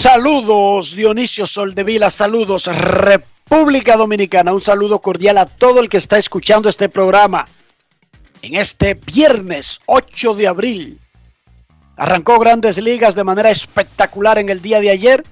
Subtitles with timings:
[0.00, 6.70] Saludos Dionisio Soldevila, saludos República Dominicana, un saludo cordial a todo el que está escuchando
[6.70, 7.46] este programa
[8.40, 10.98] en este viernes 8 de abril.
[11.98, 15.22] Arrancó grandes ligas de manera espectacular en el día de ayer.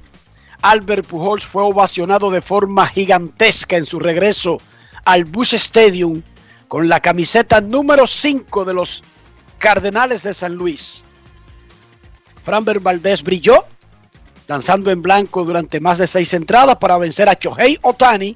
[0.61, 4.61] Albert Pujols fue ovacionado de forma gigantesca en su regreso
[5.07, 6.21] al Bush Stadium
[6.69, 9.03] con la camiseta número 5 de los
[9.57, 11.03] Cardenales de San Luis.
[12.43, 13.65] Framber Valdés brilló,
[14.49, 18.35] lanzando en blanco durante más de seis entradas para vencer a Chohei Otani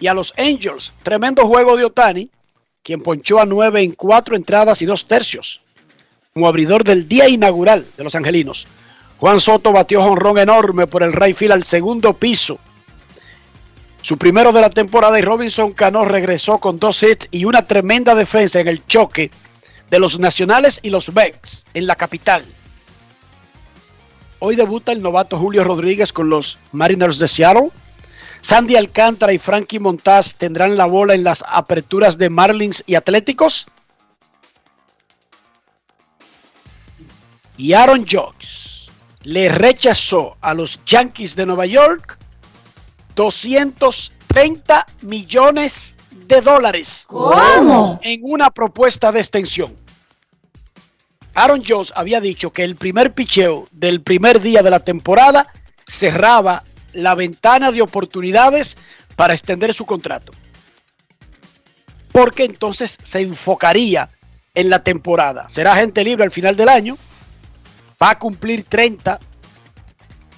[0.00, 0.92] y a los Angels.
[1.02, 2.30] Tremendo juego de Otani,
[2.82, 5.60] quien ponchó a nueve en cuatro entradas y dos tercios,
[6.32, 8.66] como abridor del día inaugural de los Angelinos.
[9.18, 12.58] Juan Soto batió jonrón enorme por el Rayfield al segundo piso.
[14.00, 18.14] Su primero de la temporada y Robinson Cano regresó con dos hits y una tremenda
[18.14, 19.30] defensa en el choque
[19.90, 22.44] de los Nacionales y los Becks en la capital.
[24.46, 27.70] Hoy debuta el novato Julio Rodríguez con los Mariners de Seattle.
[28.42, 33.66] Sandy Alcántara y Frankie Montaz tendrán la bola en las aperturas de Marlins y Atléticos.
[37.56, 38.90] Y Aaron Jocks
[39.22, 42.18] le rechazó a los Yankees de Nueva York
[43.14, 47.04] 230 millones de dólares.
[47.06, 47.98] ¿Cómo?
[48.02, 49.83] En una propuesta de extensión.
[51.34, 55.52] Aaron Jones había dicho que el primer picheo del primer día de la temporada
[55.86, 56.62] cerraba
[56.92, 58.76] la ventana de oportunidades
[59.16, 60.32] para extender su contrato.
[62.12, 64.10] Porque entonces se enfocaría
[64.54, 65.48] en la temporada.
[65.48, 66.96] Será gente libre al final del año.
[68.00, 69.18] Va a cumplir 30,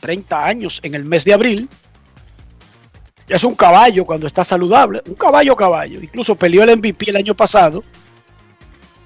[0.01, 1.69] 30 años en el mes de abril.
[3.29, 5.03] Es un caballo cuando está saludable.
[5.07, 6.01] Un caballo caballo.
[6.01, 7.85] Incluso peleó el MVP el año pasado.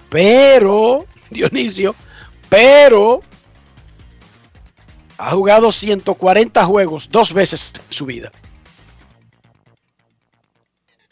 [0.08, 1.94] Pero Dionisio,
[2.48, 3.22] pero
[5.18, 8.32] ha jugado 140 juegos dos veces en su vida.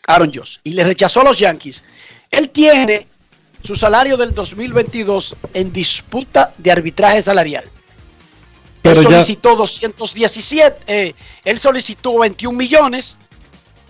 [0.06, 0.58] Aaron Josh.
[0.64, 1.84] Y le rechazó a los Yankees.
[2.30, 3.06] Él tiene
[3.62, 7.64] su salario del 2022 en disputa de arbitraje salarial.
[8.82, 13.16] Pero él solicitó 217, eh, él solicitó 21 millones,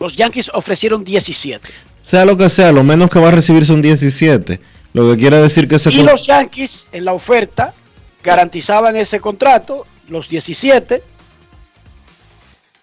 [0.00, 1.69] los Yankees ofrecieron 17.
[2.02, 4.60] Sea lo que sea, lo menos que va a recibir son 17.
[4.93, 5.90] Lo que quiere decir que se...
[5.90, 7.75] Y los Yankees en la oferta
[8.23, 11.02] garantizaban ese contrato, los 17,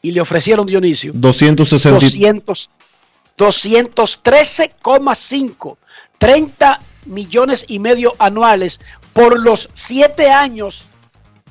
[0.01, 2.53] y le ofrecieron Dionisio 260...
[3.37, 5.77] 213,5.
[6.17, 8.79] 30 millones y medio anuales
[9.13, 10.85] por los siete años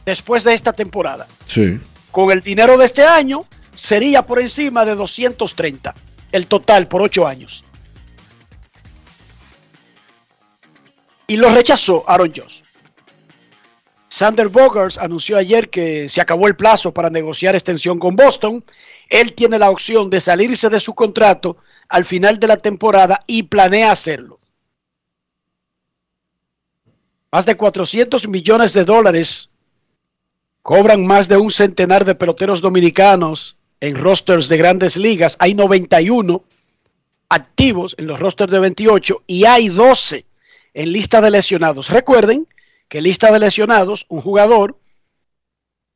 [0.04, 1.26] después de esta temporada.
[1.46, 1.78] Sí.
[2.10, 5.94] Con el dinero de este año sería por encima de 230
[6.32, 7.64] el total por ocho años.
[11.34, 12.60] Y lo rechazó Aaron Josh.
[14.08, 18.64] Sander Bogers anunció ayer que se acabó el plazo para negociar extensión con Boston.
[19.08, 21.56] Él tiene la opción de salirse de su contrato
[21.88, 24.38] al final de la temporada y planea hacerlo.
[27.32, 29.50] Más de 400 millones de dólares
[30.62, 35.36] cobran más de un centenar de peloteros dominicanos en rosters de grandes ligas.
[35.40, 36.44] Hay 91
[37.28, 40.26] activos en los rosters de 28 y hay 12
[40.74, 41.88] en lista de lesionados.
[41.88, 42.46] Recuerden
[42.88, 44.78] que lista de lesionados, un jugador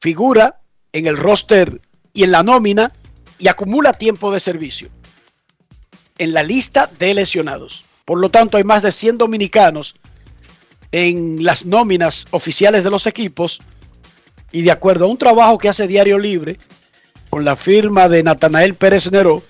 [0.00, 0.60] figura
[0.92, 1.80] en el roster
[2.12, 2.92] y en la nómina
[3.38, 4.88] y acumula tiempo de servicio
[6.18, 7.84] en la lista de lesionados.
[8.04, 9.96] Por lo tanto, hay más de 100 dominicanos
[10.90, 13.60] en las nóminas oficiales de los equipos
[14.50, 16.58] y de acuerdo a un trabajo que hace Diario Libre
[17.30, 19.42] con la firma de Natanael Pérez Neró,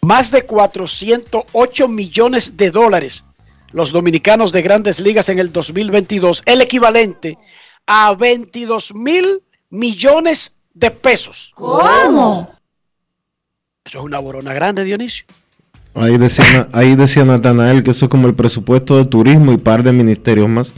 [0.00, 3.24] más de 408 millones de dólares
[3.72, 7.38] los dominicanos de grandes ligas en el 2022, el equivalente
[7.86, 11.52] a 22 mil millones de pesos.
[11.54, 12.52] ¿Cómo?
[13.84, 15.24] Eso es una borona grande, Dionisio.
[15.94, 19.82] Ahí decía, ahí decía Natanael que eso es como el presupuesto de turismo y par
[19.82, 20.72] de ministerios más.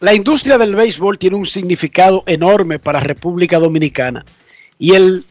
[0.00, 4.26] La industria del béisbol tiene un significado enorme para República Dominicana.
[4.78, 5.24] Y el,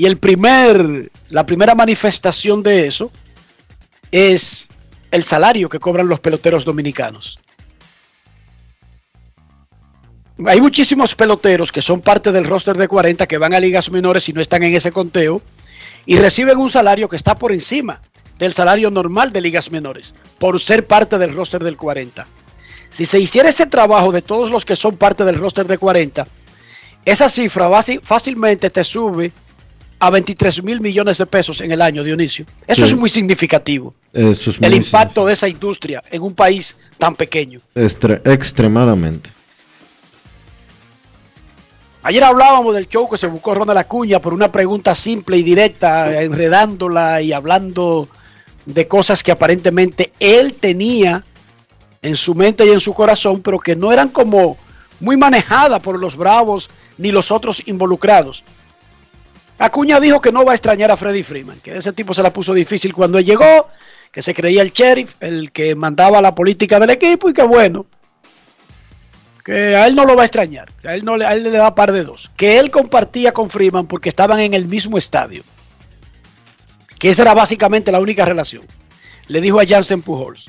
[0.00, 3.12] y el primer, la primera manifestación de eso
[4.10, 4.66] es
[5.10, 7.38] el salario que cobran los peloteros dominicanos.
[10.46, 14.26] Hay muchísimos peloteros que son parte del roster de 40 que van a ligas menores
[14.30, 15.42] y no están en ese conteo
[16.06, 18.00] y reciben un salario que está por encima
[18.38, 22.26] del salario normal de ligas menores por ser parte del roster del 40.
[22.88, 26.26] Si se hiciera ese trabajo de todos los que son parte del roster de 40,
[27.04, 27.68] esa cifra
[28.02, 29.30] fácilmente te sube
[30.00, 32.46] a 23 mil millones de pesos en el año, Dionisio.
[32.66, 33.94] Eso es muy significativo.
[34.12, 37.60] Eso es el impacto de esa industria en un país tan pequeño.
[37.74, 39.30] extremadamente.
[42.02, 46.22] Ayer hablábamos del show que se buscó Ronald Acuña por una pregunta simple y directa,
[46.22, 48.08] enredándola y hablando
[48.64, 51.22] de cosas que aparentemente él tenía
[52.00, 54.56] en su mente y en su corazón, pero que no eran como
[54.98, 58.44] muy manejadas por los Bravos ni los otros involucrados.
[59.60, 62.32] Acuña dijo que no va a extrañar a Freddy Freeman, que ese tipo se la
[62.32, 63.68] puso difícil cuando él llegó,
[64.10, 67.84] que se creía el sheriff, el que mandaba la política del equipo y que bueno,
[69.44, 72.04] que a él no lo va a extrañar, a él, no, le da par de
[72.04, 75.42] dos, que él compartía con Freeman porque estaban en el mismo estadio,
[76.98, 78.64] que esa era básicamente la única relación.
[79.28, 80.48] Le dijo a Jansen Pujols,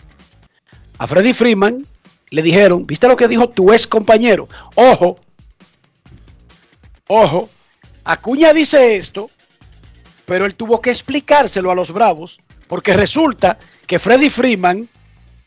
[1.00, 1.86] a Freddy Freeman
[2.30, 4.48] le dijeron, ¿viste lo que dijo tu ex compañero?
[4.76, 5.20] Ojo,
[7.08, 7.50] ojo,
[8.04, 9.30] Acuña dice esto,
[10.26, 14.90] pero él tuvo que explicárselo a los Bravos, porque resulta que Freddy Freeman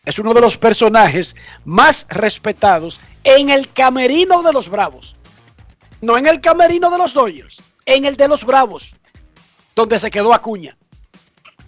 [0.04, 1.34] es uno de los personajes
[1.64, 5.16] más respetados en el camerino de los Bravos.
[6.00, 8.94] No en el camerino de los Dodgers, en el de los Bravos,
[9.74, 10.76] donde se quedó Acuña.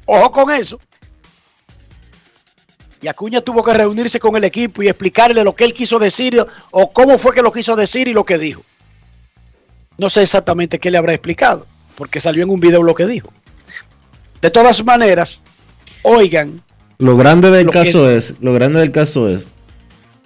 [0.05, 0.79] Ojo con eso.
[3.01, 6.45] Y Acuña tuvo que reunirse con el equipo y explicarle lo que él quiso decir
[6.71, 8.63] o cómo fue que lo quiso decir y lo que dijo.
[9.99, 13.33] No sé exactamente qué le habrá explicado, porque salió en un video lo que dijo.
[14.43, 15.43] De todas maneras,
[16.03, 16.61] oigan.
[16.99, 19.51] Lo grande del caso es, lo grande del caso es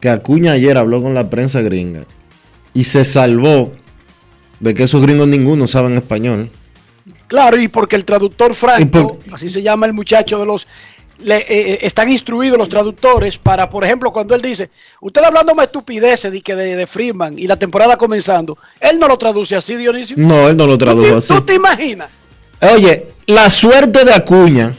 [0.01, 2.05] que Acuña ayer habló con la prensa gringa
[2.75, 3.73] y se salvó
[4.61, 6.51] de que esos gringos ninguno saben español.
[7.27, 10.67] Claro, y porque el traductor Franco, así se llama el muchacho de los
[11.23, 15.55] le, eh, eh, están instruidos los traductores para, por ejemplo, cuando él dice, usted hablando
[15.55, 19.77] más estupideces de, de, de Freeman y la temporada comenzando, él no lo traduce así,
[19.77, 20.17] Dionisio.
[20.19, 21.35] No, él no lo traduce así.
[21.35, 22.11] ¿Tú te imaginas?
[22.61, 24.75] Oye, la suerte de Acuña,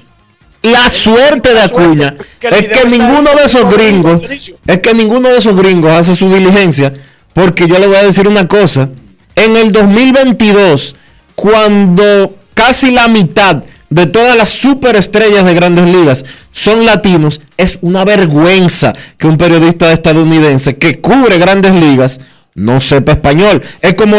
[0.61, 4.21] la suerte de Acuña es que ninguno de esos gringos,
[4.67, 6.93] es que ninguno de esos gringos hace su diligencia,
[7.33, 8.89] porque yo le voy a decir una cosa,
[9.35, 10.95] en el 2022,
[11.35, 18.05] cuando casi la mitad de todas las superestrellas de grandes ligas son latinos, es una
[18.05, 22.21] vergüenza que un periodista estadounidense que cubre grandes ligas
[22.55, 23.61] no sepa español.
[23.81, 24.17] Es como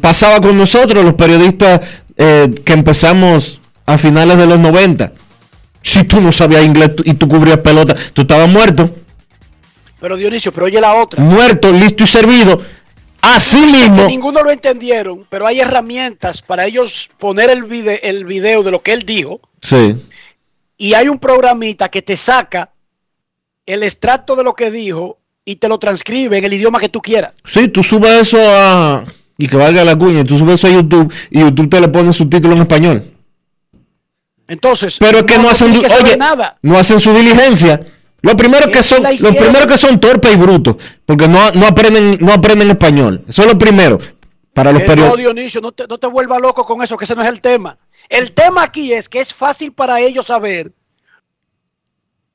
[0.00, 1.80] pasaba con nosotros, los periodistas
[2.16, 5.12] eh, que empezamos a finales de los 90.
[5.80, 8.96] Si tú no sabías inglés y tú cubrías pelota, tú estabas muerto.
[10.00, 11.22] Pero Dionisio, pero oye la otra.
[11.22, 12.60] Muerto, listo y servido.
[13.24, 14.06] Así mismo.
[14.06, 18.82] Ninguno lo entendieron, pero hay herramientas para ellos poner el video, el video de lo
[18.82, 19.40] que él dijo.
[19.62, 19.96] Sí.
[20.76, 22.70] Y hay un programita que te saca
[23.64, 27.00] el extracto de lo que dijo y te lo transcribe en el idioma que tú
[27.00, 27.34] quieras.
[27.44, 29.04] Sí, tú subes eso a...
[29.36, 32.12] Y que valga la cuña, tú subes eso a YouTube y YouTube te le pone
[32.12, 33.10] subtítulo en español.
[34.46, 36.58] Entonces, pero es que no, hacen, oye, nada.
[36.62, 37.84] no hacen su diligencia.
[38.24, 42.16] Los primeros que son, los primeros que son torpes y brutos, porque no, no aprenden,
[42.20, 43.22] no aprenden español.
[43.28, 43.98] Eso es lo primero.
[44.54, 45.10] Para los periodistas.
[45.10, 47.42] No, Dionisio, no te, no te vuelvas loco con eso, que ese no es el
[47.42, 47.76] tema.
[48.08, 50.72] El tema aquí es que es fácil para ellos saber,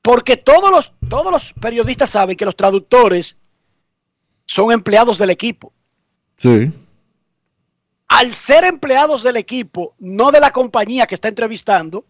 [0.00, 3.36] porque todos los, todos los periodistas saben que los traductores
[4.46, 5.72] son empleados del equipo.
[6.38, 6.70] Sí.
[8.06, 12.04] Al ser empleados del equipo, no de la compañía que está entrevistando,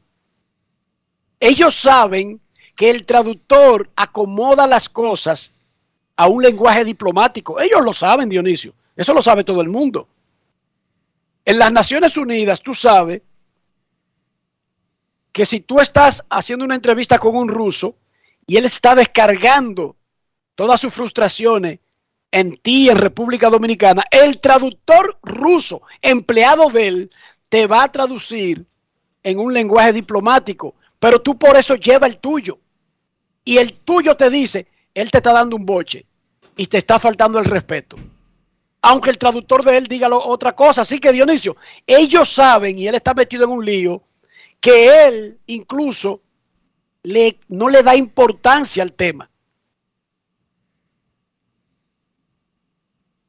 [1.39, 2.41] ellos saben
[2.81, 5.53] que el traductor acomoda las cosas
[6.17, 7.61] a un lenguaje diplomático.
[7.61, 8.73] Ellos lo saben, Dionisio.
[8.97, 10.09] Eso lo sabe todo el mundo.
[11.45, 13.21] En las Naciones Unidas, tú sabes
[15.31, 17.97] que si tú estás haciendo una entrevista con un ruso
[18.47, 19.95] y él está descargando
[20.55, 21.81] todas sus frustraciones
[22.31, 27.11] en ti, en República Dominicana, el traductor ruso, empleado de él,
[27.51, 28.65] te va a traducir
[29.23, 32.59] en un lenguaje diplomático, pero tú por eso lleva el tuyo.
[33.45, 36.07] Y el tuyo te dice, él te está dando un boche
[36.57, 37.97] y te está faltando el respeto.
[38.83, 40.83] Aunque el traductor de él diga otra cosa.
[40.83, 41.57] Así que Dionisio,
[41.87, 44.03] ellos saben, y él está metido en un lío,
[44.61, 46.21] que él incluso
[47.03, 49.31] le, no le da importancia al tema.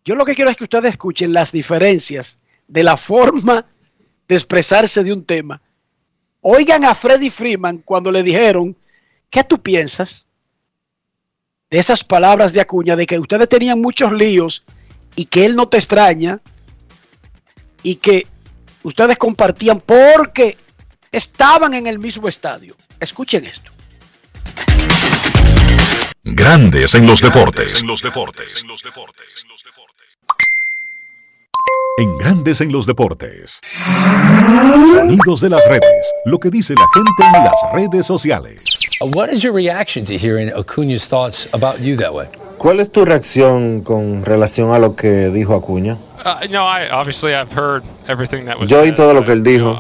[0.04, 3.66] Yo lo que quiero es que ustedes escuchen las diferencias de la forma
[4.28, 5.62] de expresarse de un tema.
[6.42, 8.76] Oigan a Freddy Freeman cuando le dijeron,
[9.32, 10.28] ¿qué tú piensas
[11.72, 14.64] de esas palabras de Acuña, de que ustedes tenían muchos líos
[15.16, 16.40] y que él no te extraña
[17.82, 18.28] y que
[18.84, 20.58] ustedes compartían porque
[21.12, 22.76] estaban en el mismo estadio?
[23.00, 23.72] Escuchen esto.
[26.24, 27.82] Grandes en los deportes.
[27.82, 28.62] En los deportes.
[28.62, 29.46] En los deportes.
[31.98, 33.60] En Grandes en los deportes.
[34.92, 36.14] Sonidos de las redes.
[36.26, 38.64] Lo que dice la gente en las redes sociales.
[39.02, 42.28] What is your reaction to hearing Acuña's thoughts about you that way?
[42.58, 45.98] ¿Cuál es tu reacción con relación a lo que dijo Acuña?
[46.24, 49.44] Uh, no, I, obviously I've heard everything that was Yo oí todo lo que él
[49.44, 49.78] dijo.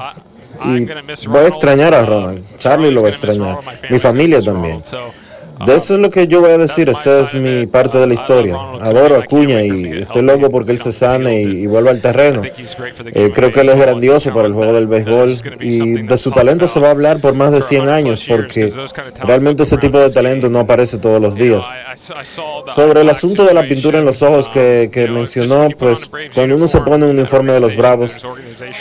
[0.65, 0.85] Y
[1.27, 2.43] voy a extrañar a Ronald.
[2.57, 3.57] Charlie lo va a extrañar.
[3.89, 4.81] Mi familia también.
[5.65, 8.13] De eso es lo que yo voy a decir, esa es mi parte de la
[8.13, 8.55] historia.
[8.79, 12.41] Adoro a Cuña y estoy loco porque él se sane y, vuelva al terreno.
[12.43, 16.67] Eh, creo que él es grandioso para el juego del béisbol y de su talento
[16.67, 18.73] se va a hablar por más de 100 años porque
[19.23, 21.69] realmente ese tipo de talento no aparece todos los días.
[22.67, 26.67] Sobre el asunto de la pintura en los ojos que, que mencionó, pues cuando uno
[26.67, 28.17] se pone un uniforme de los Bravos,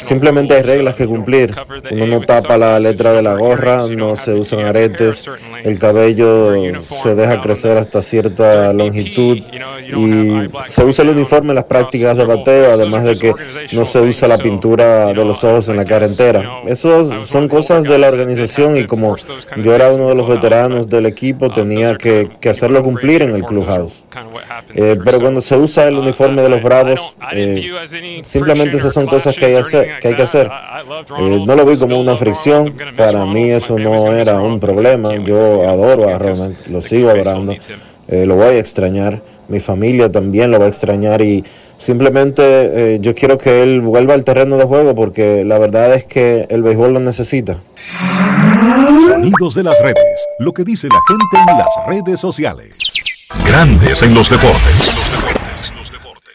[0.01, 1.55] simplemente hay reglas que cumplir.
[1.91, 5.29] Uno no tapa la letra de la gorra, no se usan aretes,
[5.65, 6.55] el cabello
[6.87, 12.25] se deja crecer hasta cierta longitud y se usa el uniforme en las prácticas de
[12.25, 13.35] bateo, además de que
[13.73, 16.63] no se usa la pintura de los ojos en la cara entera.
[16.67, 19.17] Eso son cosas de la organización y como
[19.57, 24.05] yo era uno de los veteranos del equipo, tenía que, hacerlo cumplir en el clubhouse.
[24.75, 27.71] Eh, pero cuando se usa el uniforme de los Bravos, eh,
[28.25, 30.51] simplemente esas son cosas que hay, hacer, que, hay que hacer.
[31.19, 35.69] Eh, no lo vi como una fricción, para mí eso no era un problema, yo
[35.69, 37.55] adoro a Ronald lo sigo adorando,
[38.09, 41.45] eh, lo voy a extrañar, mi familia también lo va a extrañar y
[41.79, 42.43] simplemente
[42.95, 46.47] eh, yo quiero que él vuelva al terreno de juego porque la verdad es que
[46.51, 47.59] el béisbol lo necesita.
[49.07, 52.77] Sonidos de las redes, lo que dice la gente en las redes sociales.
[53.47, 55.01] Grandes en los deportes.
[55.77, 56.35] Los deportes,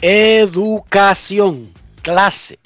[0.00, 1.70] Educación,
[2.02, 2.58] clase.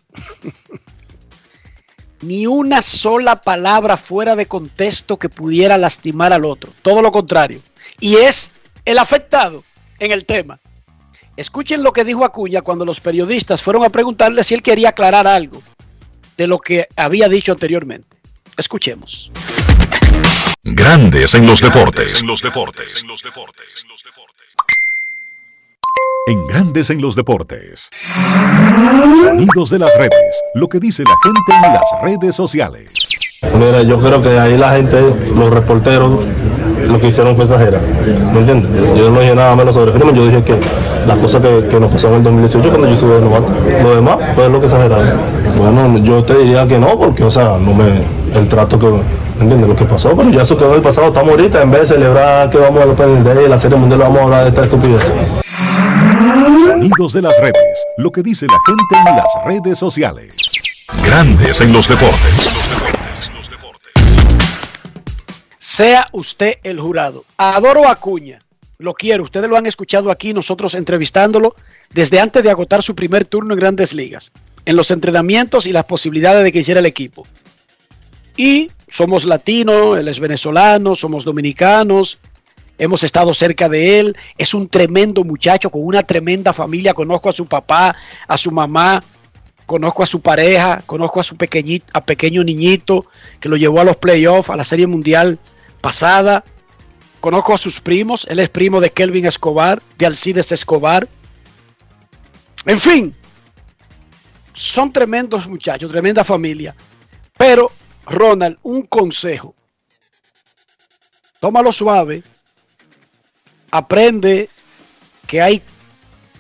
[2.27, 6.73] Ni una sola palabra fuera de contexto que pudiera lastimar al otro.
[6.83, 7.61] Todo lo contrario.
[8.01, 8.53] Y es
[8.85, 9.65] el afectado
[9.99, 10.59] en el tema.
[11.37, 15.27] Escuchen lo que dijo Acuña cuando los periodistas fueron a preguntarle si él quería aclarar
[15.27, 15.63] algo
[16.37, 18.17] de lo que había dicho anteriormente.
[18.57, 19.31] Escuchemos.
[20.63, 22.23] Grandes en los deportes.
[22.23, 23.03] En los deportes.
[23.03, 23.85] En los deportes.
[26.29, 27.89] En Grandes en los deportes.
[29.21, 30.43] Sonidos de las redes.
[30.55, 32.93] Lo que dice la gente en las redes sociales.
[33.57, 35.01] Mira, yo creo que ahí la gente,
[35.33, 36.25] los reporteros,
[36.89, 37.81] lo que hicieron fue exagerar.
[38.33, 38.71] ¿Me entiendes?
[38.97, 40.59] Yo no dije nada menos sobre Freeman, yo dije que
[41.07, 43.53] las cosas que, que nos pasaron en el 2018 cuando yo estuve de novato.
[43.85, 45.07] Lo demás fue lo que exageraron.
[45.57, 48.03] Bueno, yo te diría que no, porque, o sea, no me.
[48.37, 48.87] El trato que.
[48.87, 49.69] ¿Me entiendes?
[49.69, 51.07] Lo que pasó, pero ya eso quedó en el pasado.
[51.09, 54.19] Estamos ahorita, en vez de celebrar que vamos a Open y la Serie Mundial, vamos
[54.19, 55.13] a hablar de esta estupidez.
[56.67, 57.87] Sonidos de las redes.
[57.97, 60.37] Lo que dice la gente en las redes sociales.
[61.05, 62.59] Grandes en los deportes.
[65.59, 67.25] Sea usted el jurado.
[67.37, 68.41] Adoro Acuña.
[68.79, 69.23] Lo quiero.
[69.23, 71.55] Ustedes lo han escuchado aquí, nosotros entrevistándolo
[71.95, 74.33] desde antes de agotar su primer turno en grandes ligas.
[74.65, 77.29] En los entrenamientos y las posibilidades de que hiciera el equipo.
[78.37, 82.19] Y somos latinos, él es venezolano, somos dominicanos,
[82.79, 87.33] hemos estado cerca de él, es un tremendo muchacho con una tremenda familia, conozco a
[87.33, 89.03] su papá, a su mamá,
[89.67, 93.07] conozco a su pareja, conozco a su pequeñito, a pequeño niñito
[93.41, 95.39] que lo llevó a los playoffs, a la Serie Mundial
[95.81, 96.45] pasada,
[97.21, 101.09] conozco a sus primos, él es primo de Kelvin Escobar, de Alcides Escobar,
[102.65, 103.15] en fin,
[104.55, 106.75] son tremendos muchachos, tremenda familia,
[107.37, 107.71] pero
[108.07, 109.55] Ronald, un consejo.
[111.41, 112.23] Tómalo suave.
[113.77, 114.49] Aprende
[115.27, 115.63] que hay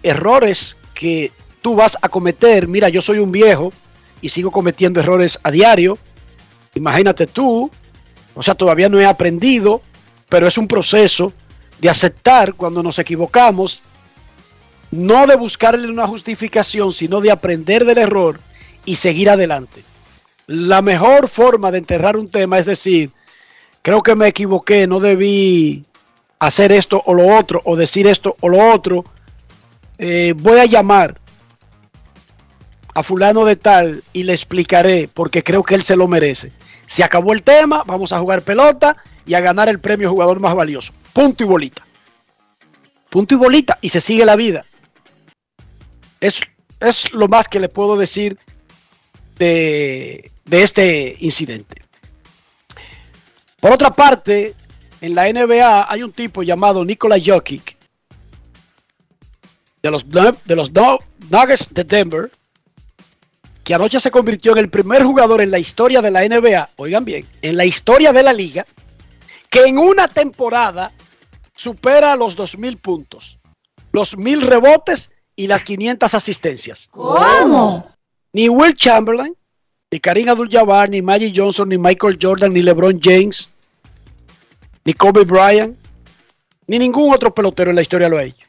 [0.02, 2.68] errores que tú vas a cometer.
[2.68, 3.72] Mira, yo soy un viejo
[4.20, 5.98] y sigo cometiendo errores a diario.
[6.74, 7.70] Imagínate tú.
[8.34, 9.82] O sea, todavía no he aprendido,
[10.28, 11.32] pero es un proceso
[11.78, 13.82] de aceptar cuando nos equivocamos.
[14.90, 18.38] No de buscarle una justificación, sino de aprender del error
[18.84, 19.82] y seguir adelante
[20.46, 23.10] la mejor forma de enterrar un tema es decir,
[23.82, 25.84] creo que me equivoqué, no debí
[26.38, 29.04] hacer esto o lo otro, o decir esto o lo otro.
[29.98, 31.18] Eh, voy a llamar
[32.94, 36.52] a fulano de tal y le explicaré porque creo que él se lo merece.
[36.86, 40.54] Se acabó el tema, vamos a jugar pelota y a ganar el premio jugador más
[40.54, 40.92] valioso.
[41.12, 41.86] Punto y bolita.
[43.10, 44.64] Punto y bolita y se sigue la vida.
[46.20, 46.40] Es,
[46.80, 48.38] es lo más que le puedo decir
[49.38, 51.82] de, de este incidente.
[53.60, 54.54] Por otra parte,
[55.00, 57.76] en la NBA hay un tipo llamado Nikola Jokic
[59.82, 60.70] de los, de los
[61.30, 62.30] Nuggets de Denver
[63.66, 67.04] que anoche se convirtió en el primer jugador en la historia de la NBA, oigan
[67.04, 68.64] bien, en la historia de la liga,
[69.50, 70.92] que en una temporada
[71.52, 73.40] supera los 2.000 puntos,
[73.90, 76.88] los 1.000 rebotes y las 500 asistencias.
[76.92, 77.90] ¿Cómo?
[78.32, 79.34] Ni Will Chamberlain,
[79.90, 83.48] ni Karim Abdul-Jabbar, ni Magic Johnson, ni Michael Jordan, ni LeBron James,
[84.86, 85.76] ni Kobe Bryant,
[86.68, 88.46] ni ningún otro pelotero en la historia lo ha hecho.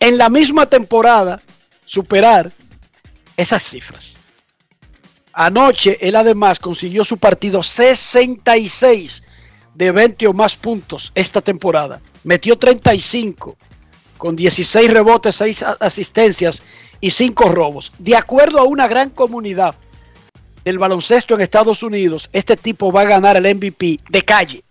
[0.00, 1.40] En la misma temporada,
[1.84, 2.50] superar
[3.36, 4.16] esas cifras.
[5.34, 9.24] Anoche, él además consiguió su partido 66
[9.74, 12.00] de 20 o más puntos esta temporada.
[12.22, 13.56] Metió 35
[14.16, 16.62] con 16 rebotes, 6 asistencias
[17.00, 17.92] y 5 robos.
[17.98, 19.74] De acuerdo a una gran comunidad
[20.64, 24.64] del baloncesto en Estados Unidos, este tipo va a ganar el MVP de calle.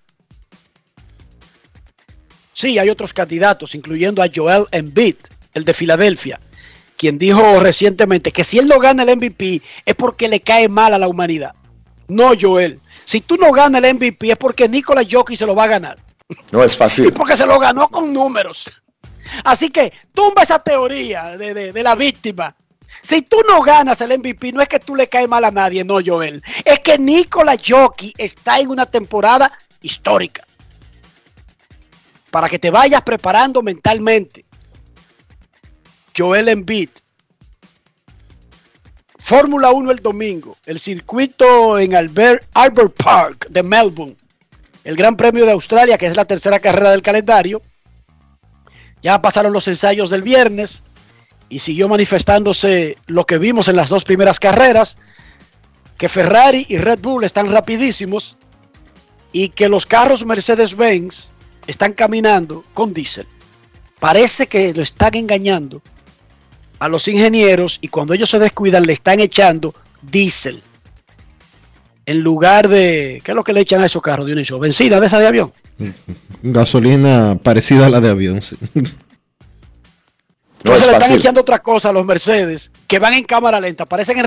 [2.54, 5.16] Sí, hay otros candidatos, incluyendo a Joel Embiid,
[5.54, 6.40] el de Filadelfia,
[6.98, 10.94] quien dijo recientemente que si él no gana el MVP es porque le cae mal
[10.94, 11.54] a la humanidad.
[12.08, 12.80] No, Joel.
[13.06, 15.98] Si tú no ganas el MVP es porque Nicolas Jockey se lo va a ganar.
[16.52, 17.08] No es fácil.
[17.08, 18.72] Y porque se lo ganó con números.
[19.44, 22.56] Así que tumba esa teoría de, de, de la víctima
[23.02, 25.84] si tú no ganas el MVP, no es que tú le caes mal a nadie,
[25.84, 26.42] no, Joel.
[26.64, 30.46] Es que Nikola Jockey está en una temporada histórica.
[32.34, 34.44] Para que te vayas preparando mentalmente.
[36.18, 36.90] Joel Embiid.
[39.20, 40.58] Fórmula 1 el domingo.
[40.66, 44.18] El circuito en Albert, Albert Park de Melbourne.
[44.84, 47.62] El Gran Premio de Australia, que es la tercera carrera del calendario.
[49.04, 50.82] Ya pasaron los ensayos del viernes
[51.50, 54.98] y siguió manifestándose lo que vimos en las dos primeras carreras,
[56.00, 58.38] que Ferrari y Red Bull están rapidísimos
[59.32, 61.30] y que los carros Mercedes-Benz
[61.68, 63.28] están caminando con diésel.
[64.00, 65.82] Parece que lo están engañando
[66.80, 70.62] a los ingenieros y cuando ellos se descuidan le están echando diésel.
[72.06, 74.60] En lugar de, ¿qué es lo que le echan a esos carros, Dionisio?
[74.60, 75.54] ¿Benzina de esa de avión?
[76.44, 78.42] Gasolina parecida a la de avión.
[78.42, 78.58] Sí.
[80.64, 83.86] Entonces le están echando otra cosa a los Mercedes que van en cámara lenta.
[83.86, 84.26] Parecen en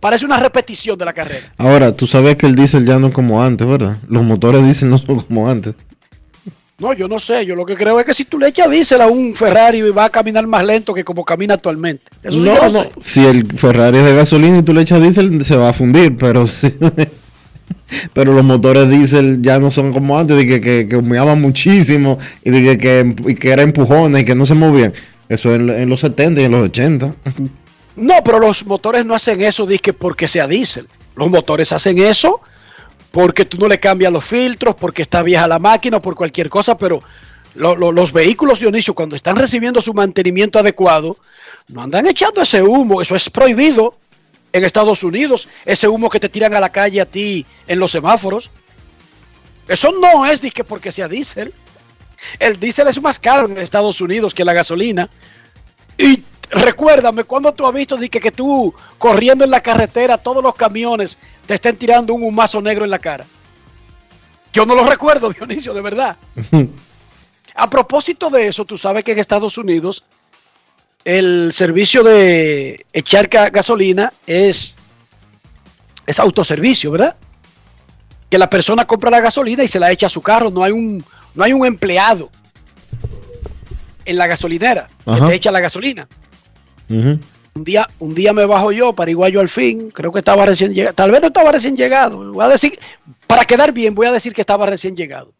[0.00, 1.52] parece una repetición de la carrera.
[1.58, 3.98] Ahora, tú sabes que el diésel ya no es como antes, ¿verdad?
[4.08, 5.74] Los motores diésel no son como antes.
[6.78, 7.46] No, yo no sé.
[7.46, 10.06] Yo lo que creo es que si tú le echas diésel a un Ferrari va
[10.06, 12.04] a caminar más lento que como camina actualmente.
[12.22, 12.84] Eso no, sí no.
[12.98, 16.16] Si el Ferrari es de gasolina y tú le echas diésel, se va a fundir,
[16.16, 16.74] pero sí.
[18.12, 22.18] pero los motores diésel ya no son como antes, de que, que, que humeaban muchísimo
[22.42, 24.92] y de que, que, y que era empujones y que no se movían.
[25.28, 27.14] Eso en, en los 70 y en los 80.
[27.96, 30.88] No, pero los motores no hacen eso disque porque sea diésel.
[31.14, 32.40] Los motores hacen eso
[33.14, 36.48] porque tú no le cambias los filtros, porque está vieja la máquina o por cualquier
[36.48, 37.00] cosa, pero
[37.54, 41.16] los vehículos Dionisio, cuando están recibiendo su mantenimiento adecuado,
[41.68, 43.00] no andan echando ese humo.
[43.00, 43.96] Eso es prohibido
[44.52, 45.46] en Estados Unidos.
[45.64, 48.50] Ese humo que te tiran a la calle a ti en los semáforos.
[49.68, 51.54] Eso no es que porque sea diésel.
[52.40, 55.08] El diésel es más caro en Estados Unidos que la gasolina.
[55.96, 60.54] Y recuérdame, cuando tú has visto que, que tú corriendo en la carretera, todos los
[60.54, 63.26] camiones te estén tirando un humazo negro en la cara.
[64.52, 66.16] Yo no lo recuerdo, Dionisio, de verdad.
[67.56, 70.04] A propósito de eso, tú sabes que en Estados Unidos
[71.04, 74.74] el servicio de echar gasolina es,
[76.06, 77.14] es autoservicio, ¿verdad?
[78.30, 80.72] Que la persona compra la gasolina y se la echa a su carro, no hay
[80.72, 81.04] un,
[81.34, 82.30] no hay un empleado
[84.04, 86.08] en la gasolinera que te echa la gasolina.
[86.88, 90.94] Un día, un día me bajo yo, paraguayo al fin, creo que estaba recién llegado,
[90.94, 92.76] tal vez no estaba recién llegado, voy a decir,
[93.28, 95.32] para quedar bien, voy a decir que estaba recién llegado.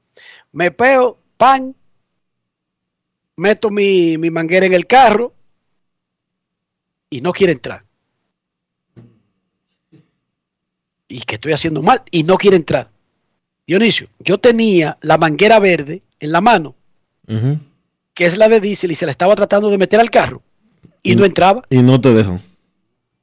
[0.52, 1.74] Me peo, pan,
[3.34, 5.32] meto mi, mi manguera en el carro
[7.10, 7.84] y no quiere entrar.
[11.08, 12.90] Y que estoy haciendo mal y no quiere entrar.
[13.66, 16.76] Dionisio, yo tenía la manguera verde en la mano,
[18.14, 20.42] que es la de diésel, y se la estaba tratando de meter al carro
[21.04, 21.62] y, no entraba.
[21.70, 22.40] Y no te dejó.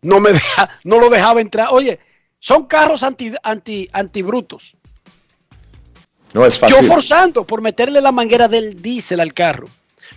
[0.01, 1.69] No me deja, no lo dejaba entrar.
[1.71, 1.99] Oye,
[2.39, 4.77] son carros anti, anti, antibrutos.
[6.33, 6.87] No es fácil.
[6.87, 9.67] Yo forzando por meterle la manguera del diésel al carro.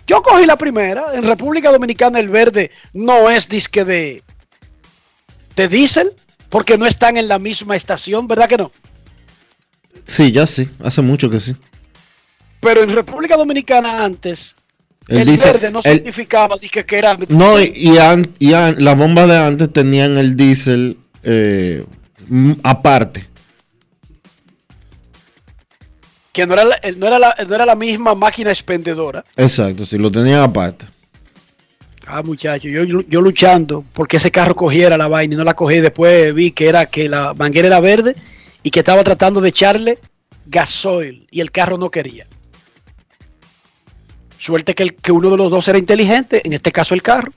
[0.07, 1.13] Yo cogí la primera.
[1.13, 4.23] En República Dominicana el verde no es disque de,
[5.55, 6.13] de diésel,
[6.49, 8.71] porque no están en la misma estación, ¿verdad que no?
[10.05, 10.69] Sí, ya sí.
[10.83, 11.55] Hace mucho que sí.
[12.59, 14.55] Pero en República Dominicana antes
[15.07, 17.17] el, verde no significaba que, que, era.
[17.29, 17.95] No, y,
[18.39, 21.85] la bomba de antes tenían el diésel eh,
[22.63, 23.27] aparte.
[26.31, 29.23] Que no era, la, no, era la, no era la misma máquina expendedora.
[29.37, 30.85] Exacto, sí, lo tenían aparte.
[32.07, 35.77] Ah, muchacho, yo, yo, luchando porque ese carro cogiera la vaina y no la cogí.
[35.77, 38.15] Después vi que era que la manguera era verde
[38.61, 39.99] y que estaba tratando de echarle
[40.45, 42.27] gasoil y el carro no quería.
[44.37, 47.31] Suerte que, uno de los dos era inteligente, en este caso el carro.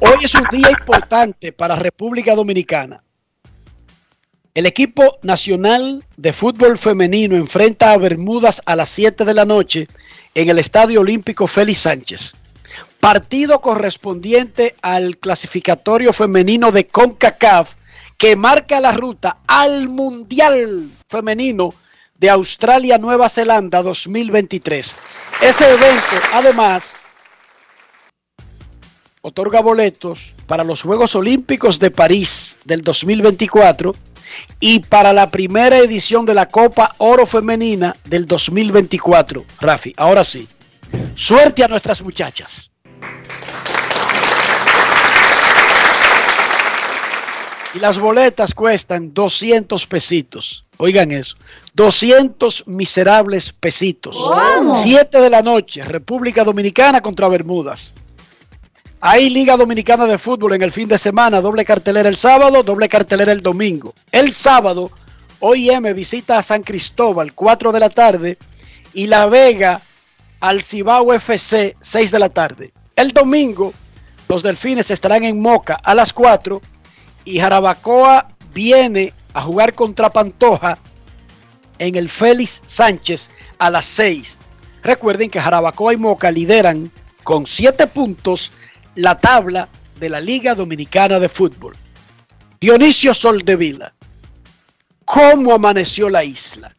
[0.00, 3.02] Hoy es un día importante para República Dominicana.
[4.54, 9.88] El equipo nacional de fútbol femenino enfrenta a Bermudas a las 7 de la noche
[10.34, 12.34] en el Estadio Olímpico Félix Sánchez.
[13.00, 17.74] Partido correspondiente al clasificatorio femenino de CONCACAF
[18.18, 21.74] que marca la ruta al Mundial Femenino
[22.22, 24.94] de Australia Nueva Zelanda 2023.
[25.42, 27.02] Ese evento, además,
[29.22, 33.96] otorga boletos para los Juegos Olímpicos de París del 2024
[34.60, 39.44] y para la primera edición de la Copa Oro Femenina del 2024.
[39.60, 40.46] Rafi, ahora sí.
[41.16, 42.71] Suerte a nuestras muchachas.
[47.74, 50.64] Y las boletas cuestan 200 pesitos.
[50.76, 51.36] Oigan eso.
[51.74, 54.16] 200 miserables pesitos.
[54.74, 57.94] 7 de la noche, República Dominicana contra Bermudas.
[59.00, 62.88] Hay Liga Dominicana de Fútbol en el fin de semana, doble cartelera el sábado, doble
[62.88, 63.94] cartelera el domingo.
[64.12, 64.90] El sábado,
[65.40, 68.38] OIM visita a San Cristóbal, 4 de la tarde,
[68.94, 69.80] y La Vega
[70.40, 72.72] al Cibao FC, 6 de la tarde.
[72.94, 73.72] El domingo,
[74.28, 76.60] los Delfines estarán en Moca a las 4
[77.24, 80.78] y Jarabacoa viene a jugar contra Pantoja
[81.78, 84.38] en el Félix Sánchez a las 6.
[84.82, 86.90] Recuerden que Jarabacoa y Moca lideran
[87.22, 88.52] con 7 puntos
[88.94, 91.76] la tabla de la Liga Dominicana de Fútbol.
[92.60, 93.92] Dionisio Soldevila,
[95.04, 96.74] ¿cómo amaneció la isla?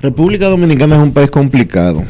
[0.00, 2.04] República Dominicana es un país complicado.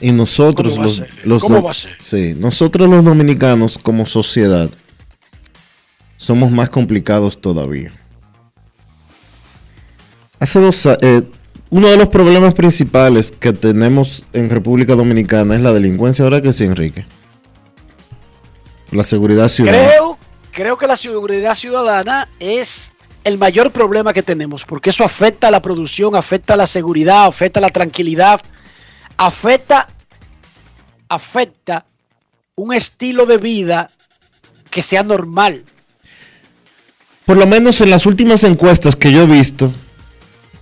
[0.00, 1.96] Y nosotros los, los ¿Cómo va a ser?
[2.00, 4.70] Sí, nosotros los dominicanos como sociedad
[6.18, 7.92] somos más complicados todavía.
[10.38, 11.22] Hace dos eh,
[11.70, 16.52] uno de los problemas principales que tenemos en República Dominicana es la delincuencia, ahora que
[16.52, 17.06] sí, Enrique.
[18.90, 19.88] La seguridad ciudadana.
[19.88, 20.18] Creo,
[20.50, 25.50] creo que la seguridad ciudadana es el mayor problema que tenemos, porque eso afecta a
[25.50, 28.40] la producción, afecta a la seguridad, afecta a la tranquilidad,
[29.18, 29.88] afecta,
[31.08, 31.84] afecta
[32.54, 33.90] un estilo de vida
[34.70, 35.64] que sea normal.
[37.28, 39.70] Por lo menos en las últimas encuestas que yo he visto,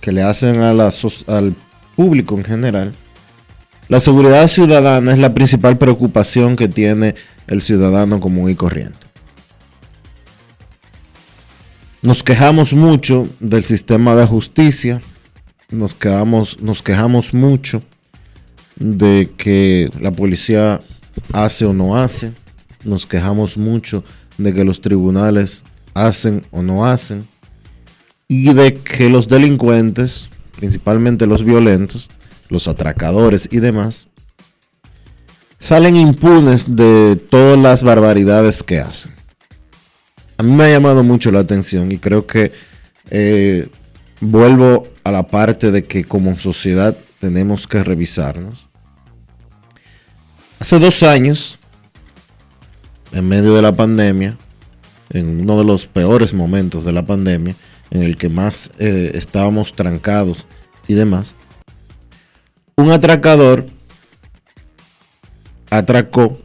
[0.01, 1.55] que le hacen al
[1.95, 2.93] público en general,
[3.87, 7.15] la seguridad ciudadana es la principal preocupación que tiene
[7.47, 9.07] el ciudadano común y corriente.
[12.01, 15.01] Nos quejamos mucho del sistema de justicia,
[15.71, 17.81] nos quedamos, nos quejamos mucho
[18.75, 20.81] de que la policía
[21.31, 22.33] hace o no hace,
[22.83, 24.03] nos quejamos mucho
[24.37, 25.63] de que los tribunales
[26.05, 27.27] hacen o no hacen,
[28.27, 32.09] y de que los delincuentes, principalmente los violentos,
[32.49, 34.07] los atracadores y demás,
[35.59, 39.13] salen impunes de todas las barbaridades que hacen.
[40.37, 42.51] A mí me ha llamado mucho la atención y creo que
[43.09, 43.69] eh,
[44.19, 48.67] vuelvo a la parte de que como sociedad tenemos que revisarnos.
[50.59, 51.57] Hace dos años,
[53.11, 54.37] en medio de la pandemia,
[55.09, 57.55] en uno de los peores momentos de la pandemia,
[57.91, 60.45] en el que más eh, estábamos trancados
[60.87, 61.35] y demás,
[62.75, 63.65] un atracador
[65.69, 66.37] atracó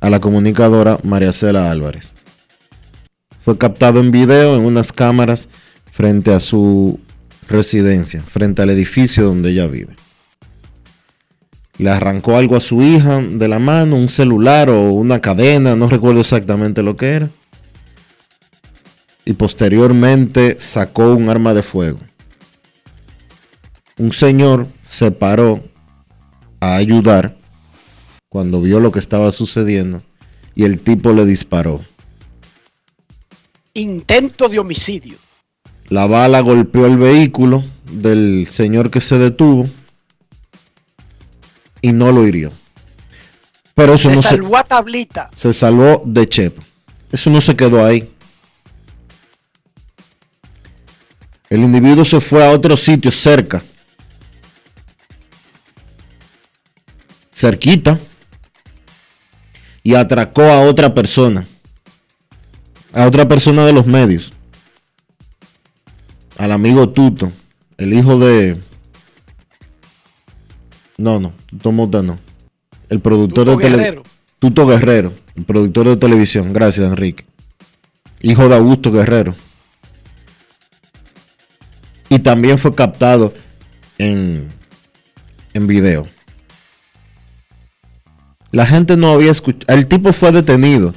[0.00, 2.14] a la comunicadora María Cela Álvarez.
[3.44, 5.48] Fue captado en video en unas cámaras
[5.90, 7.00] frente a su
[7.48, 9.96] residencia, frente al edificio donde ella vive.
[11.78, 15.88] Le arrancó algo a su hija de la mano, un celular o una cadena, no
[15.88, 17.30] recuerdo exactamente lo que era.
[19.24, 21.98] Y posteriormente sacó un arma de fuego.
[23.98, 25.62] Un señor se paró
[26.60, 27.36] a ayudar
[28.28, 30.02] cuando vio lo que estaba sucediendo
[30.54, 31.84] y el tipo le disparó.
[33.74, 35.16] Intento de homicidio.
[35.88, 39.68] La bala golpeó el vehículo del señor que se detuvo
[41.82, 42.50] y no lo hirió.
[43.74, 45.30] Pero eso se no salvó a tablita.
[45.34, 46.62] Se salvó de Chepa.
[47.10, 48.10] Eso no se quedó ahí.
[51.50, 53.62] El individuo se fue a otro sitio cerca.
[57.34, 58.00] Cerquita.
[59.82, 61.46] Y atracó a otra persona.
[62.94, 64.32] A otra persona de los medios
[66.42, 67.32] al amigo Tuto,
[67.78, 68.56] el hijo de.
[70.98, 72.18] No, no, Tuto Mota no.
[72.88, 74.02] El productor de televisión.
[74.38, 76.52] Tuto Guerrero, el productor de televisión.
[76.52, 77.24] Gracias, Enrique.
[78.20, 79.34] Hijo de Augusto Guerrero.
[82.08, 83.32] Y también fue captado
[83.98, 84.48] en,
[85.54, 86.08] en video.
[88.50, 89.74] La gente no había escuchado.
[89.74, 90.92] El tipo fue detenido.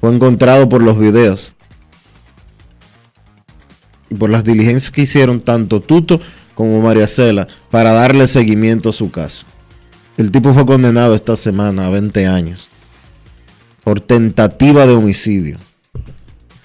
[0.00, 1.54] Fue encontrado por los videos
[4.14, 6.20] por las diligencias que hicieron tanto Tuto
[6.54, 9.46] como María Cela para darle seguimiento a su caso.
[10.16, 12.68] El tipo fue condenado esta semana a 20 años
[13.82, 15.58] por tentativa de homicidio,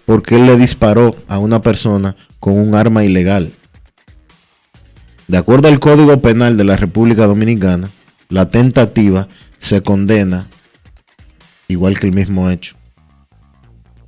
[0.06, 3.52] porque él le disparó a una persona con un arma ilegal.
[5.28, 7.90] De acuerdo al Código Penal de la República Dominicana,
[8.30, 10.48] la tentativa se condena
[11.68, 12.76] igual que el mismo hecho.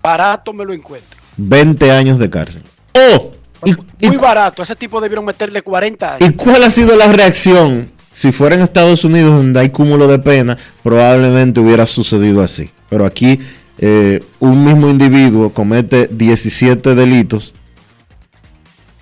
[0.02, 1.20] Barato me lo encuentro.
[1.38, 2.64] 20 años de cárcel.
[2.94, 3.32] ¡Oh!
[3.62, 6.30] Muy barato, ese tipo debieron meterle 40 años.
[6.30, 7.92] ¿Y cuál ha sido la reacción?
[8.10, 12.70] Si fuera en Estados Unidos donde hay cúmulo de pena, probablemente hubiera sucedido así.
[12.90, 13.40] Pero aquí
[13.78, 17.54] eh, un mismo individuo comete 17 delitos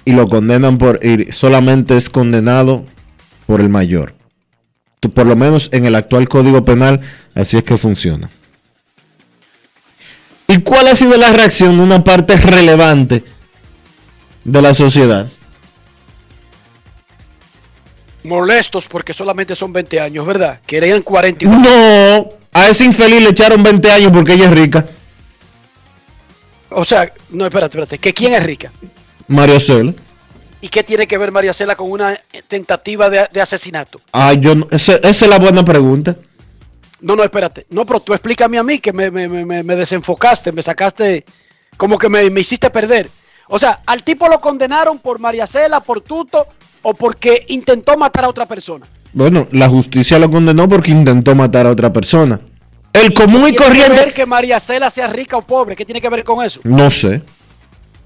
[0.06, 2.86] y lo condenan por y solamente es condenado
[3.48, 4.14] por el mayor.
[5.14, 7.02] Por lo menos en el actual Código Penal
[7.34, 8.30] así es que funciona.
[10.48, 13.24] ¿Y cuál ha sido la reacción de una parte relevante
[14.44, 15.28] de la sociedad.
[18.24, 20.60] Molestos porque solamente son 20 años, ¿verdad?
[20.66, 21.46] Querían 40.
[21.46, 24.86] No, a ese infeliz le echaron 20 años porque ella es rica.
[26.70, 27.98] O sea, no, espérate, espérate.
[27.98, 28.72] ¿Que quién es rica?
[29.28, 29.94] María Cela.
[30.62, 34.02] ¿Y qué tiene que ver María Cela con una tentativa de, asesinato?
[34.12, 36.18] Ah, yo no, esa, es la buena pregunta.
[37.00, 37.66] No, no, espérate.
[37.70, 41.24] No, pero tú explícame a mí que me, me desenfocaste, me sacaste,
[41.80, 43.10] como que me, hiciste perder.
[43.50, 46.48] O sea, al tipo lo condenaron por María Cela, por Tuto
[46.84, 48.86] o porque intentó matar a otra persona.
[49.12, 52.40] Bueno, la justicia lo condenó porque intentó matar a otra persona.
[52.94, 53.96] El común y corriente.
[53.96, 55.76] ¿Qué ver que María Cela sea rica o pobre?
[55.76, 56.60] ¿Qué tiene que ver con eso?
[56.64, 57.24] No sé.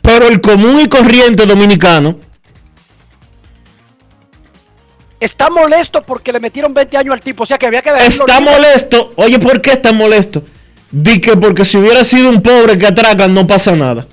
[0.02, 2.18] Pero el común y corriente dominicano.
[5.20, 7.44] Está molesto porque le metieron 20 años al tipo.
[7.44, 9.14] O sea que había que Está molesto.
[9.16, 10.44] Oye, ¿por qué está molesto?
[10.92, 14.06] Di que porque si hubiera sido un pobre que atracan no pasa nada.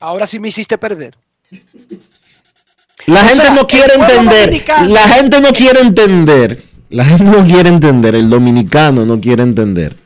[0.00, 1.16] Ahora sí me hiciste perder.
[3.06, 4.64] La gente no quiere entender.
[4.88, 6.62] La gente no quiere entender.
[6.90, 8.14] La gente no quiere entender.
[8.14, 9.96] El dominicano no quiere entender.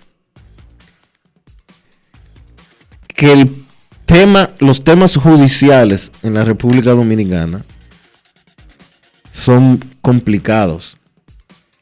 [3.09, 3.65] Que el
[4.07, 7.63] tema, los temas judiciales en la República Dominicana
[9.33, 10.97] son complicados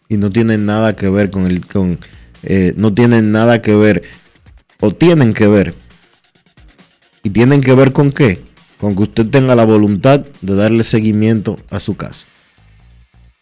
[0.08, 1.98] y no tienen nada que ver con el, con,
[2.42, 4.02] eh, no tienen nada que ver
[4.80, 5.74] o tienen que ver
[7.28, 8.48] ¿Y tienen que ver con qué?
[8.80, 12.24] con que usted tenga la voluntad de darle seguimiento a su casa.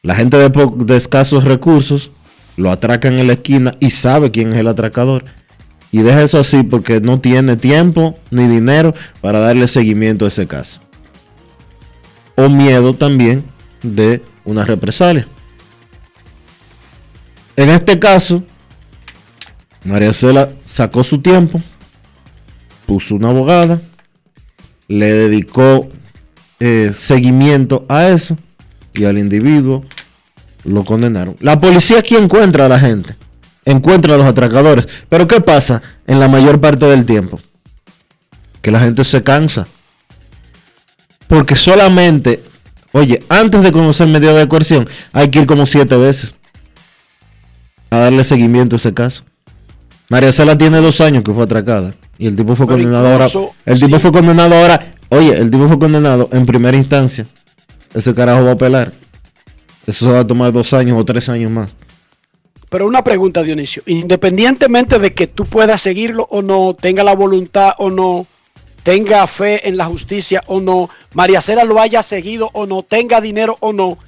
[0.03, 2.11] La gente de, escasos recursos
[2.57, 5.25] lo atraca en la esquina y sabe quién es el atracador.
[5.93, 10.49] Y deja eso así porque no tiene tiempo ni dinero para darle seguimiento a ese
[10.49, 10.81] caso.
[12.35, 13.45] O miedo también
[13.85, 15.29] de una represalia.
[17.55, 18.43] En este caso,
[19.85, 21.63] María Cela sacó su tiempo,
[22.87, 23.81] puso una abogada,
[24.89, 25.89] le dedicó
[26.61, 28.37] eh, seguimiento a eso
[28.95, 29.85] y al individuo
[30.65, 31.37] lo condenaron.
[31.41, 33.17] La policía aquí encuentra a la gente,
[33.65, 34.89] encuentra a los atracadores.
[35.09, 37.41] Pero ¿qué pasa en la mayor parte del tiempo?
[38.63, 39.67] Que la gente se cansa.
[41.29, 42.43] Porque solamente,
[42.93, 46.35] oye, antes de conocer medida de coerción, hay que ir como siete veces
[47.91, 49.25] a darle seguimiento a ese caso.
[50.09, 51.95] María Cela tiene dos años que fue atracada.
[52.19, 53.27] Y el tipo fue condenado ahora.
[53.65, 54.95] El tipo fue condenado ahora.
[55.09, 57.27] Oye, el tipo fue condenado en primera instancia.
[57.95, 58.93] Ese carajo va a apelar.
[59.87, 61.77] Eso se va a tomar dos años o tres años más.
[62.69, 63.83] Pero una pregunta, Dionisio.
[63.87, 68.27] Independientemente de que tú puedas seguirlo o no, tenga la voluntad o no,
[68.83, 73.21] tenga fe en la justicia o no, María Cera lo haya seguido o no, tenga
[73.21, 73.99] dinero o no.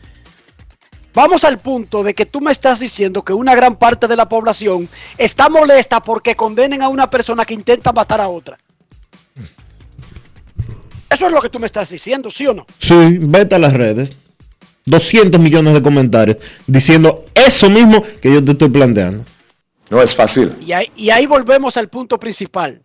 [1.14, 4.28] Vamos al punto de que tú me estás diciendo que una gran parte de la
[4.28, 8.58] población está molesta porque condenen a una persona que intenta matar a otra.
[11.10, 12.66] Eso es lo que tú me estás diciendo, ¿sí o no?
[12.78, 14.12] Sí, vete a las redes.
[14.84, 19.24] 200 millones de comentarios diciendo eso mismo que yo te estoy planteando.
[19.90, 20.54] No es fácil.
[20.64, 22.82] Y ahí, y ahí volvemos al punto principal.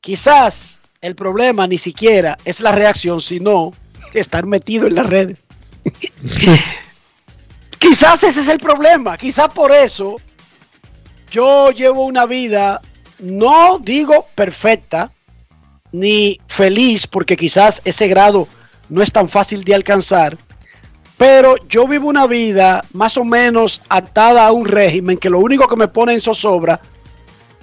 [0.00, 3.72] Quizás el problema ni siquiera es la reacción, sino
[4.14, 5.44] estar metido en las redes.
[7.78, 9.16] Quizás ese es el problema.
[9.16, 10.16] Quizás por eso
[11.30, 12.80] yo llevo una vida,
[13.18, 15.12] no digo perfecta,
[15.92, 18.48] ni feliz, porque quizás ese grado
[18.88, 20.36] no es tan fácil de alcanzar,
[21.16, 25.66] pero yo vivo una vida más o menos atada a un régimen que lo único
[25.66, 26.80] que me pone en zozobra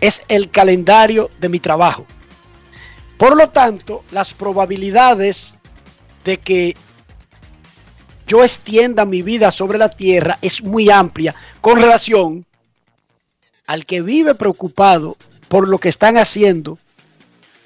[0.01, 2.05] es el calendario de mi trabajo.
[3.17, 5.55] Por lo tanto, las probabilidades
[6.25, 6.75] de que
[8.27, 12.45] yo extienda mi vida sobre la tierra es muy amplia con relación
[13.67, 16.77] al que vive preocupado por lo que están haciendo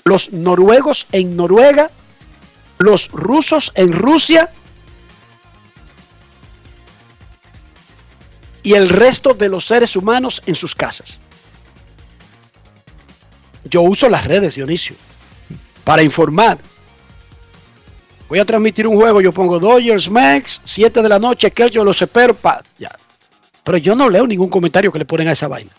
[0.03, 1.91] los noruegos en Noruega,
[2.77, 4.49] los rusos en Rusia
[8.63, 11.19] y el resto de los seres humanos en sus casas.
[13.63, 14.95] Yo uso las redes, Dionisio,
[15.83, 16.57] para informar.
[18.29, 21.83] Voy a transmitir un juego, yo pongo Dodgers Max, 7 de la noche, que yo
[21.83, 22.33] los espero.
[22.33, 22.91] Pa, ya.
[23.63, 25.71] Pero yo no leo ningún comentario que le ponen a esa vaina.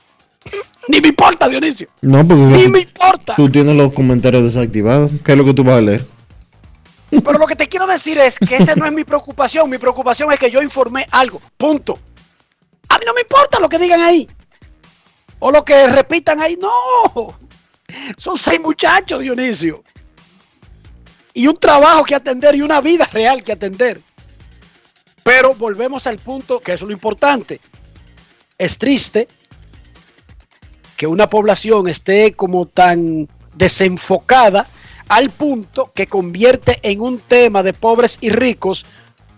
[0.88, 1.88] Ni me importa, Dionisio.
[2.00, 3.34] No, porque Ni me importa.
[3.37, 5.11] Tú tienes los comentarios desactivados.
[5.22, 6.04] ¿Qué es lo que tú vas a leer?
[7.11, 9.68] Pero lo que te quiero decir es que esa no es mi preocupación.
[9.68, 11.40] Mi preocupación es que yo informé algo.
[11.56, 11.98] Punto.
[12.88, 14.28] A mí no me importa lo que digan ahí.
[15.38, 16.58] O lo que repitan ahí.
[16.61, 17.38] No.
[18.16, 19.82] Son seis muchachos, Dionisio.
[21.38, 24.03] Y un trabajo que atender y una vida real que atender.
[25.22, 27.61] Pero volvemos al punto que es lo importante.
[28.59, 29.29] Es triste
[30.96, 34.66] que una población esté como tan desenfocada
[35.07, 38.85] al punto que convierte en un tema de pobres y ricos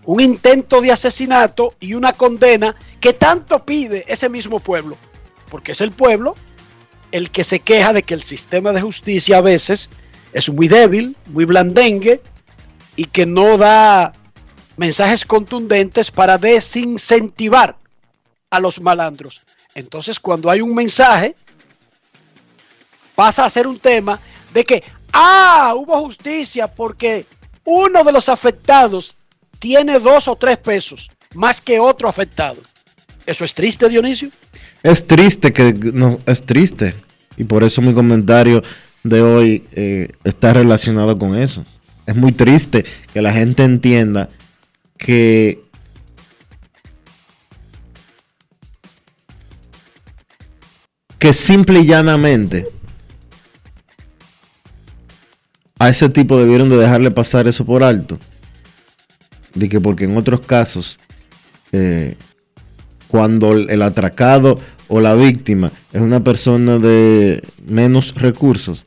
[0.03, 4.97] un intento de asesinato y una condena que tanto pide ese mismo pueblo,
[5.51, 6.35] porque es el pueblo
[7.11, 9.91] el que se queja de que el sistema de justicia a veces
[10.33, 12.21] es muy débil, muy blandengue
[12.95, 14.13] y que no da
[14.77, 17.77] mensajes contundentes para desincentivar
[18.49, 19.41] a los malandros.
[19.75, 21.35] Entonces, cuando hay un mensaje,
[23.15, 24.19] pasa a ser un tema
[24.53, 27.25] de que, ah, hubo justicia porque
[27.63, 29.15] uno de los afectados
[29.59, 32.57] tiene dos o tres pesos más que otro afectado.
[33.25, 34.31] ¿Eso es triste, Dionisio?
[34.83, 36.95] Es triste que no, es triste.
[37.37, 38.61] Y por eso mi comentario
[39.03, 41.65] de hoy eh, está relacionado con eso.
[42.05, 44.29] Es muy triste que la gente entienda
[44.97, 45.63] que
[51.19, 52.67] que simple y llanamente
[55.77, 58.19] a ese tipo debieron de dejarle pasar eso por alto
[59.53, 60.99] de que porque en otros casos,
[61.71, 62.15] eh,
[63.07, 68.85] cuando el atracado o la víctima es una persona de menos recursos,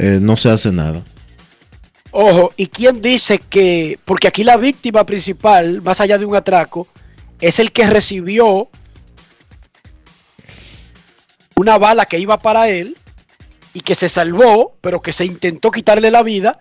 [0.00, 1.02] eh, no se hace nada.
[2.10, 6.88] Ojo, ¿y quién dice que, porque aquí la víctima principal, más allá de un atraco,
[7.38, 8.68] es el que recibió
[11.54, 12.96] una bala que iba para él
[13.74, 16.58] y que se salvó, pero que se intentó quitarle la vida.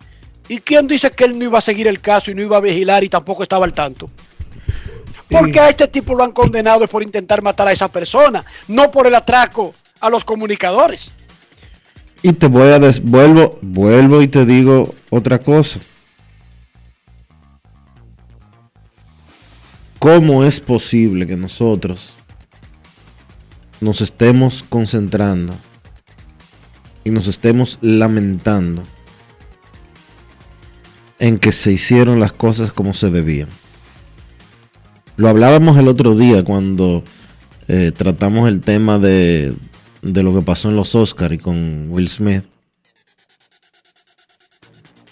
[0.49, 2.61] ¿Y quién dice que él no iba a seguir el caso y no iba a
[2.61, 4.11] vigilar y tampoco estaba al tanto?
[5.29, 9.07] Porque a este tipo lo han condenado por intentar matar a esa persona, no por
[9.07, 11.13] el atraco a los comunicadores.
[12.21, 15.79] Y te voy a des vuelvo, y te digo otra cosa.
[19.99, 22.13] ¿Cómo es posible que nosotros
[23.81, 25.55] nos estemos concentrando
[27.03, 28.83] y nos estemos lamentando
[31.19, 33.49] en que se hicieron las cosas como se debían?
[35.15, 37.03] Lo hablábamos el otro día cuando
[37.67, 39.53] eh, tratamos el tema de,
[40.01, 42.43] de lo que pasó en los Oscars y con Will Smith.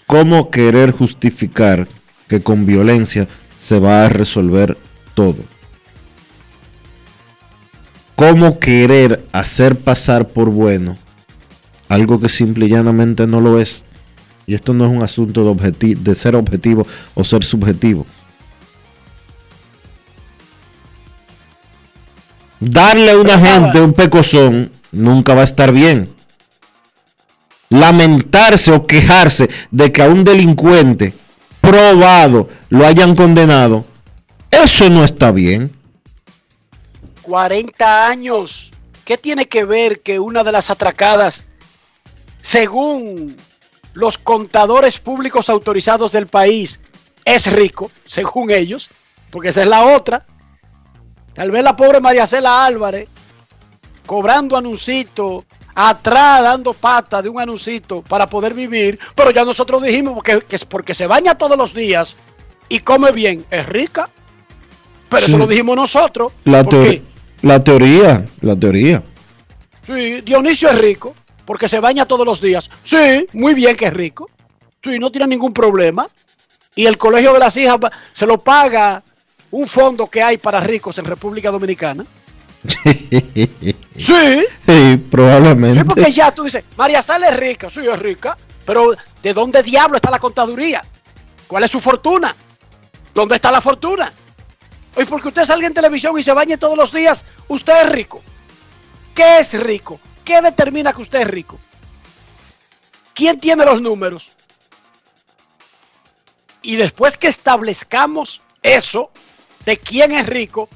[0.06, 1.86] ¿Cómo querer justificar
[2.28, 3.28] que con violencia
[3.58, 4.76] se va a resolver
[5.14, 5.36] todo?
[8.14, 10.96] ¿Cómo querer hacer pasar por bueno
[11.88, 13.84] algo que simple y llanamente no lo es?
[14.46, 18.06] Y esto no es un asunto de, de ser objetivo o ser subjetivo.
[22.60, 26.14] Darle a una gente un pecozón nunca va a estar bien.
[27.70, 31.14] Lamentarse o quejarse de que a un delincuente
[31.60, 33.84] probado lo hayan condenado,
[34.50, 35.72] eso no está bien.
[37.22, 38.72] 40 años.
[39.04, 41.44] ¿Qué tiene que ver que una de las atracadas,
[42.40, 43.36] según
[43.94, 46.80] los contadores públicos autorizados del país,
[47.24, 48.90] es rico, según ellos?
[49.30, 50.26] Porque esa es la otra.
[51.34, 53.08] Tal vez la pobre María Cela Álvarez,
[54.08, 55.44] cobrando anuncito,
[55.74, 60.64] atrás dando pata de un anuncito para poder vivir, pero ya nosotros dijimos que, es
[60.64, 62.16] porque se baña todos los días
[62.70, 64.08] y come bien, es rica.
[65.10, 66.32] Pero eso lo dijimos nosotros.
[66.44, 66.66] La,
[67.42, 69.02] la teoría, la teoría.
[69.82, 72.70] Sí, Dionisio es rico porque se baña todos los días.
[72.84, 74.30] Sí, muy bien que es rico.
[74.82, 76.08] Sí, no tiene ningún problema.
[76.74, 77.78] Y el colegio de las hijas
[78.14, 79.02] se lo paga
[79.50, 82.06] un fondo que hay para ricos en República Dominicana.
[83.96, 84.44] sí.
[84.66, 85.80] Sí, probablemente.
[85.80, 88.92] Sí, porque ya tú dices, María Sala es rica, sí, es rica, pero
[89.22, 90.84] ¿de dónde diablo está la contaduría?
[91.46, 92.34] ¿Cuál es su fortuna?
[93.14, 94.12] ¿Dónde está la fortuna?
[94.96, 98.22] Y porque usted salga en televisión y se bañe todos los días, usted es rico.
[99.14, 100.00] ¿Qué es rico?
[100.24, 101.58] ¿Qué determina que usted es rico?
[103.14, 104.32] ¿Quién tiene los números?
[106.62, 109.10] Y después que establezcamos eso,
[109.64, 110.68] de quién es rico,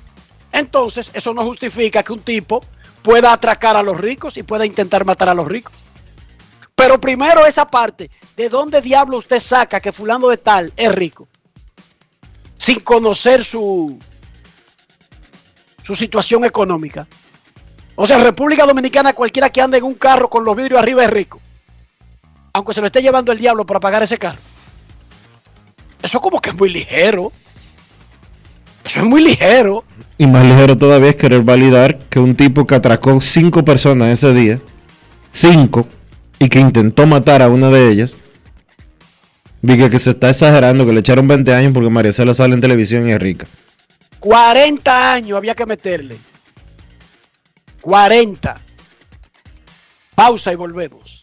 [0.53, 2.63] entonces eso no justifica que un tipo
[3.03, 5.73] pueda atracar a los ricos y pueda intentar matar a los ricos.
[6.75, 11.29] Pero primero esa parte, ¿de dónde diablo usted saca que fulano de tal es rico?
[12.59, 13.99] Sin conocer su,
[15.83, 17.07] su situación económica.
[17.95, 21.05] O sea, en República Dominicana cualquiera que ande en un carro con los vidrios arriba
[21.05, 21.41] es rico.
[22.55, 24.41] Aunque se lo esté llevando el diablo para pagar ese carro.
[26.03, 27.33] Eso como que es muy ligero.
[28.85, 29.85] Eso es muy ligero.
[30.19, 34.33] Y más ligero todavía es querer validar que un tipo que atracó cinco personas ese
[34.35, 34.61] día,
[35.31, 35.87] cinco,
[36.39, 38.17] y que intentó matar a una de ellas,
[39.61, 42.61] diga que se está exagerando, que le echaron 20 años porque María Cela sale en
[42.61, 43.47] televisión y es rica.
[44.19, 46.17] 40 años había que meterle.
[47.81, 48.61] 40.
[50.15, 51.23] Pausa y volvemos.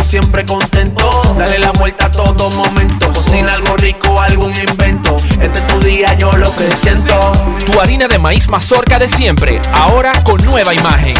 [0.03, 1.35] siempre contento.
[1.37, 3.11] Dale la vuelta a todo momento.
[3.13, 5.17] Cocina algo rico, algún invento.
[5.39, 7.31] Este es tu día, yo lo que siento.
[7.65, 11.15] Tu harina de maíz mazorca de siempre, ahora con nueva imagen.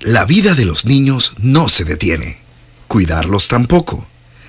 [0.00, 2.40] La vida de los niños no se detiene.
[2.88, 4.06] Cuidarlos tampoco.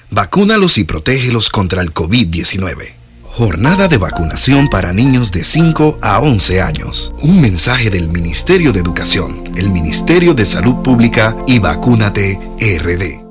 [0.09, 3.00] Vacúnalos y protégelos contra el COVID-19.
[3.33, 7.13] Jornada de vacunación para niños de 5 a 11 años.
[7.21, 13.30] Un mensaje del Ministerio de Educación, el Ministerio de Salud Pública y Vacúnate RD.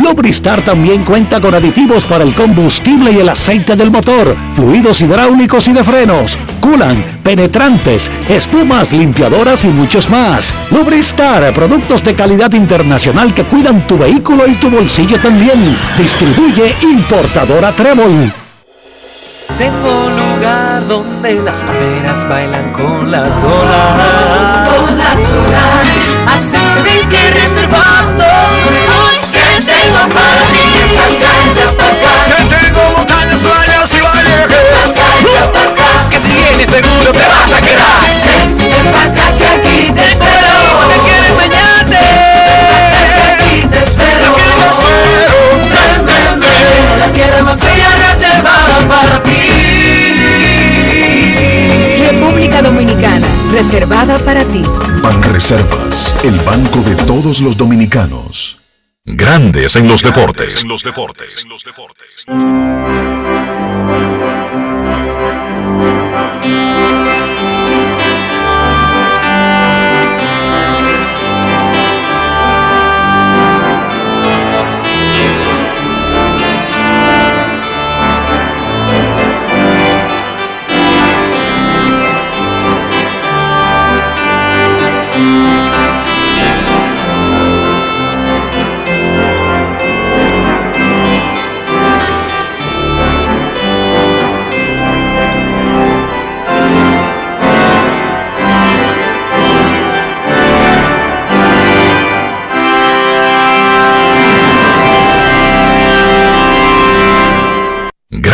[0.01, 5.67] Lubristar también cuenta con aditivos para el combustible y el aceite del motor fluidos hidráulicos
[5.67, 10.53] y de frenos, culan, penetrantes, espumas, limpiadoras y muchos más.
[10.71, 15.77] Lubristar, productos de calidad internacional que cuidan tu vehículo y tu bolsillo también.
[15.97, 18.33] Distribuye importadora Trébol.
[19.57, 24.69] Tengo un lugar donde las palmeras bailan con las olas.
[24.69, 26.01] Con las olas.
[26.33, 27.31] Así que que
[54.11, 54.61] reservada para ti.
[55.01, 58.59] Ban Reservas, el banco de todos los dominicanos.
[59.05, 60.63] Grandes en los deportes.
[60.63, 61.43] En los deportes.
[61.43, 62.25] En los deportes.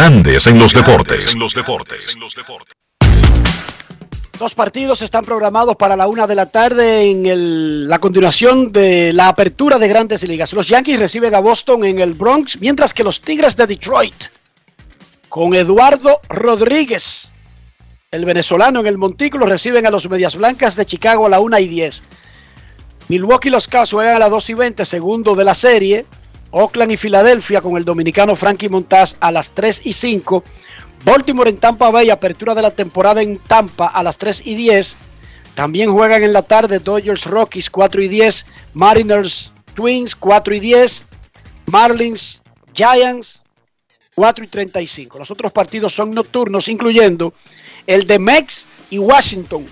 [0.07, 1.35] Grandes en los deportes.
[4.39, 9.27] Dos partidos están programados para la una de la tarde en la continuación de la
[9.27, 10.53] apertura de grandes ligas.
[10.53, 14.15] Los Yankees reciben a Boston en el Bronx, mientras que los Tigres de Detroit,
[15.27, 17.33] con Eduardo Rodríguez,
[18.09, 21.59] el venezolano en el montículo, reciben a los Medias Blancas de Chicago a la una
[21.59, 22.03] y 10.
[23.09, 26.05] Milwaukee y los Cavs juegan a las 2 y 20, segundo de la serie.
[26.51, 30.43] Oakland y Filadelfia con el dominicano Frankie Montaz a las 3 y 5.
[31.03, 34.95] Baltimore en Tampa Bay, apertura de la temporada en Tampa a las 3 y 10.
[35.55, 41.05] También juegan en la tarde Dodgers Rockies 4 y 10, Mariners Twins 4 y 10,
[41.67, 42.41] Marlins
[42.73, 43.43] Giants
[44.15, 45.19] 4 y 35.
[45.19, 47.33] Los otros partidos son nocturnos, incluyendo
[47.85, 49.65] el de Mex y Washington,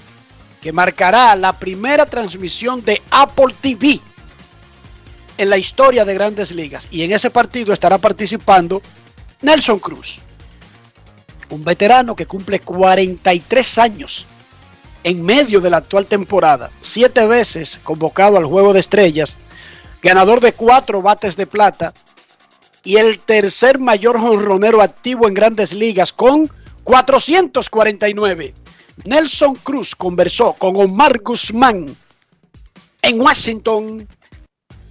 [0.62, 4.00] que marcará la primera transmisión de Apple TV
[5.38, 6.88] en la historia de grandes ligas.
[6.92, 8.82] Y en ese partido estará participando
[9.42, 10.20] Nelson Cruz,
[11.50, 14.26] un veterano que cumple 43 años
[15.04, 19.38] en medio de la actual temporada, siete veces convocado al Juego de Estrellas,
[20.02, 21.94] ganador de cuatro bates de plata
[22.84, 26.50] y el tercer mayor jonronero activo en grandes ligas con
[26.84, 28.54] 449.
[29.04, 31.96] Nelson Cruz conversó con Omar Guzmán
[33.02, 34.08] en Washington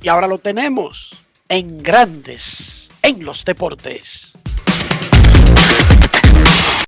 [0.04, 1.16] y ahora lo tenemos
[1.48, 4.34] en grandes en los deportes.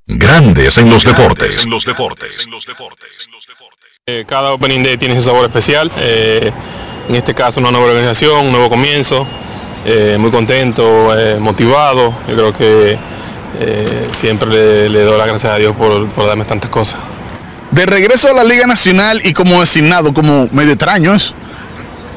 [0.05, 1.63] Grandes en los deportes.
[1.63, 2.47] En los deportes.
[4.05, 5.91] Eh, cada Opening Day tiene ese sabor especial.
[5.97, 6.51] Eh,
[7.09, 9.25] en este caso una nueva organización, un nuevo comienzo.
[9.83, 11.09] Eh, muy contento,
[11.39, 12.13] motivado.
[12.27, 12.99] Yo creo que
[14.13, 16.99] siempre le, doy las gracias a Dios por, por darme tantas cosas.
[17.71, 21.33] De regreso a la Liga Nacional y como designado, como medio extraño es.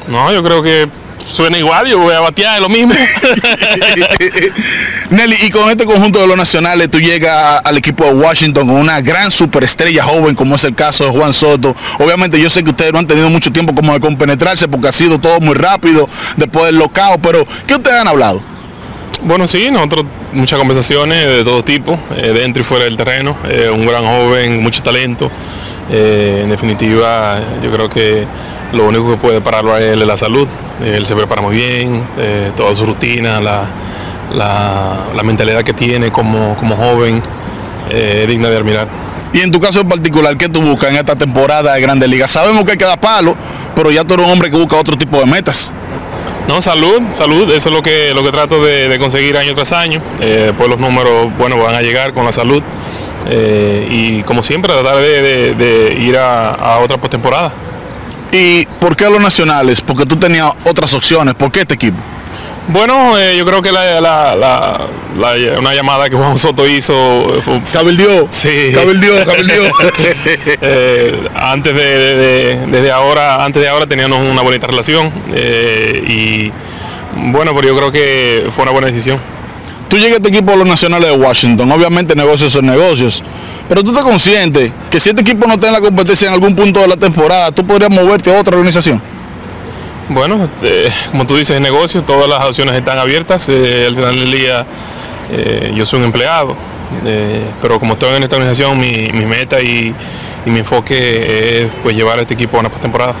[0.07, 0.87] No, yo creo que
[1.25, 2.93] suena igual, yo voy a batear lo mismo.
[5.09, 8.77] Nelly, y con este conjunto de los nacionales, tú llegas al equipo de Washington con
[8.77, 11.75] una gran superestrella joven, como es el caso de Juan Soto.
[11.99, 14.93] Obviamente, yo sé que ustedes no han tenido mucho tiempo como de compenetrarse porque ha
[14.93, 18.41] sido todo muy rápido después del locao, pero ¿qué ustedes han hablado?
[19.23, 23.37] Bueno, sí, nosotros muchas conversaciones de todo tipo, eh, dentro y fuera del terreno.
[23.49, 25.29] Eh, un gran joven, mucho talento.
[25.91, 28.25] Eh, en definitiva, yo creo que
[28.73, 30.47] lo único que puede pararlo a él es la salud.
[30.83, 36.75] Él se prepara muy bien, eh, toda su rutina, la, mentalidad que tiene como, como
[36.75, 37.21] joven,
[37.89, 38.87] eh, es digna de admirar.
[39.33, 42.31] Y en tu caso en particular, ¿qué tú buscas en esta temporada de Grandes Ligas?
[42.31, 43.35] Sabemos que hay que dar palo,
[43.75, 45.71] pero ya tú eres un hombre que busca otro tipo de metas.
[46.47, 50.01] No, salud, salud, eso es lo que, lo que trato de, conseguir año tras año.
[50.19, 52.61] Eh, pues los números, bueno, van a llegar con la salud.
[53.29, 57.53] Eh, y como siempre, tratar de, ir a, a otra postemporada.
[58.31, 59.81] ¿Y por qué a los nacionales?
[59.81, 61.35] Porque tú tenías otras opciones.
[61.35, 61.97] ¿Por qué este equipo?
[62.67, 69.13] Bueno, eh, yo creo que una llamada que Juan Soto hizo fue, cabildió, sí, cabildió,
[70.61, 76.51] eh, antes de, desde ahora, antes de ahora teníamos una bonita relación eh, y
[77.31, 79.19] bueno, pero yo creo que fue una buena decisión.
[79.89, 83.23] Tú llegas a este equipo de los nacionales de Washington, obviamente negocios son negocios,
[83.67, 86.55] pero tú estás consciente que si este equipo no está en la competencia en algún
[86.55, 89.01] punto de la temporada, tú podrías moverte a otra organización.
[90.09, 93.47] Bueno, este, como tú dices, negocio, todas las opciones están abiertas.
[93.47, 94.65] Eh, al final del día
[95.31, 96.57] eh, yo soy un empleado,
[97.05, 99.95] eh, pero como estoy en esta organización, mi, meta y,
[100.45, 103.15] mi enfoque es pues, llevar a este equipo a una postemporada.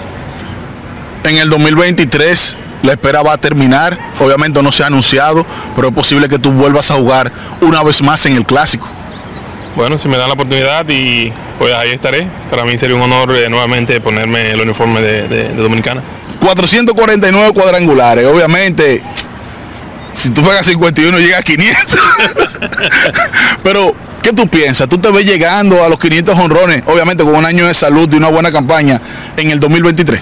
[1.23, 5.93] En el 2023 la espera va a terminar, obviamente no se ha anunciado, pero es
[5.93, 7.31] posible que tú vuelvas a jugar
[7.61, 8.89] una vez más en el clásico.
[9.75, 12.27] Bueno, si me dan la oportunidad y pues ahí estaré.
[12.49, 16.01] Para mí sería un honor nuevamente ponerme el uniforme de Dominicana.
[16.41, 18.25] 449 cuadrangulares.
[18.25, 19.01] Obviamente,
[20.11, 21.99] si tú pegas 51 llega a 500.
[23.63, 24.89] Pero, ¿qué tú piensas?
[24.89, 28.17] ¿Tú te ves llegando a los 500 honrones, obviamente con un año de salud y
[28.17, 28.99] una buena campaña
[29.37, 30.21] en el 2023?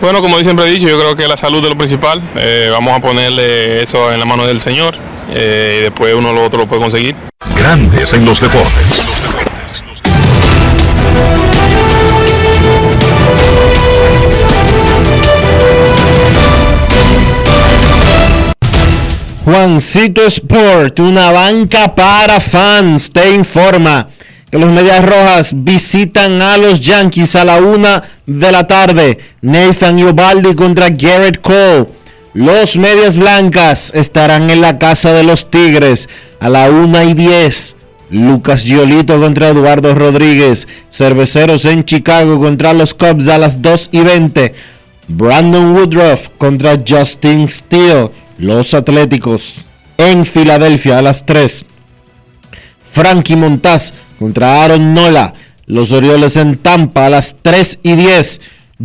[0.00, 2.22] Bueno, como siempre he dicho, yo creo que la salud es lo principal.
[2.36, 4.96] Eh, vamos a ponerle eso en la mano del Señor
[5.34, 7.14] eh, y después uno lo otro lo puede conseguir.
[7.56, 9.12] Grandes en los deportes.
[19.44, 24.08] Juancito Sport, una banca para fans, te informa
[24.50, 29.18] que los Medias Rojas visitan a los Yankees a la una de la tarde.
[29.42, 31.88] Nathan Yobaldi contra Garrett Cole.
[32.34, 37.76] Los Medias Blancas estarán en la casa de los Tigres a la una y diez.
[38.10, 40.68] Lucas Giolito contra Eduardo Rodríguez.
[40.90, 44.54] Cerveceros en Chicago contra los Cubs a las 2 y 20.
[45.08, 48.10] Brandon Woodruff contra Justin Steele.
[48.38, 49.64] Los Atléticos
[49.96, 51.64] en Filadelfia a las 3.
[52.92, 55.34] Frankie Montaz contra Aaron Nola.
[55.66, 58.40] Los Orioles en Tampa a las 3 y 10.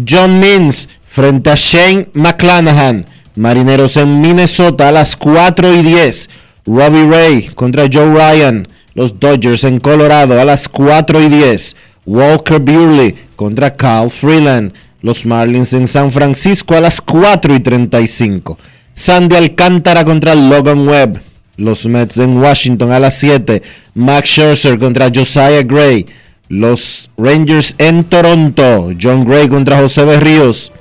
[0.07, 3.05] John Means frente a Shane McClanahan.
[3.35, 6.29] Marineros en Minnesota a las 4 y 10.
[6.65, 8.67] Robbie Ray contra Joe Ryan.
[8.93, 11.75] Los Dodgers en Colorado a las 4 y 10.
[12.05, 14.73] Walker Buehler contra Kyle Freeland.
[15.01, 18.57] Los Marlins en San Francisco a las 4 y 35.
[18.93, 21.30] Sandy Alcántara contra Logan Webb.
[21.61, 23.61] Los Mets en Washington a las 7.
[23.93, 26.07] Max Scherzer contra Josiah Gray.
[26.49, 28.89] Los Rangers en Toronto.
[28.99, 30.71] John Gray contra José Berríos.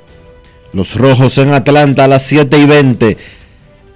[0.72, 3.16] Los Rojos en Atlanta a las 7 y 20.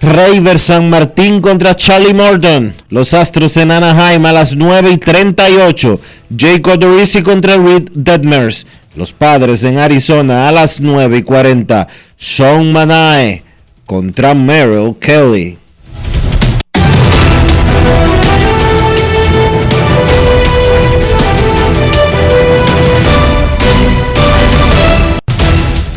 [0.02, 2.74] Raver San Martín contra Charlie Morton.
[2.90, 6.00] Los Astros en Anaheim a las 9 y 38.
[6.28, 8.66] Jake Odorizzi contra Reed Detmers.
[8.94, 11.88] Los Padres en Arizona a las 9 y 40.
[12.18, 13.42] Sean Manae
[13.86, 15.63] contra Merrill Kelly.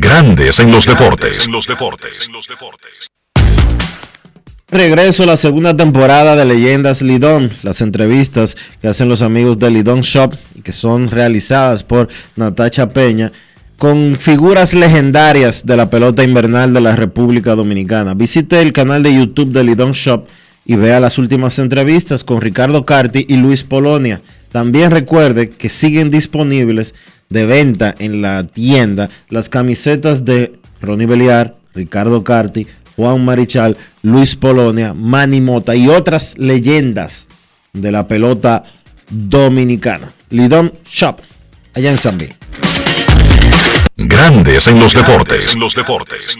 [0.00, 1.46] Grandes en los deportes.
[1.46, 2.28] En los deportes.
[4.68, 9.72] Regreso a la segunda temporada de Leyendas Lidón, las entrevistas que hacen los amigos de
[9.72, 13.32] Lidón Shop, que son realizadas por Natacha Peña
[13.76, 18.14] con figuras legendarias de la pelota invernal de la República Dominicana.
[18.14, 20.28] Visite el canal de YouTube de Lidon Shop
[20.64, 24.22] y vea las últimas entrevistas con Ricardo Carti y Luis Polonia.
[24.52, 26.94] También recuerde que siguen disponibles
[27.28, 32.66] de venta en la tienda las camisetas de Ronnie Beliar, Ricardo Carti,
[32.96, 37.28] Juan Marichal, Luis Polonia, Manny Mota y otras leyendas
[37.72, 38.64] de la pelota
[39.10, 40.12] dominicana.
[40.30, 41.20] Lidon Shop,
[41.74, 42.18] allá en San
[43.96, 45.54] Grandes en los deportes.
[45.54, 46.38] En los deportes.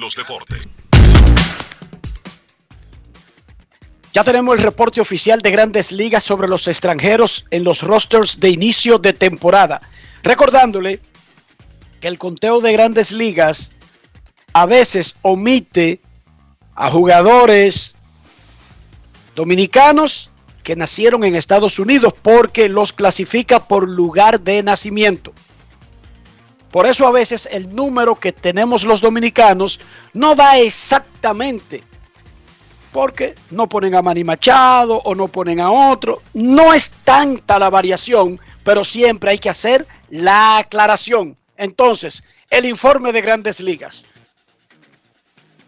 [4.12, 8.50] Ya tenemos el reporte oficial de Grandes Ligas sobre los extranjeros en los rosters de
[8.50, 9.80] inicio de temporada.
[10.22, 11.00] Recordándole
[12.00, 13.70] que el conteo de Grandes Ligas
[14.52, 16.00] a veces omite
[16.74, 17.94] a jugadores
[19.34, 20.30] dominicanos
[20.62, 25.32] que nacieron en Estados Unidos porque los clasifica por lugar de nacimiento.
[26.70, 29.80] Por eso a veces el número que tenemos los dominicanos
[30.12, 31.82] no da exactamente,
[32.92, 36.22] porque no ponen a Manny Machado o no ponen a otro.
[36.34, 41.36] No es tanta la variación, pero siempre hay que hacer la aclaración.
[41.56, 44.04] Entonces, el informe de grandes ligas.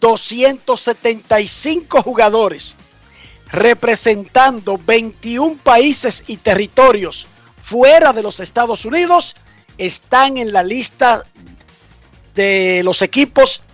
[0.01, 2.75] 275 jugadores
[3.53, 7.27] representando 21 países y territorios
[7.61, 9.37] fuera de los Estados Unidos
[9.77, 11.25] están en la lista
[12.35, 13.65] de los equipos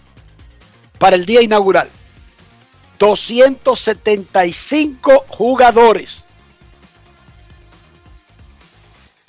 [0.98, 1.90] para el día inaugural.
[2.98, 6.24] 275 jugadores.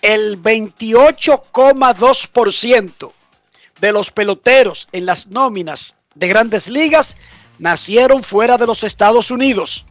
[0.07, 3.11] El 28,2%
[3.81, 7.17] de los peloteros en las nóminas de grandes ligas
[7.59, 9.85] nacieron fuera de los Estados Unidos.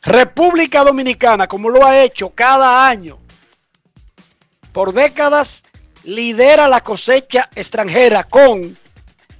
[0.00, 3.18] República Dominicana, como lo ha hecho cada año
[4.70, 5.64] por décadas,
[6.04, 8.78] lidera la cosecha extranjera con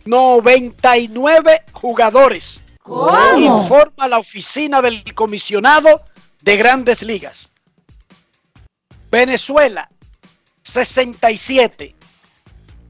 [0.04, 2.60] 99 jugadores.
[2.82, 3.38] ¿Cómo?
[3.38, 6.02] Informa la oficina del comisionado
[6.42, 7.52] de grandes ligas.
[9.10, 9.88] Venezuela,
[10.62, 11.94] 67.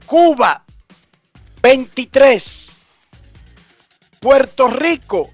[0.05, 0.63] Cuba,
[1.61, 2.71] 23.
[4.19, 5.29] Puerto Rico,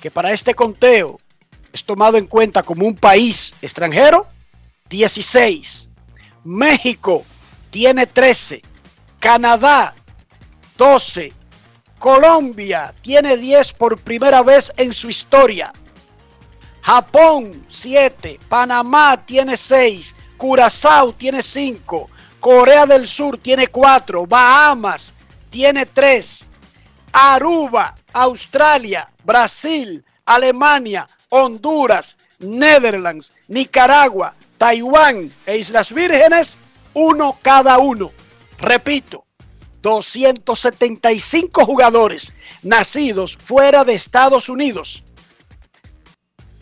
[0.00, 1.18] que para este conteo
[1.72, 4.26] es tomado en cuenta como un país extranjero,
[4.88, 5.88] 16.
[6.44, 7.24] México
[7.70, 8.62] tiene 13.
[9.18, 9.94] Canadá,
[10.76, 11.32] 12.
[11.98, 15.72] Colombia tiene 10 por primera vez en su historia.
[16.82, 18.40] Japón, 7.
[18.48, 20.14] Panamá tiene 6.
[20.36, 22.08] Curazao tiene 5.
[22.40, 24.26] Corea del Sur tiene 4.
[24.26, 25.14] Bahamas
[25.50, 26.46] tiene 3.
[27.12, 36.56] Aruba, Australia, Brasil, Alemania, Honduras, Netherlands, Nicaragua, Taiwán e Islas Vírgenes,
[36.94, 38.12] uno cada uno.
[38.58, 39.24] Repito,
[39.82, 45.02] 275 jugadores nacidos fuera de Estados Unidos.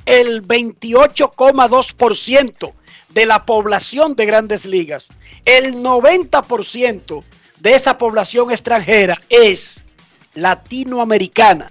[0.08, 2.72] El 28,2%
[3.10, 5.10] de la población de grandes ligas.
[5.44, 7.22] El 90%
[7.60, 9.82] de esa población extranjera es
[10.32, 11.70] latinoamericana.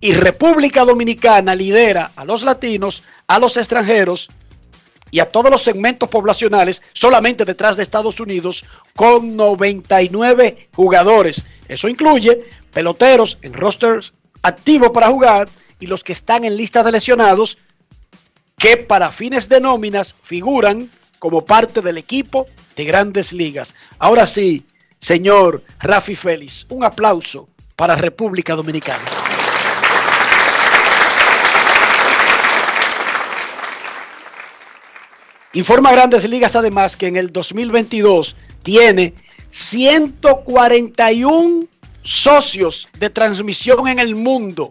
[0.00, 4.30] Y República Dominicana lidera a los latinos, a los extranjeros
[5.10, 11.44] y a todos los segmentos poblacionales solamente detrás de Estados Unidos con 99 jugadores.
[11.68, 15.46] Eso incluye peloteros en rosters activos para jugar
[15.80, 17.58] y los que están en lista de lesionados
[18.58, 23.74] que para fines de nóminas figuran como parte del equipo de grandes ligas.
[23.98, 24.64] Ahora sí,
[25.00, 29.04] señor Rafi Félix, un aplauso para República Dominicana.
[35.52, 39.14] Informa Grandes Ligas además que en el 2022 tiene
[39.50, 41.66] 141
[42.02, 44.70] socios de transmisión en el mundo,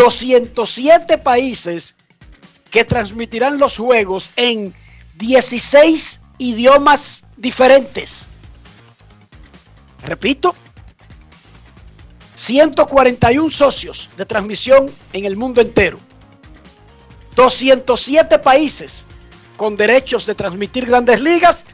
[0.00, 1.94] 207 países
[2.70, 4.72] que transmitirán los juegos en
[5.16, 8.24] 16 idiomas diferentes.
[10.02, 10.54] Repito,
[12.34, 15.98] 141 socios de transmisión en el mundo entero.
[17.36, 19.04] 207 países
[19.58, 21.66] con derechos de transmitir grandes ligas,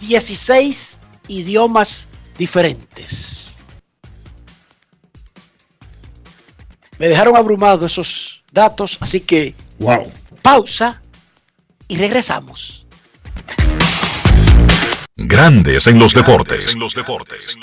[0.00, 0.98] 16
[1.28, 3.39] idiomas diferentes.
[7.00, 10.02] Me dejaron abrumado esos datos, así que wow.
[10.42, 11.00] pausa
[11.88, 12.86] y regresamos.
[15.16, 16.74] Grandes en los deportes.
[16.74, 17.56] En los deportes.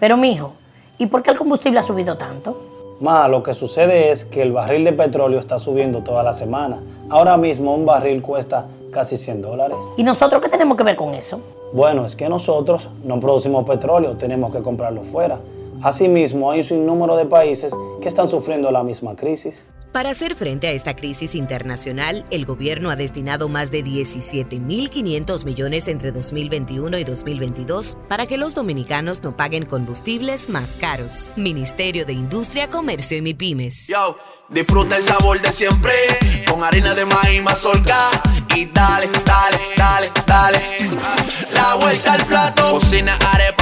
[0.00, 0.54] Pero mijo,
[0.96, 2.96] ¿y por qué el combustible ha subido tanto?
[3.02, 6.78] Ma, lo que sucede es que el barril de petróleo está subiendo toda la semana.
[7.10, 9.76] Ahora mismo un barril cuesta casi 100 dólares.
[9.98, 11.42] ¿Y nosotros qué tenemos que ver con eso?
[11.74, 15.38] Bueno, es que nosotros no producimos petróleo, tenemos que comprarlo fuera.
[15.82, 19.66] Asimismo, hay un sinnúmero de países que están sufriendo la misma crisis.
[19.96, 25.88] Para hacer frente a esta crisis internacional, el gobierno ha destinado más de 17.500 millones
[25.88, 31.32] entre 2021 y 2022 para que los dominicanos no paguen combustibles más caros.
[31.36, 33.86] Ministerio de Industria, Comercio y MIPIMES.
[33.86, 34.18] Yo,
[34.50, 35.92] disfruta el sabor de siempre
[36.46, 37.96] con harina de maíz mazorca
[38.54, 40.60] y dale, dale, dale, dale.
[41.54, 43.55] La vuelta al plato, cocina arepa,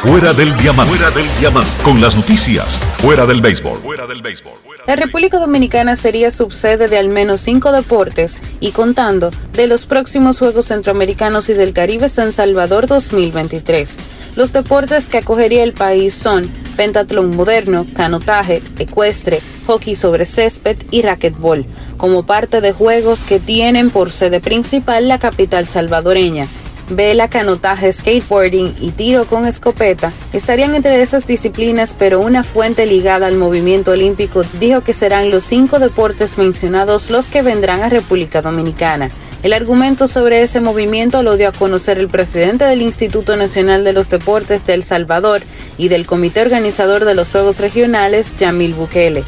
[0.00, 0.96] Fuera del diamante.
[0.96, 1.70] Fuera del diamante.
[1.84, 2.78] Con las noticias.
[3.02, 3.80] Fuera del béisbol.
[3.80, 4.54] Fuera del béisbol.
[4.86, 10.38] La República Dominicana sería subsede de al menos cinco deportes y contando de los próximos
[10.38, 13.98] Juegos Centroamericanos y del Caribe San Salvador 2023.
[14.36, 21.02] Los deportes que acogería el país son pentatlón moderno, canotaje, ecuestre, hockey sobre césped y
[21.02, 21.66] racquetball,
[21.98, 26.46] como parte de juegos que tienen por sede principal la capital salvadoreña
[26.90, 33.26] vela, canotaje, skateboarding y tiro con escopeta estarían entre esas disciplinas, pero una fuente ligada
[33.26, 38.42] al movimiento olímpico dijo que serán los cinco deportes mencionados los que vendrán a República
[38.42, 39.10] Dominicana.
[39.42, 43.94] El argumento sobre ese movimiento lo dio a conocer el presidente del Instituto Nacional de
[43.94, 45.42] los Deportes de El Salvador
[45.78, 49.24] y del comité organizador de los Juegos Regionales, Yamil Bukele.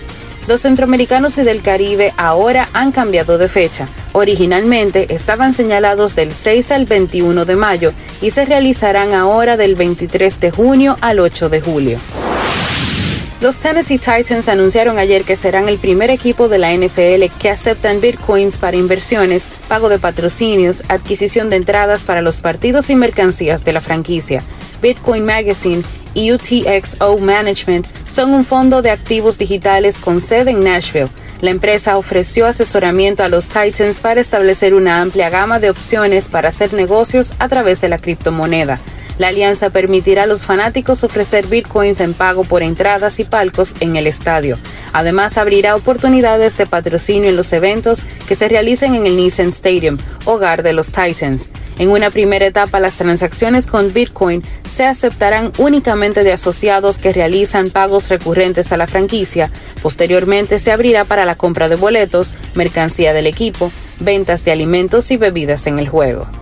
[0.48, 3.86] Los centroamericanos y del Caribe ahora han cambiado de fecha.
[4.12, 10.40] Originalmente estaban señalados del 6 al 21 de mayo y se realizarán ahora del 23
[10.40, 11.98] de junio al 8 de julio.
[13.40, 18.00] Los Tennessee Titans anunciaron ayer que serán el primer equipo de la NFL que aceptan
[18.00, 23.72] bitcoins para inversiones, pago de patrocinios, adquisición de entradas para los partidos y mercancías de
[23.72, 24.44] la franquicia.
[24.80, 25.82] Bitcoin Magazine
[26.14, 31.08] y UTXO Management son un fondo de activos digitales con sede en Nashville.
[31.40, 36.50] La empresa ofreció asesoramiento a los Titans para establecer una amplia gama de opciones para
[36.50, 38.78] hacer negocios a través de la criptomoneda.
[39.18, 43.96] La alianza permitirá a los fanáticos ofrecer bitcoins en pago por entradas y palcos en
[43.96, 44.58] el estadio.
[44.92, 49.98] Además, abrirá oportunidades de patrocinio en los eventos que se realicen en el Nissan Stadium,
[50.24, 51.50] hogar de los Titans.
[51.78, 57.70] En una primera etapa, las transacciones con Bitcoin se aceptarán únicamente de asociados que realizan
[57.70, 59.50] pagos recurrentes a la franquicia.
[59.82, 65.16] Posteriormente, se abrirá para la compra de boletos, mercancía del equipo, ventas de alimentos y
[65.16, 66.41] bebidas en el juego.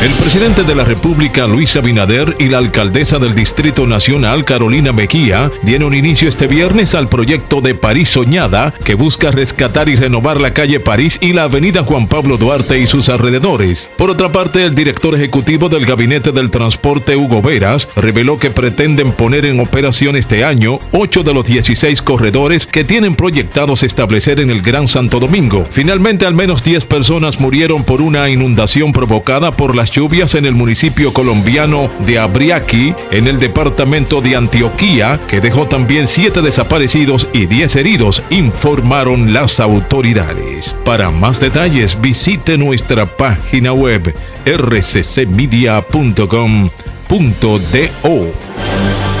[0.00, 5.50] El presidente de la República, Luis Abinader, y la alcaldesa del Distrito Nacional, Carolina Mejía,
[5.62, 10.52] dieron inicio este viernes al proyecto de París Soñada, que busca rescatar y renovar la
[10.52, 13.90] calle París y la avenida Juan Pablo Duarte y sus alrededores.
[13.96, 19.10] Por otra parte, el director ejecutivo del Gabinete del Transporte, Hugo Veras, reveló que pretenden
[19.10, 24.50] poner en operación este año 8 de los 16 corredores que tienen proyectados establecer en
[24.50, 25.64] el Gran Santo Domingo.
[25.68, 30.54] Finalmente, al menos 10 personas murieron por una inundación provocada por las lluvias en el
[30.54, 37.46] municipio colombiano de Abriaqui, en el departamento de Antioquía, que dejó también siete desaparecidos y
[37.46, 40.76] 10 heridos, informaron las autoridades.
[40.84, 44.14] Para más detalles, visite nuestra página web
[44.44, 45.68] rccmedia.com.do.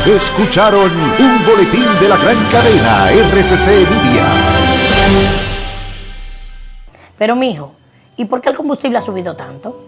[0.06, 4.26] Escucharon un boletín de la gran cadena RCC Media.
[7.18, 7.74] Pero mijo,
[8.16, 9.87] ¿y por qué el combustible ha subido tanto?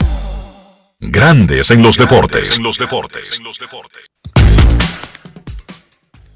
[1.03, 2.59] Grandes en los deportes.
[2.59, 3.41] En los deportes.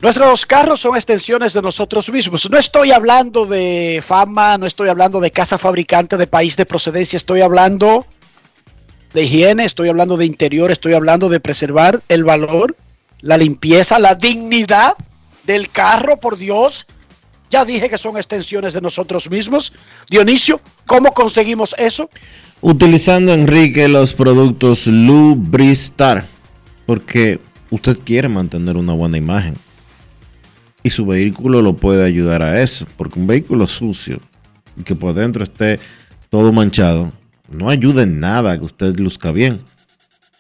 [0.02, 2.50] Nuestros carros son extensiones de nosotros mismos.
[2.50, 7.16] No estoy hablando de fama, no estoy hablando de casa fabricante de país de procedencia,
[7.16, 8.08] estoy hablando
[9.14, 12.76] de higiene, estoy hablando de interior, estoy hablando de preservar el valor,
[13.22, 14.96] la limpieza, la dignidad
[15.44, 16.88] del carro, por Dios.
[17.50, 19.74] Ya dije que son extensiones de nosotros mismos.
[20.10, 22.10] Dionisio, ¿cómo conseguimos eso?
[22.62, 26.26] Utilizando, Enrique, los productos Lubristar,
[26.86, 27.40] porque
[27.70, 29.56] usted quiere mantener una buena imagen.
[30.84, 34.20] Y su vehículo lo puede ayudar a eso, porque un vehículo sucio
[34.78, 35.80] y que por dentro esté
[36.30, 37.12] todo manchado,
[37.50, 39.62] no ayuda en nada a que usted luzca bien.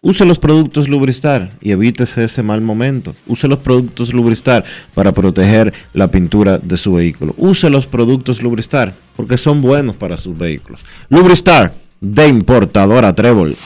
[0.05, 3.15] Use los productos Lubristar y evítese ese mal momento.
[3.25, 7.33] Use los productos Lubristar para proteger la pintura de su vehículo.
[7.37, 10.81] Use los productos Lubristar porque son buenos para sus vehículos.
[11.09, 13.57] Lubristar de importadora Trébol.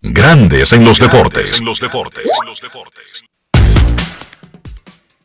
[0.00, 1.60] Grandes en los deportes.
[1.60, 2.28] En los deportes.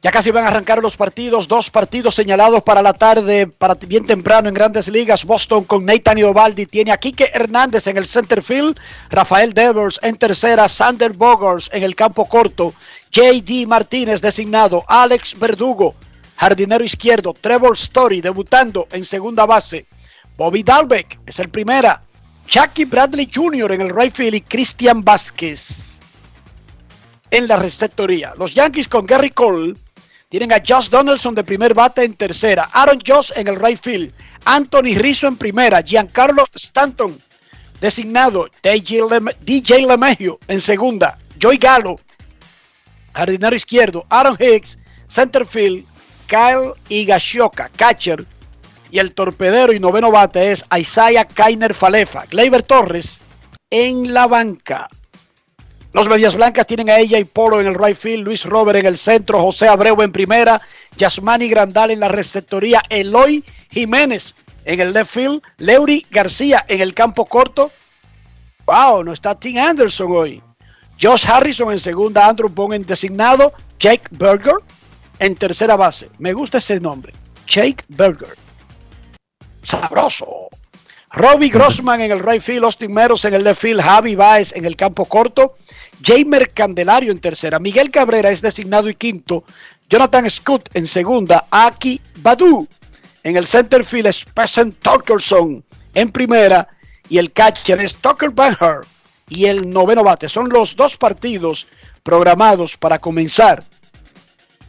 [0.04, 4.06] Ya casi van a arrancar los partidos, dos partidos señalados para la tarde, para bien
[4.06, 5.26] temprano en grandes ligas.
[5.26, 8.80] Boston con Nathan Ovaldi tiene a Quique Hernández en el center field,
[9.10, 12.76] Rafael Devers en tercera, Sander Bogers en el campo corto,
[13.12, 15.95] JD Martínez designado, Alex Verdugo,
[16.36, 19.88] jardinero izquierdo, Trevor Story debutando en segunda base,
[20.38, 22.04] Bobby Dalbeck es el primera,
[22.48, 23.72] Jackie Bradley Jr.
[23.72, 26.00] en el right field y Cristian Vázquez
[27.32, 28.34] en la receptoría.
[28.38, 29.74] Los Yankees con Gary Cole
[30.30, 34.11] tienen a Josh Donaldson de primer bate en tercera, Aaron Josh en el right field,
[34.45, 37.17] Anthony Rizzo en primera, Giancarlo Stanton
[37.80, 41.99] designado, DJ, Lem DJ LeMahieu en segunda, Joey Gallo,
[43.13, 45.86] jardinero izquierdo, Aaron Hicks, center field,
[46.28, 48.25] Kyle Higashioka, catcher,
[48.91, 53.19] y el torpedero y noveno bate es Isaiah Kainer Falefa, Gleyber Torres
[53.69, 54.89] en la banca.
[55.94, 58.86] Los Medias Blancas tienen a ella y Polo en el right field, Luis Robert en
[58.86, 60.62] el centro, José Abreu en primera,
[60.98, 64.36] Yasmani Grandal en la receptoría, Eloy Jiménez
[64.66, 67.72] en el left field, Leury García en el campo corto.
[68.66, 70.44] Wow, no está Tim Anderson hoy.
[71.02, 74.56] Josh Harrison en segunda, Andrew Bond en designado, Jake Berger
[75.20, 76.10] en tercera base.
[76.18, 77.14] Me gusta ese nombre,
[77.48, 78.36] Jake Berger.
[79.64, 80.50] Sabroso.
[81.12, 84.66] Robbie Grossman en el right field, Austin Meros en el left field, Javi Baez en
[84.66, 85.56] el campo corto,
[86.04, 89.43] Jamer Candelario en tercera, Miguel Cabrera es designado y quinto,
[89.89, 92.68] Jonathan Scott en segunda, Aki Badu
[93.24, 96.68] en el center field, Spencer Torkelson en primera
[97.10, 98.32] y el catcher es Tucker
[99.30, 100.30] y el noveno bate.
[100.30, 101.68] Son los dos partidos
[102.04, 103.64] programados para comenzar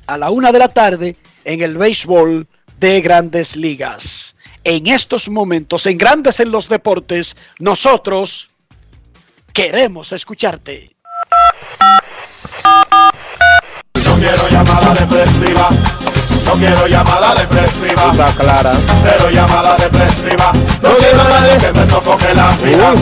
[0.07, 2.49] a la una de la tarde en el béisbol
[2.79, 4.35] de grandes ligas
[4.68, 8.51] en estos momentos, en Grandes en los Deportes, nosotros
[9.55, 10.95] queremos escucharte.
[14.05, 15.68] No quiero llamada depresiva.
[16.47, 18.11] No quiero llamada depresiva.
[18.11, 18.72] Está clara.
[19.03, 20.53] Cero llamada depresiva.
[20.83, 22.95] No quiero a nadie que me sofoque la vida.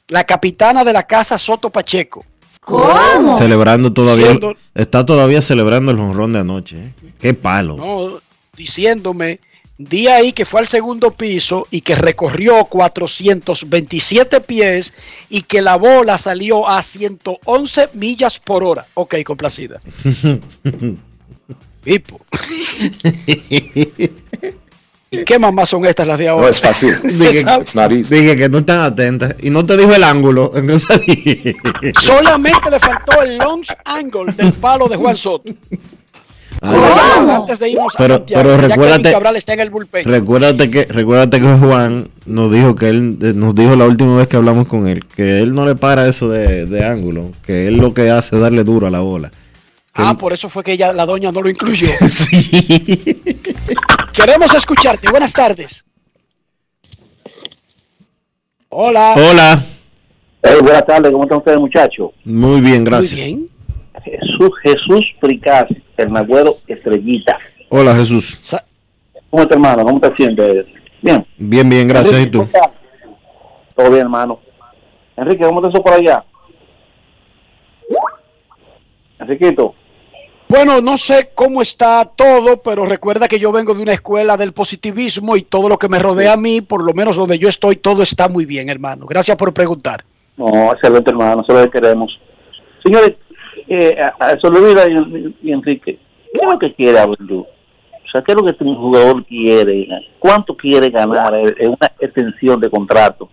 [0.10, 2.26] La capitana de la casa Soto Pacheco.
[2.62, 3.38] ¿Cómo?
[3.38, 4.28] Celebrando todavía.
[4.28, 6.78] Siendo- Está todavía celebrando el jonrón de anoche.
[6.78, 6.94] ¿eh?
[7.20, 7.76] Qué palo.
[7.78, 8.20] No,
[8.56, 9.40] diciéndome,
[9.78, 14.94] di ahí que fue al segundo piso y que recorrió 427 pies
[15.30, 18.86] y que la bola salió a 111 millas por hora.
[18.94, 19.82] Ok, complacida.
[21.84, 22.22] Pipo.
[25.14, 26.46] ¿Y qué mamás son estas las de ahora?
[26.46, 26.96] No es fácil.
[27.04, 27.46] Dije,
[28.10, 29.36] dije que no están atentas.
[29.42, 30.52] Y no te dijo el ángulo.
[30.68, 31.56] que salí.
[32.00, 35.54] Solamente le faltó el launch angle del palo de Juan Soto.
[36.62, 40.06] Antes de irnos a Pero, Santiago, pero recuérdate, Cabral está en el bullpen.
[40.06, 44.38] recuérdate que, recuérdate que Juan nos dijo que él nos dijo la última vez que
[44.38, 47.94] hablamos con él que él no le para eso de, de ángulo, que él lo
[47.94, 49.32] que hace es darle duro a la bola.
[49.96, 51.88] Ah, por eso fue que ella, la doña no lo incluyó.
[54.26, 55.10] Queremos escucharte.
[55.12, 55.84] Buenas tardes.
[58.70, 59.16] Hola.
[59.18, 59.64] Hola.
[60.62, 62.12] buenas tardes, ¿cómo están ustedes, muchachos?
[62.24, 63.20] Muy bien, gracias.
[63.20, 65.66] Jesús, Jesús Fricas,
[65.98, 67.38] el Nagüero Estrellita.
[67.68, 68.40] Hola Jesús.
[69.30, 69.84] ¿Cómo está, hermano?
[69.84, 70.42] ¿Cómo está siendo?
[71.02, 71.28] Bien.
[71.38, 72.22] Bien, bien, gracias.
[72.22, 72.48] ¿Y tú?
[73.76, 74.40] Todo bien, hermano.
[75.18, 76.24] Enrique, ¿cómo está eso por allá?
[79.20, 79.76] Enriquito.
[80.56, 84.54] Bueno, no sé cómo está todo, pero recuerda que yo vengo de una escuela del
[84.54, 87.78] positivismo y todo lo que me rodea a mí, por lo menos donde yo estoy,
[87.78, 89.08] todo está muy bien, hermano.
[89.08, 90.04] Gracias por preguntar.
[90.38, 92.20] No, excelente, hermano, es lo que queremos.
[92.86, 93.16] Señores,
[93.68, 94.38] eh, a, a
[95.42, 95.98] y, Enrique,
[96.32, 97.32] ¿qué es lo que quiere Abdul?
[97.32, 99.88] O sea, ¿qué es lo que un jugador quiere?
[100.20, 103.28] ¿Cuánto quiere ganar en una extensión de contrato?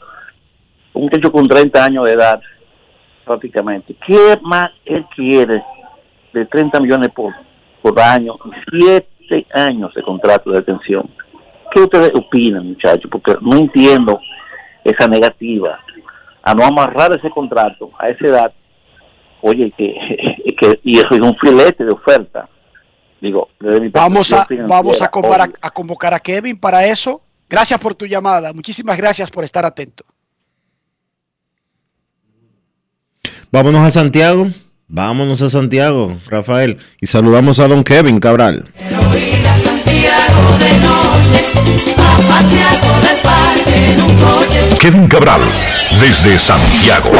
[0.94, 2.40] Un muchacho con 30 años de edad,
[3.26, 3.94] prácticamente.
[4.06, 5.62] ¿Qué más él quiere
[6.32, 7.32] de 30 millones por,
[7.82, 8.34] por año?
[8.70, 11.10] Siete años de contrato de extensión.
[11.72, 13.08] ¿Qué ustedes opinan, muchachos?
[13.10, 14.20] Porque no entiendo
[14.84, 15.78] esa negativa
[16.42, 18.52] a no amarrar ese contrato a esa edad.
[19.42, 19.94] Oye, que,
[20.60, 22.48] que y eso es un filete de oferta.
[23.20, 25.58] Digo, desde mi Vamos a, vamos a, financiera, convocar obvio.
[25.62, 27.22] a, a convocar a Kevin para eso.
[27.48, 28.52] Gracias por tu llamada.
[28.52, 30.04] Muchísimas gracias por estar atento.
[33.50, 34.46] Vámonos a Santiago.
[34.92, 36.78] Vámonos a Santiago, Rafael.
[37.00, 38.64] Y saludamos a don Kevin Cabral.
[44.80, 45.42] Kevin Cabral,
[46.00, 47.12] desde Santiago.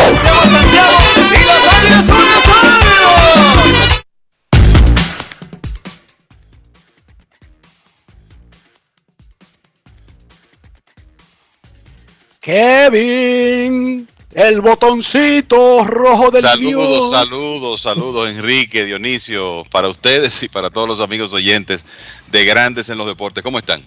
[12.41, 20.87] Kevin, el botoncito rojo del Saludos, saludos, saludos Enrique, Dionisio, para ustedes y para todos
[20.87, 21.85] los amigos oyentes
[22.31, 23.43] de Grandes en los Deportes.
[23.43, 23.83] ¿Cómo están?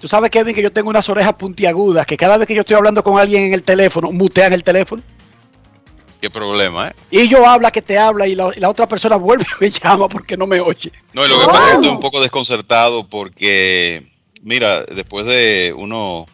[0.00, 2.76] Tú sabes, Kevin, que yo tengo unas orejas puntiagudas, que cada vez que yo estoy
[2.76, 5.02] hablando con alguien en el teléfono, mutean el teléfono.
[6.20, 6.94] Qué problema, ¿eh?
[7.10, 9.70] Y yo habla que te habla y la, y la otra persona vuelve y me
[9.70, 10.92] llama porque no me oye.
[11.14, 14.10] No, y lo que pasa es que estoy un poco desconcertado porque,
[14.42, 16.26] mira, después de uno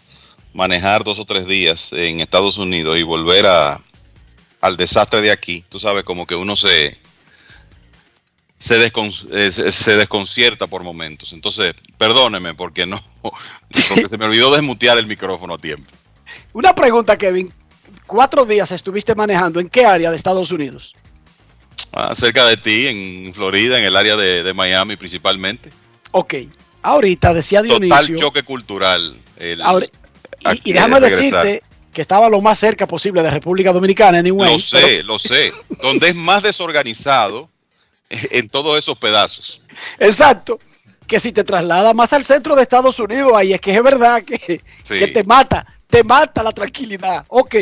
[0.52, 3.80] manejar dos o tres días en Estados Unidos y volver a,
[4.60, 6.98] al desastre de aquí, tú sabes, como que uno se,
[8.58, 11.32] se, descon- eh, se- desconcierta por momentos.
[11.32, 15.90] Entonces, perdóneme porque no, porque se me olvidó desmutear el micrófono a tiempo.
[16.52, 17.52] Una pregunta, Kevin.
[18.06, 19.60] Cuatro días estuviste manejando.
[19.60, 20.94] ¿En qué área de Estados Unidos?
[21.92, 25.70] Ah, cerca de ti, en Florida, en el área de, de Miami principalmente.
[26.12, 26.34] Ok.
[26.82, 28.16] Ahorita decía Total Dionisio.
[28.18, 29.18] choque cultural.
[29.36, 29.96] el- ahora- aquí
[30.40, 31.44] y, y déjame regresar.
[31.46, 31.62] decirte
[31.92, 34.52] que estaba lo más cerca posible de República Dominicana, anyway.
[34.52, 35.52] Lo sé, lo sé.
[35.82, 37.48] Donde es más desorganizado
[38.10, 39.60] en todos esos pedazos.
[39.98, 40.58] Exacto.
[41.06, 44.22] Que si te traslada más al centro de Estados Unidos, ahí es que es verdad
[44.22, 44.98] que, Sí.
[44.98, 47.24] que te mata, te mata la tranquilidad.
[47.28, 47.56] Ok.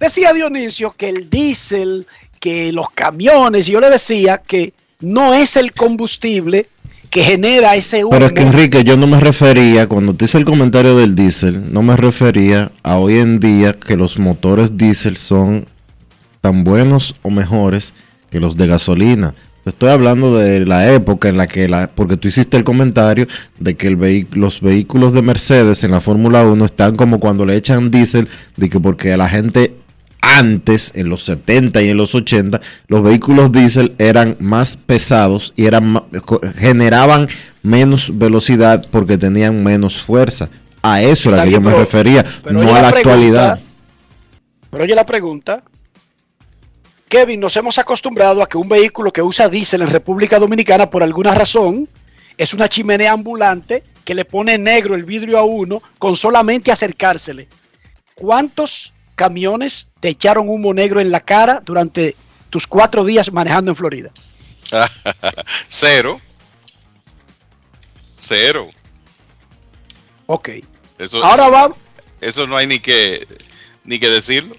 [0.00, 2.06] Decía Dionisio que el diésel,
[2.40, 6.68] que los camiones, yo le decía que no es el combustible
[7.14, 8.10] que genera ese humo.
[8.10, 11.72] Pero es que Enrique, yo no me refería, cuando te hice el comentario del diésel,
[11.72, 15.66] no me refería a hoy en día que los motores diésel son
[16.40, 17.94] tan buenos o mejores
[18.32, 19.32] que los de gasolina.
[19.62, 23.28] Te estoy hablando de la época en la que, la, porque tú hiciste el comentario
[23.60, 27.46] de que el vehi- los vehículos de Mercedes en la Fórmula 1 están como cuando
[27.46, 29.73] le echan diésel, de que porque la gente
[30.38, 35.66] antes, en los 70 y en los 80, los vehículos diésel eran más pesados y
[35.66, 36.02] eran
[36.56, 37.28] generaban
[37.62, 40.48] menos velocidad porque tenían menos fuerza.
[40.82, 43.60] A eso era que yo me pero- refería, pero no a la la pregunta, actualidad.
[44.70, 45.62] Pero oye la pregunta.
[47.08, 51.02] Kevin, nos hemos acostumbrado a que un vehículo que usa diésel en República Dominicana, por
[51.02, 51.88] alguna razón,
[52.36, 57.46] es una chimenea ambulante que le pone negro el vidrio a uno con solamente acercársele.
[58.14, 62.16] ¿Cuántos camiones te echaron humo negro en la cara durante
[62.50, 64.10] tus cuatro días manejando en Florida?
[65.68, 66.20] Cero.
[68.20, 68.70] Cero.
[70.26, 70.50] Ok.
[70.98, 71.76] Eso, Ahora vamos,
[72.20, 73.26] Eso no hay ni que,
[73.84, 74.56] ni que decirlo.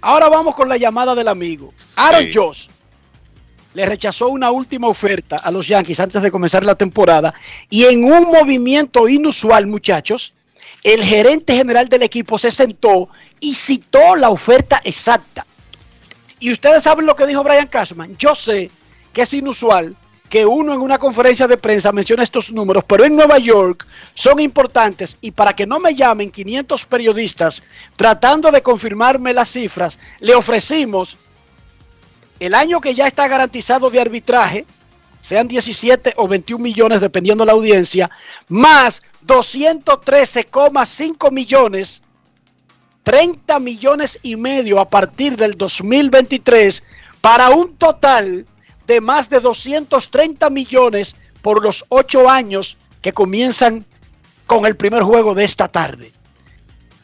[0.00, 1.72] ahora vamos con la llamada del amigo.
[1.96, 2.28] Aaron.
[2.32, 2.66] Josh.
[3.74, 7.34] le rechazó una última oferta a los Yankees antes de comenzar la temporada
[7.70, 10.32] y en un movimiento inusual, muchachos,
[10.82, 13.08] el gerente general del equipo se sentó
[13.40, 15.46] y citó la oferta exacta.
[16.40, 18.16] Y ustedes saben lo que dijo Brian Cashman.
[18.16, 18.70] Yo sé
[19.12, 19.96] que es inusual
[20.28, 24.40] que uno en una conferencia de prensa mencione estos números, pero en Nueva York son
[24.40, 27.62] importantes y para que no me llamen 500 periodistas
[27.96, 31.16] tratando de confirmarme las cifras, le ofrecimos
[32.40, 34.64] el año que ya está garantizado de arbitraje,
[35.20, 38.10] sean 17 o 21 millones dependiendo la audiencia,
[38.48, 42.02] más 213,5 millones,
[43.08, 46.82] 30 millones y medio a partir del 2023
[47.22, 48.44] para un total
[48.86, 53.86] de más de 230 millones por los ocho años que comienzan
[54.44, 56.12] con el primer juego de esta tarde.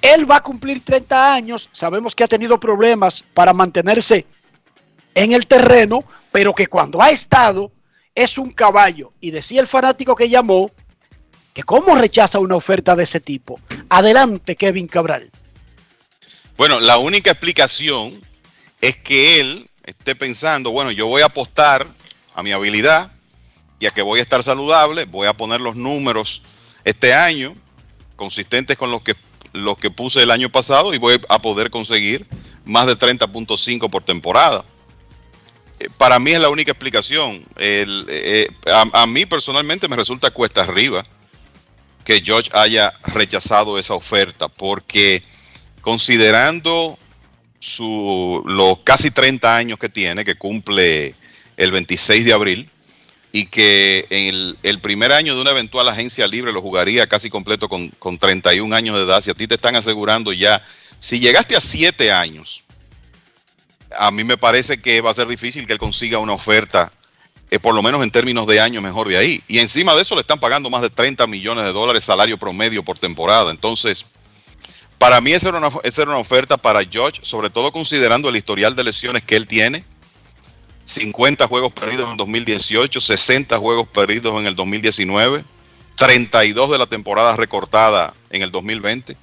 [0.02, 4.26] Él va a cumplir 30 años, sabemos que ha tenido problemas para mantenerse
[5.14, 7.72] en el terreno, pero que cuando ha estado
[8.14, 9.14] es un caballo.
[9.22, 10.70] Y decía el fanático que llamó
[11.54, 13.58] que cómo rechaza una oferta de ese tipo.
[13.88, 15.30] Adelante, Kevin Cabral.
[16.56, 18.20] Bueno, la única explicación
[18.80, 21.88] es que él esté pensando, bueno, yo voy a apostar
[22.32, 23.10] a mi habilidad
[23.80, 26.42] y a que voy a estar saludable, voy a poner los números
[26.84, 27.54] este año
[28.14, 29.16] consistentes con los que,
[29.52, 32.26] los que puse el año pasado y voy a poder conseguir
[32.64, 34.64] más de 30.5 por temporada.
[35.80, 37.44] Eh, para mí es la única explicación.
[37.56, 41.04] Eh, a, a, mí personalmente me resulta cuesta arriba
[42.04, 45.24] que George haya rechazado esa oferta, porque
[45.84, 46.98] considerando
[47.60, 51.14] su, los casi 30 años que tiene, que cumple
[51.56, 52.70] el 26 de abril,
[53.32, 57.68] y que en el, primer año de una eventual agencia libre lo jugaría casi completo
[57.68, 60.64] con, con 31 años de edad, si a ti te están asegurando ya,
[61.00, 62.62] si llegaste a 7 años,
[63.98, 66.92] a mí me parece que va a ser difícil que él consiga una oferta,
[67.50, 69.42] eh, por lo menos en términos de año, mejor de ahí.
[69.48, 72.84] Y encima de eso le están pagando más de 30 millones de dólares salario promedio
[72.84, 73.50] por temporada.
[73.50, 74.06] Entonces,
[75.04, 78.36] para mí esa era, una, esa era una oferta para George, sobre todo considerando el
[78.36, 79.84] historial de lesiones que él tiene.
[80.86, 85.44] 50 juegos perdidos en 2018, 60 juegos perdidos en el 2019,
[85.96, 89.14] 32 de la temporada recortada en el 2020.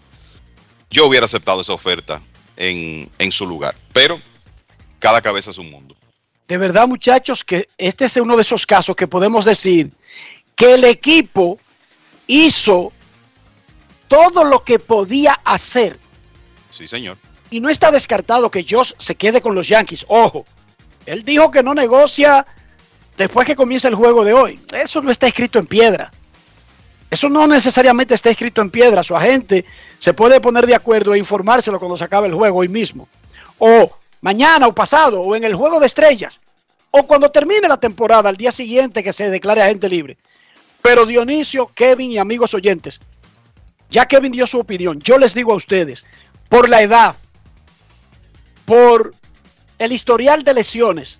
[0.91, 2.21] Yo hubiera aceptado esa oferta
[2.57, 3.73] en, en su lugar.
[3.91, 4.21] Pero
[4.99, 5.95] cada cabeza es un mundo.
[6.47, 9.89] De verdad, muchachos, que este es uno de esos casos que podemos decir
[10.55, 11.57] que el equipo
[12.27, 12.93] hizo
[14.11, 15.97] todo lo que podía hacer.
[16.69, 17.17] Sí, señor.
[17.49, 20.05] Y no está descartado que Josh se quede con los Yankees.
[20.09, 20.45] Ojo,
[21.05, 22.45] él dijo que no negocia
[23.15, 24.59] después que comienza el juego de hoy.
[24.73, 26.11] Eso no está escrito en piedra.
[27.09, 29.01] Eso no necesariamente está escrito en piedra.
[29.01, 29.63] Su agente
[29.97, 33.07] se puede poner de acuerdo e informárselo cuando se acabe el juego hoy mismo.
[33.59, 36.41] O mañana o pasado, o en el juego de estrellas,
[36.91, 40.17] o cuando termine la temporada, al día siguiente que se declare agente libre.
[40.81, 42.99] Pero Dionisio, Kevin y amigos oyentes,
[43.91, 46.05] ya Kevin dio su opinión, yo les digo a ustedes,
[46.49, 47.15] por la edad,
[48.65, 49.13] por
[49.77, 51.19] el historial de lesiones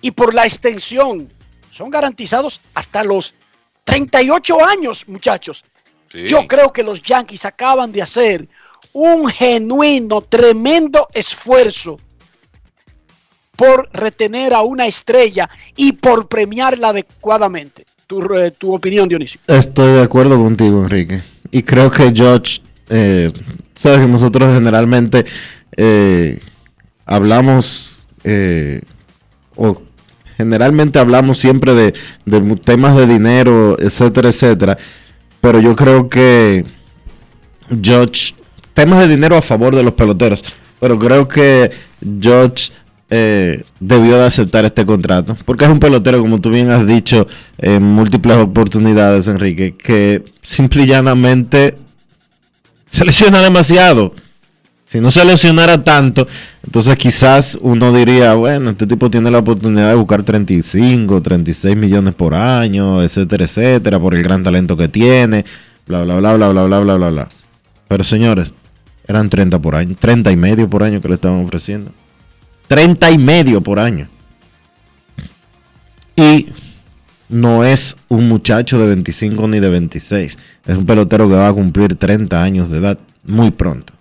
[0.00, 1.28] y por la extensión,
[1.70, 3.34] son garantizados hasta los
[3.84, 5.64] 38 años, muchachos.
[6.12, 6.28] Sí.
[6.28, 8.48] Yo creo que los Yankees acaban de hacer
[8.92, 11.98] un genuino, tremendo esfuerzo
[13.56, 17.86] por retener a una estrella y por premiarla adecuadamente.
[18.06, 19.40] Tu, eh, tu opinión, Dionisio.
[19.46, 21.22] Estoy de acuerdo contigo, Enrique.
[21.50, 22.60] Y creo que George,
[22.90, 23.32] eh,
[23.74, 25.24] sabes que nosotros generalmente
[25.76, 26.40] eh,
[27.06, 28.06] hablamos,
[29.56, 29.82] o
[30.36, 31.94] generalmente hablamos siempre de,
[32.24, 34.78] de temas de dinero, etcétera, etcétera.
[35.40, 36.64] Pero yo creo que
[37.82, 38.34] George
[38.74, 40.44] temas de dinero a favor de los peloteros.
[40.80, 41.70] Pero creo que
[42.20, 42.70] George
[43.16, 45.36] eh, debió de aceptar este contrato.
[45.44, 47.28] Porque es un pelotero, como tú bien has dicho
[47.58, 51.78] en múltiples oportunidades, Enrique, que simple y llanamente
[52.88, 54.16] se lesiona demasiado.
[54.86, 56.26] Si no se lesionara tanto,
[56.64, 62.14] entonces quizás uno diría, bueno, este tipo tiene la oportunidad de buscar 35, 36 millones
[62.14, 65.44] por año, etcétera, etcétera, por el gran talento que tiene,
[65.86, 67.28] bla, bla, bla, bla, bla, bla, bla, bla, bla.
[67.86, 68.52] Pero señores,
[69.06, 71.92] eran 30 por año, 30 y medio por año que le estaban ofreciendo.
[72.74, 74.08] 30 y medio por año.
[76.16, 76.48] Y
[77.28, 80.36] no es un muchacho de 25 ni de 26.
[80.66, 83.92] Es un pelotero que va a cumplir 30 años de edad muy pronto.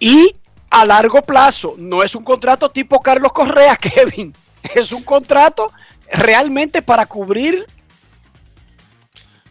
[0.00, 0.34] Y
[0.68, 4.34] a largo plazo, no es un contrato tipo Carlos Correa, Kevin.
[4.74, 5.70] Es un contrato
[6.12, 7.64] realmente para cubrir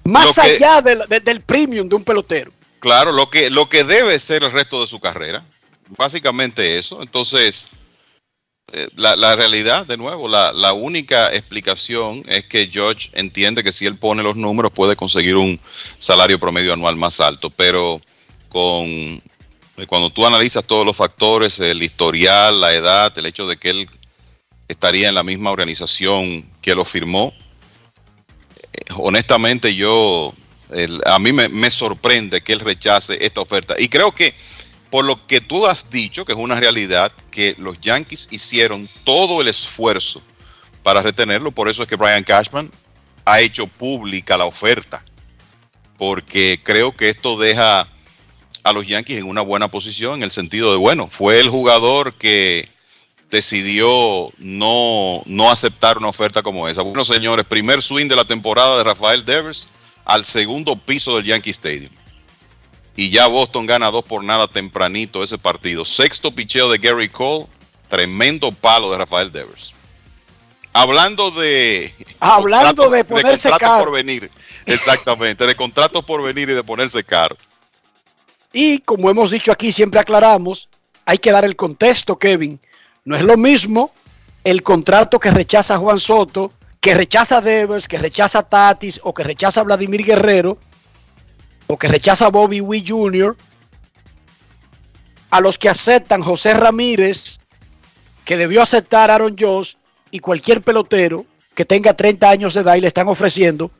[0.03, 2.51] más que, allá del, del, premium de un pelotero.
[2.81, 5.45] Claro, lo que, lo que debe ser el resto de su carrera.
[5.95, 7.01] Básicamente eso.
[7.01, 7.69] Entonces,
[8.73, 13.85] eh, la, realidad, de nuevo, la, la única explicación es que George entiende que si
[13.85, 15.57] él pone los números puede conseguir un
[15.99, 18.01] salario promedio anual más alto, pero
[18.49, 19.21] con
[19.77, 23.69] eh, cuando tú analizas todos los factores, el historial, la edad, el hecho de que
[23.69, 23.89] él
[24.67, 27.33] estaría en la misma organización que lo firmó,
[28.73, 30.33] eh, honestamente yo,
[31.05, 33.75] a mí me, me sorprende que él rechace esta oferta.
[33.79, 34.33] Y creo que
[34.89, 39.41] por lo que tú has dicho, que es una realidad, que los Yankees hicieron todo
[39.41, 40.21] el esfuerzo
[40.83, 42.71] para retenerlo, por eso es que Brian Cashman
[43.25, 45.03] ha hecho pública la oferta,
[45.97, 47.87] porque creo que esto deja
[48.63, 52.13] a los Yankees en una buena posición en el sentido de, bueno, fue el jugador
[52.15, 52.69] que
[53.29, 56.81] decidió no, no aceptar una oferta como esa.
[56.81, 59.67] Bueno, señores, primer swing de la temporada de Rafael Devers
[60.05, 61.91] al segundo piso del Yankee Stadium.
[62.97, 65.85] Y ya Boston gana dos por nada tempranito ese partido.
[65.85, 67.45] Sexto picheo de Gary Cole,
[67.87, 69.73] tremendo palo de Rafael Devers.
[70.73, 73.83] Hablando de Hablando contratos- de ponerse contratos caro.
[73.85, 74.29] por venir,
[74.65, 77.37] exactamente, de contratos por venir y de ponerse caro.
[78.53, 80.67] Y como hemos dicho aquí, siempre aclaramos,
[81.05, 82.59] hay que dar el contexto, Kevin.
[83.05, 83.91] No es lo mismo
[84.43, 89.63] el contrato que rechaza Juan Soto, que rechaza Devers, que rechaza Tatis o que rechaza
[89.63, 90.57] Vladimir Guerrero
[91.67, 93.35] o que rechaza Bobby Wee Jr.
[95.29, 97.37] a los que aceptan José Ramírez,
[98.25, 99.73] que debió aceptar Aaron Josh
[100.11, 103.71] y cualquier pelotero que tenga 30 años de edad y le están ofreciendo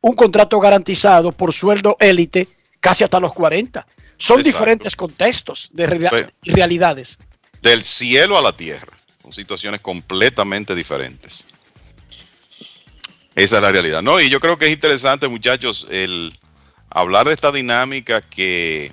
[0.00, 2.48] un contrato garantizado por sueldo élite
[2.80, 3.86] casi hasta los 40.
[4.18, 4.42] Son Exacto.
[4.58, 7.18] diferentes contextos de Pero- y realidades.
[7.62, 8.96] del cielo a la tierra.
[9.22, 11.46] Son situaciones completamente diferentes.
[13.34, 14.02] Esa es la realidad.
[14.02, 16.32] No, y yo creo que es interesante, muchachos, el
[16.96, 18.90] hablar de esta dinámica que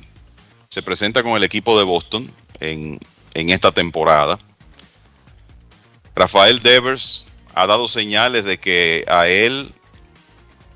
[0.67, 2.99] se presenta con el equipo de Boston en,
[3.34, 4.38] en esta temporada.
[6.13, 7.25] Rafael Devers
[7.55, 9.73] ha dado señales de que a él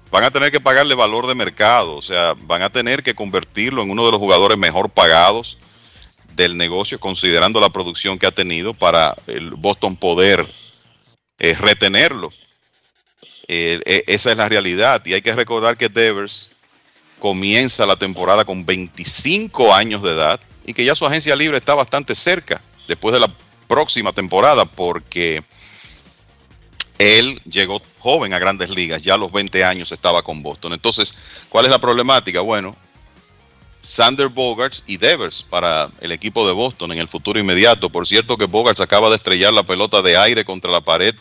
[0.09, 3.83] van a tener que pagarle valor de mercado, o sea, van a tener que convertirlo
[3.83, 5.57] en uno de los jugadores mejor pagados
[6.33, 10.47] del negocio, considerando la producción que ha tenido para el Boston poder
[11.39, 12.31] eh, retenerlo.
[13.49, 16.51] Eh, eh, esa es la realidad y hay que recordar que Devers
[17.19, 21.73] comienza la temporada con 25 años de edad y que ya su agencia libre está
[21.73, 23.33] bastante cerca después de la
[23.67, 25.43] próxima temporada porque
[26.97, 30.73] él llegó joven a grandes ligas, ya a los 20 años estaba con Boston.
[30.73, 31.13] Entonces,
[31.49, 32.41] ¿cuál es la problemática?
[32.41, 32.75] Bueno,
[33.81, 37.89] Sander Bogarts y Devers para el equipo de Boston en el futuro inmediato.
[37.89, 41.15] Por cierto que Bogarts acaba de estrellar la pelota de aire contra la pared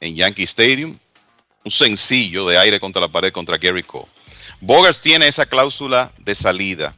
[0.00, 0.96] en Yankee Stadium.
[1.64, 4.06] Un sencillo de aire contra la pared contra Gary Cole.
[4.60, 6.96] Bogarts tiene esa cláusula de salida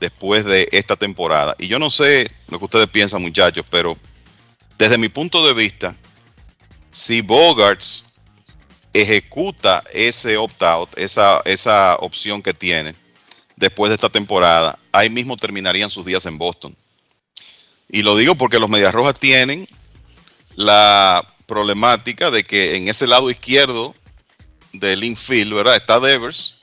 [0.00, 1.54] después de esta temporada.
[1.58, 3.96] Y yo no sé lo que ustedes piensan, muchachos, pero
[4.78, 5.94] desde mi punto de vista,
[6.90, 8.04] si Bogarts
[8.92, 12.94] ejecuta ese opt-out, esa, esa opción que tiene
[13.56, 16.76] después de esta temporada, ahí mismo terminarían sus días en Boston.
[17.88, 19.68] Y lo digo porque los Medias Rojas tienen
[20.54, 23.94] la problemática de que en ese lado izquierdo
[24.72, 25.76] del infield, ¿verdad?
[25.76, 26.56] Está Devers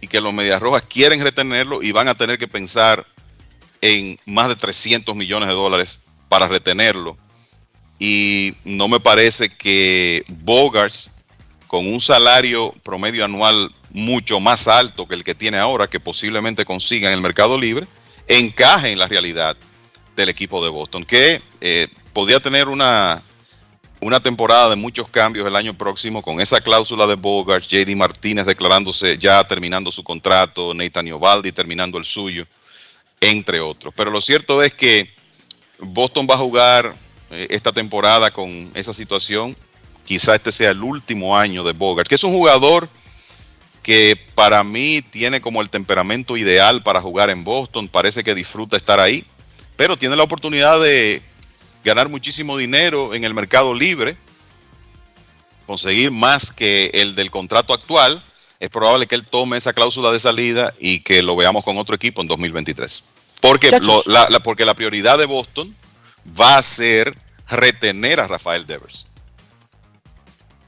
[0.00, 3.06] y que los Medias Rojas quieren retenerlo y van a tener que pensar
[3.80, 5.98] en más de 300 millones de dólares
[6.28, 7.16] para retenerlo.
[7.98, 11.12] Y no me parece que Bogarts,
[11.66, 16.64] con un salario promedio anual mucho más alto que el que tiene ahora, que posiblemente
[16.64, 17.86] consiga en el mercado libre,
[18.26, 19.56] encaje en la realidad
[20.16, 23.22] del equipo de Boston, que eh, podría tener una,
[24.00, 28.46] una temporada de muchos cambios el año próximo con esa cláusula de Bogarts, JD Martínez
[28.46, 32.46] declarándose ya terminando su contrato, Nathan Iovaldi terminando el suyo,
[33.20, 33.92] entre otros.
[33.94, 35.10] Pero lo cierto es que
[35.78, 36.94] Boston va a jugar
[37.30, 39.56] eh, esta temporada con esa situación.
[40.06, 42.88] Quizá este sea el último año de Bogart, que es un jugador
[43.82, 47.88] que para mí tiene como el temperamento ideal para jugar en Boston.
[47.88, 49.24] Parece que disfruta estar ahí,
[49.76, 51.22] pero tiene la oportunidad de
[51.84, 54.16] ganar muchísimo dinero en el mercado libre,
[55.66, 58.22] conseguir más que el del contrato actual.
[58.58, 61.94] Es probable que él tome esa cláusula de salida y que lo veamos con otro
[61.94, 63.04] equipo en 2023.
[63.40, 65.74] Porque, lo- la, la- porque la prioridad de Boston
[66.38, 67.16] va a ser
[67.48, 69.06] retener a Rafael Devers.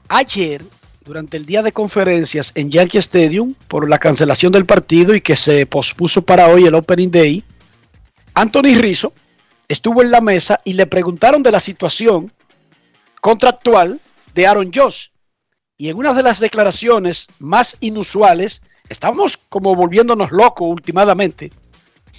[0.09, 0.63] Ayer,
[1.05, 5.35] durante el día de conferencias en Yankee Stadium, por la cancelación del partido y que
[5.35, 7.43] se pospuso para hoy el Opening Day,
[8.33, 9.13] Anthony Rizzo
[9.67, 12.31] estuvo en la mesa y le preguntaron de la situación
[13.21, 13.99] contractual
[14.33, 15.07] de Aaron Josh.
[15.77, 21.51] Y en una de las declaraciones más inusuales, estamos como volviéndonos locos últimamente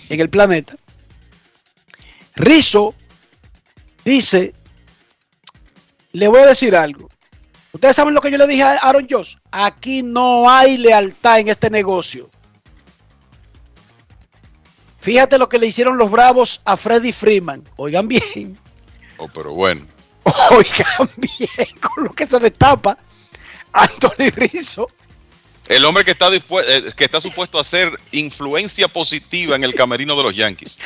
[0.08, 0.76] en el planeta.
[2.36, 2.94] Rizzo
[4.04, 4.54] dice
[6.14, 7.10] le voy a decir algo.
[7.72, 9.34] Ustedes saben lo que yo le dije a Aaron Josh.
[9.50, 12.30] Aquí no hay lealtad en este negocio.
[15.04, 17.62] Fíjate lo que le hicieron los Bravos a Freddy Freeman.
[17.76, 18.58] Oigan bien.
[19.18, 19.86] Oh, pero bueno.
[20.50, 22.96] Oigan bien con lo que se destapa
[23.70, 24.88] Anthony Rizzo.
[25.68, 26.40] El hombre que está, eh,
[26.96, 30.78] que está supuesto a ser influencia positiva en el camerino de los Yankees.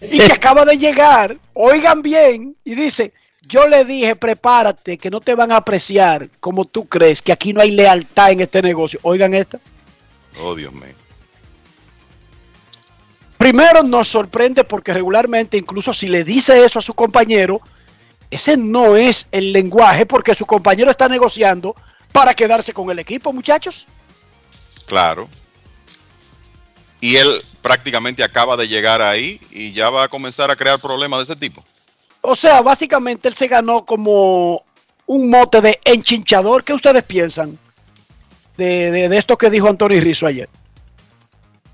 [0.00, 1.36] Y que acaba de llegar.
[1.52, 2.56] Oigan bien.
[2.64, 3.12] Y dice,
[3.42, 7.52] yo le dije, prepárate, que no te van a apreciar como tú crees, que aquí
[7.52, 8.98] no hay lealtad en este negocio.
[9.02, 9.60] Oigan esta.
[10.40, 10.94] Oh, Dios mío.
[13.40, 17.62] Primero nos sorprende porque regularmente, incluso si le dice eso a su compañero,
[18.30, 21.74] ese no es el lenguaje porque su compañero está negociando
[22.12, 23.86] para quedarse con el equipo, muchachos.
[24.84, 25.26] Claro.
[27.00, 31.20] Y él prácticamente acaba de llegar ahí y ya va a comenzar a crear problemas
[31.20, 31.64] de ese tipo.
[32.20, 34.64] O sea, básicamente él se ganó como
[35.06, 36.62] un mote de enchinchador.
[36.62, 37.58] ¿Qué ustedes piensan
[38.58, 40.50] de, de- de esto que dijo Anthony Rizzo ayer?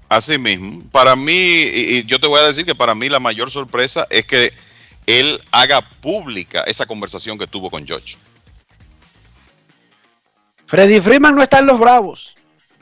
[0.08, 3.18] Así mismo, para mí, y, y yo te voy a decir que para mí la
[3.18, 4.52] mayor sorpresa es que
[5.06, 8.16] él haga pública esa conversación que tuvo con George.
[10.66, 12.34] Freddy Freeman no está en los Bravos.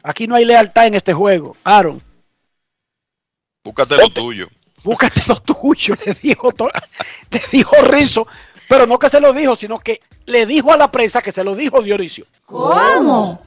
[0.03, 1.57] Aquí no hay lealtad en este juego.
[1.65, 2.03] Aaron,
[3.63, 4.49] Búscate lo tuyo.
[4.83, 6.51] búscate lo tuyo, le dijo,
[7.31, 8.27] le dijo Rizzo.
[8.69, 11.45] Pero no que se lo dijo, sino que le dijo a la prensa que se
[11.45, 12.27] lo dijo Dionisio.
[12.47, 13.45] ¿Cómo?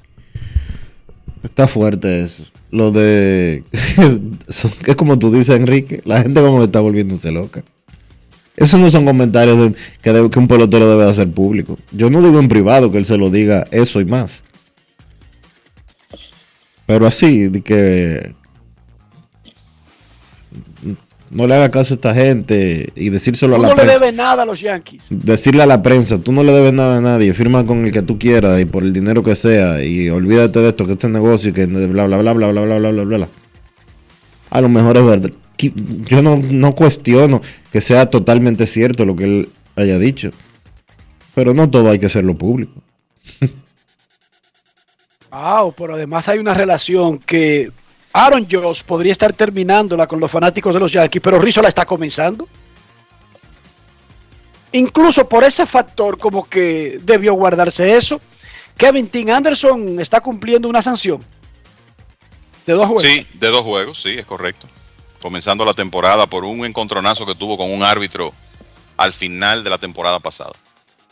[1.44, 2.46] Está fuerte eso.
[2.72, 3.64] Lo de.
[4.48, 6.02] es como tú dices, Enrique.
[6.06, 7.64] La gente como está volviéndose loca.
[8.56, 11.78] Esos no son comentarios que, un pelotero debe de hacer público.
[11.92, 14.44] Yo no digo en privado que él se lo diga eso y más.
[16.88, 18.34] Pero así, que.
[21.30, 24.00] No le haga caso a esta gente y decírselo a la no le prensa.
[24.00, 25.08] debes nada a los Yankees.
[25.10, 28.02] Decirle a la prensa, tú no le debes nada a nadie, firma con el que
[28.02, 31.50] tú quieras y por el dinero que sea y olvídate de esto, que este negocio
[31.50, 33.30] y que bla bla bla bla bla bla bla bla bla.
[34.50, 35.32] A lo mejor es verdad.
[36.06, 37.42] Yo no, no cuestiono
[37.72, 40.32] que sea totalmente cierto lo que él haya dicho,
[41.36, 42.82] pero no todo hay que hacerlo público.
[45.30, 47.70] Wow, pero además hay una relación que
[48.18, 51.86] Aaron Josh podría estar terminándola con los fanáticos de los Yankees, pero Rizzo la está
[51.86, 52.48] comenzando.
[54.72, 58.20] Incluso por ese factor, como que debió guardarse eso.
[58.76, 61.24] Kevin Tim Anderson está cumpliendo una sanción
[62.66, 63.04] de dos juegos.
[63.04, 64.68] Sí, de dos juegos, sí, es correcto.
[65.22, 68.34] Comenzando la temporada por un encontronazo que tuvo con un árbitro
[68.98, 70.54] al final de la temporada pasada.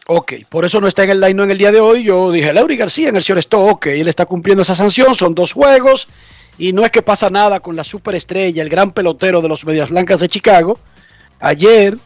[0.07, 2.03] Ok, por eso no está en el line en el día de hoy.
[2.03, 5.53] Yo dije, Leury García en el shortstop, ok, él está cumpliendo esa sanción, son dos
[5.53, 6.07] juegos
[6.57, 9.89] y no es que pasa nada con la superestrella, el gran pelotero de los Medias
[9.89, 10.79] Blancas de Chicago.
[11.39, 11.97] Ayer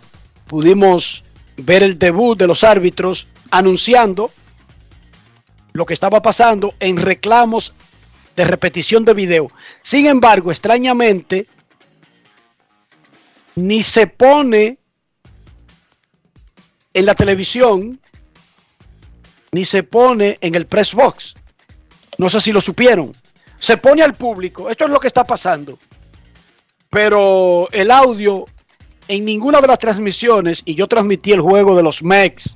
[0.47, 1.23] pudimos
[1.57, 4.31] ver el debut de los árbitros anunciando
[5.73, 7.73] lo que estaba pasando en reclamos
[8.35, 9.51] de repetición de video.
[9.83, 11.47] Sin embargo, extrañamente,
[13.55, 14.79] ni se pone
[16.93, 17.99] en la televisión
[19.51, 21.33] ni se pone en el press box.
[22.17, 23.15] No sé si lo supieron.
[23.59, 24.69] Se pone al público.
[24.69, 25.77] Esto es lo que está pasando.
[26.89, 28.45] Pero el audio
[29.07, 32.55] en ninguna de las transmisiones, y yo transmití el juego de los Mex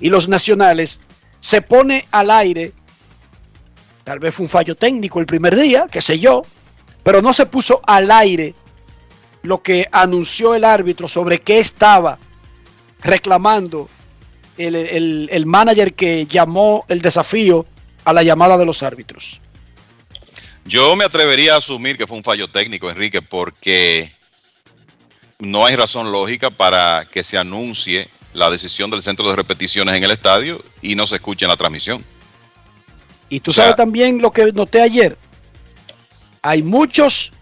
[0.00, 0.98] y los nacionales,
[1.40, 2.72] se pone al aire.
[4.02, 6.42] Tal vez fue un fallo técnico el primer día, qué sé yo,
[7.02, 8.54] pero no se puso al aire
[9.42, 12.18] lo que anunció el árbitro sobre qué estaba
[13.00, 13.88] reclamando
[14.56, 17.66] el, el- el manager que llamó el desafío
[18.04, 19.40] a la llamada de los árbitros.
[20.66, 24.12] Yo me atrevería a asumir que fue un fallo técnico, Enrique, porque
[25.38, 30.04] no hay razón lógica para que se anuncie la decisión del centro de repeticiones en
[30.04, 32.04] el estadio y no se escuche en la transmisión.
[33.28, 35.18] Y tú O sea- sabes también lo que noté ayer.
[36.42, 37.32] Hay muchos.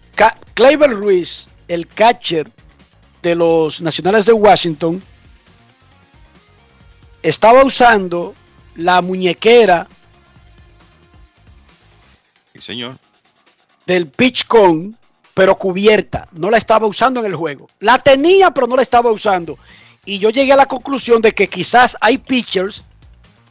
[0.53, 2.51] Clever Ruiz, el catcher
[3.23, 5.01] de los Nacionales de Washington,
[7.23, 8.35] estaba usando
[8.75, 9.87] la muñequera
[12.53, 12.97] Sí, señor.
[13.85, 14.97] Del pitch con,
[15.33, 16.27] pero cubierta.
[16.31, 17.69] No la estaba usando en el juego.
[17.79, 19.57] La tenía, pero no la estaba usando.
[20.05, 22.83] Y yo llegué a la conclusión de que quizás hay pitchers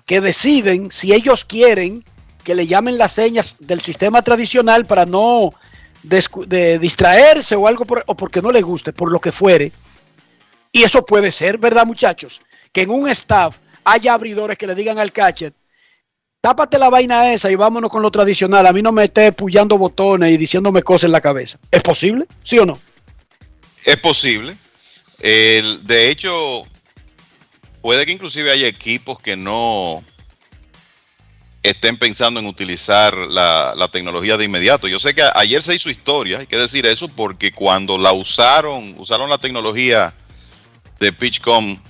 [0.07, 2.05] que deciden si ellos quieren
[2.45, 5.55] que le llamen las señas del sistema tradicional para no
[6.03, 9.71] de distraerse o algo por- o porque no les guste, por lo que fuere.
[10.73, 12.43] Y eso puede ser, ¿verdad, muchachos?
[12.73, 15.53] Que en un staff haya abridores que le digan al catcher,
[16.43, 18.67] tápate la vaina esa y vámonos con lo tradicional.
[18.67, 21.59] A mí no me esté puyando botones y diciéndome cosas en la cabeza.
[21.71, 22.27] ¿Es posible?
[22.45, 22.79] ¿Sí o no?
[23.85, 24.57] Es posible.
[25.21, 26.65] De hecho,
[27.81, 30.03] puede que inclusive haya equipos que no
[31.63, 34.89] estén pensando en utilizar la, la tecnología de inmediato.
[34.89, 38.97] Yo sé que ayer se hizo historia, hay que decir eso, porque cuando la usaron,
[38.99, 40.13] usaron la tecnología
[40.99, 41.81] de PitchCom,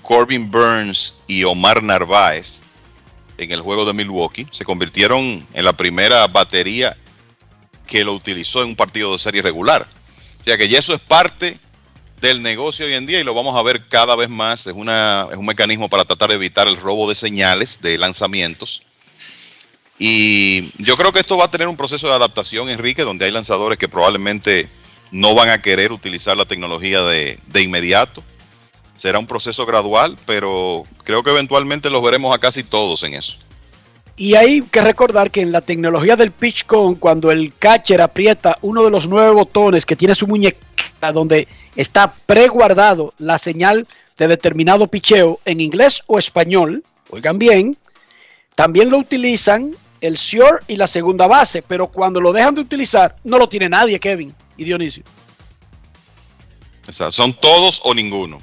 [0.00, 2.62] Corbin Burns y Omar Narváez
[3.38, 6.96] en el juego de Milwaukee, se convirtieron en la primera batería
[7.86, 9.88] que lo utilizó en un partido de serie regular.
[10.40, 11.58] O sea que ya eso es parte
[12.20, 14.66] del negocio hoy en día y lo vamos a ver cada vez más.
[14.66, 18.82] Es, una, es un mecanismo para tratar de evitar el robo de señales de lanzamientos.
[19.98, 23.30] Y yo creo que esto va a tener un proceso de adaptación, Enrique, donde hay
[23.30, 24.68] lanzadores que probablemente
[25.10, 28.22] no van a querer utilizar la tecnología de, de inmediato.
[28.98, 33.38] Será un proceso gradual, pero creo que eventualmente los veremos a casi todos en eso.
[34.16, 38.58] Y hay que recordar que en la tecnología del pitch con, cuando el catcher aprieta
[38.60, 40.58] uno de los nueve botones que tiene su muñeca
[41.14, 41.46] donde
[41.76, 47.78] está preguardado la señal de determinado picheo en inglés o español, oigan bien,
[48.56, 53.14] también lo utilizan el short y la segunda base, pero cuando lo dejan de utilizar
[53.22, 55.04] no lo tiene nadie, Kevin y Dionisio.
[56.88, 58.42] O sea, son todos o ninguno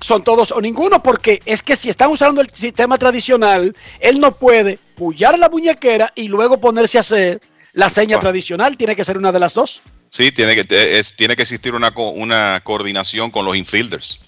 [0.00, 4.32] son todos o ninguno, porque es que si están usando el sistema tradicional, él no
[4.32, 7.40] puede pullar la muñequera y luego ponerse a hacer
[7.72, 9.82] la seña tradicional, tiene que ser una de las dos.
[10.10, 14.20] Sí, tiene que, es, tiene que existir una, una coordinación con los infielders.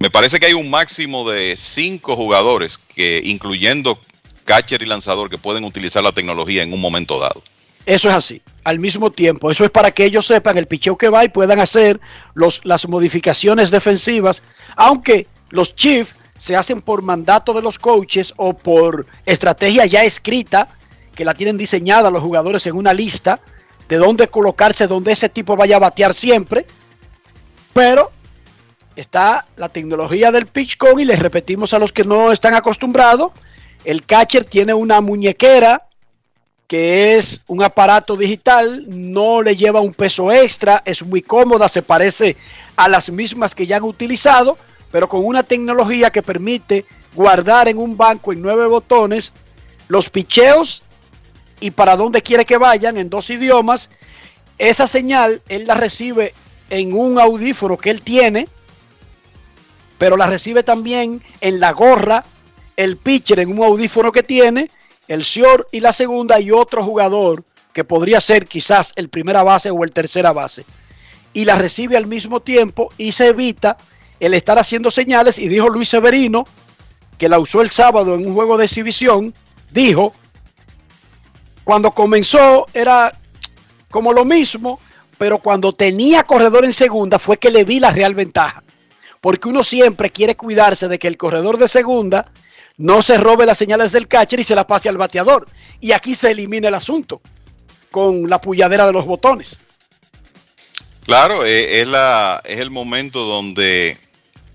[0.00, 4.00] Me parece que hay un máximo de cinco jugadores que, incluyendo
[4.44, 7.42] catcher y lanzador, que pueden utilizar la tecnología en un momento dado.
[7.88, 9.50] Eso es así, al mismo tiempo.
[9.50, 11.98] Eso es para que ellos sepan el picheo que va y puedan hacer
[12.34, 14.42] las modificaciones defensivas,
[14.76, 20.68] aunque los Chiefs se hacen por mandato de los coaches o por estrategia ya escrita,
[21.14, 23.40] que la tienen diseñada los jugadores en una lista
[23.88, 26.66] de dónde colocarse, donde ese tipo vaya a batear siempre.
[27.72, 28.10] Pero
[28.96, 33.32] está la tecnología del pitch con y les repetimos a los que no están acostumbrados,
[33.86, 35.87] el catcher tiene una muñequera
[36.68, 41.80] que es un aparato digital, no le lleva un peso extra, es muy cómoda, se
[41.80, 42.36] parece
[42.76, 44.58] a las mismas que ya han utilizado,
[44.92, 46.84] pero con una tecnología que permite
[47.14, 49.32] guardar en un banco en nueve botones
[49.88, 50.82] los picheos
[51.58, 53.88] y para dónde quiere que vayan en dos idiomas.
[54.58, 56.34] Esa señal él la recibe
[56.68, 58.46] en un audífono que él tiene,
[59.96, 62.24] pero la recibe también en la gorra,
[62.76, 64.70] el pitcher en un audífono que tiene
[65.08, 69.70] el short y la segunda y otro jugador que podría ser quizás el primera base
[69.70, 70.64] o el tercera base.
[71.32, 73.76] Y la recibe al mismo tiempo y se evita
[74.20, 75.38] el estar haciendo señales.
[75.38, 76.44] Y dijo Luis Severino,
[77.16, 79.34] que la usó el sábado en un juego de exhibición,
[79.70, 80.14] dijo,
[81.64, 83.16] cuando comenzó era
[83.90, 84.80] como lo mismo,
[85.18, 88.62] pero cuando tenía corredor en segunda fue que le vi la real ventaja.
[89.20, 92.30] Porque uno siempre quiere cuidarse de que el corredor de segunda
[92.78, 95.46] no se robe las señales del catcher y se las pase al bateador.
[95.80, 97.20] Y aquí se elimina el asunto
[97.90, 99.58] con la pulladera de los botones.
[101.04, 103.98] Claro, eh, es, la, es el momento donde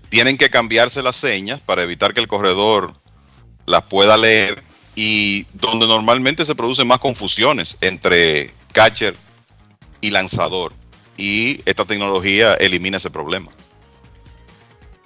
[0.08, 2.94] tienen que cambiarse las señas para evitar que el corredor
[3.66, 4.62] las pueda leer
[4.94, 9.16] y donde normalmente se producen más confusiones entre catcher
[10.00, 10.72] y lanzador.
[11.16, 13.50] Y esta tecnología elimina ese problema.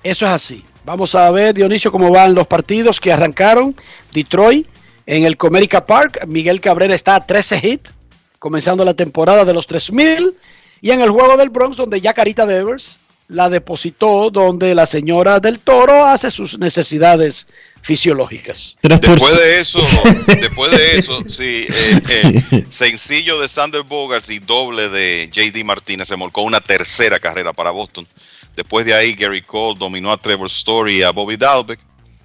[0.03, 0.65] Eso es así.
[0.89, 3.77] Vamos a ver, Dionisio, cómo van los partidos que arrancaron.
[4.11, 4.67] Detroit
[5.05, 6.25] en el Comerica Park.
[6.27, 7.93] Miguel Cabrera está a 13 hits,
[8.39, 10.35] comenzando la temporada de los 3000.
[10.81, 15.41] Y en el juego del Bronx, donde ya Carita Devers la depositó, donde la señora
[15.41, 17.47] del Toro hace sus necesidades
[17.83, 18.75] fisiológicas.
[18.81, 19.81] Después de eso,
[20.41, 21.67] después de eso, sí,
[22.09, 27.19] eh, eh, sencillo de Sander Bogarts y doble de JD Martínez se molcó una tercera
[27.19, 28.07] carrera para Boston.
[28.59, 31.79] Después de ahí, Gary Cole dominó a Trevor Story y a Bobby Dalbeck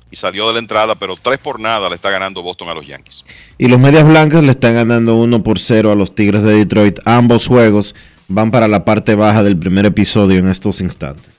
[0.09, 2.87] y salió de la entrada, pero tres por nada le está ganando Boston a los
[2.87, 3.23] Yankees.
[3.59, 6.97] Y los Medias Blancas le están ganando uno por cero a los Tigres de Detroit.
[7.05, 7.93] Ambos juegos
[8.27, 11.35] van para la parte baja del primer episodio en estos instantes.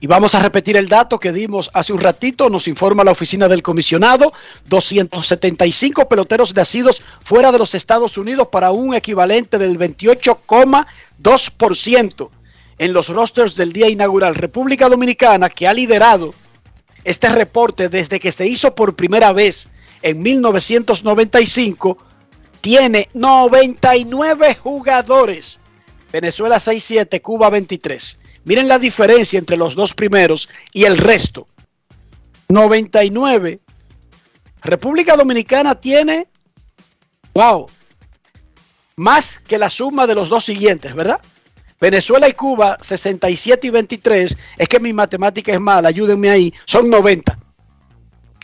[0.00, 3.46] Y vamos a repetir el dato que dimos hace un ratito, nos informa la oficina
[3.46, 4.32] del comisionado,
[4.66, 12.30] 275 peloteros nacidos fuera de los Estados Unidos para un equivalente del 28,2%
[12.80, 14.34] en los rosters del día inaugural.
[14.34, 16.32] República Dominicana, que ha liderado
[17.04, 19.68] este reporte desde que se hizo por primera vez
[20.00, 21.98] en 1995,
[22.62, 25.58] tiene 99 jugadores.
[26.10, 28.18] Venezuela 6-7, Cuba 23.
[28.44, 31.46] Miren la diferencia entre los dos primeros y el resto.
[32.48, 33.60] 99.
[34.62, 36.28] República Dominicana tiene,
[37.34, 37.66] wow,
[38.96, 41.20] más que la suma de los dos siguientes, ¿verdad?
[41.80, 44.36] Venezuela y Cuba, 67 y 23.
[44.58, 46.52] Es que mi matemática es mala, ayúdenme ahí.
[46.66, 47.36] Son 90.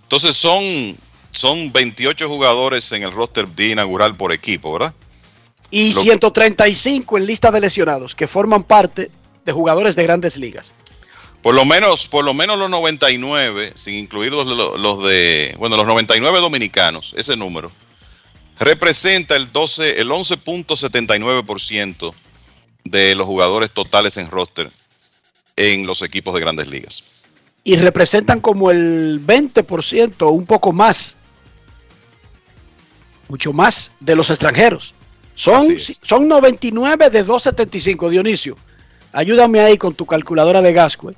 [0.02, 0.96] Entonces son,
[1.32, 4.94] son 28 jugadores en el roster de inaugural por equipo, ¿verdad?
[5.70, 9.10] Y Lo- 135 en lista de lesionados, que forman parte
[9.44, 10.72] de jugadores de grandes ligas.
[11.42, 15.86] Por lo menos, por lo menos los 99, sin incluir los, los- de, bueno, los
[15.86, 17.70] 99 dominicanos, ese número,
[18.58, 22.14] representa el 12, el 11.79%
[22.90, 24.70] de los jugadores totales en roster
[25.56, 27.02] en los equipos de grandes ligas.
[27.64, 31.16] Y representan como el 20%, o un poco más,
[33.28, 34.94] mucho más de los extranjeros.
[35.34, 38.56] Son, son 99 de 275, Dionisio.
[39.12, 41.12] Ayúdame ahí con tu calculadora de Gasco.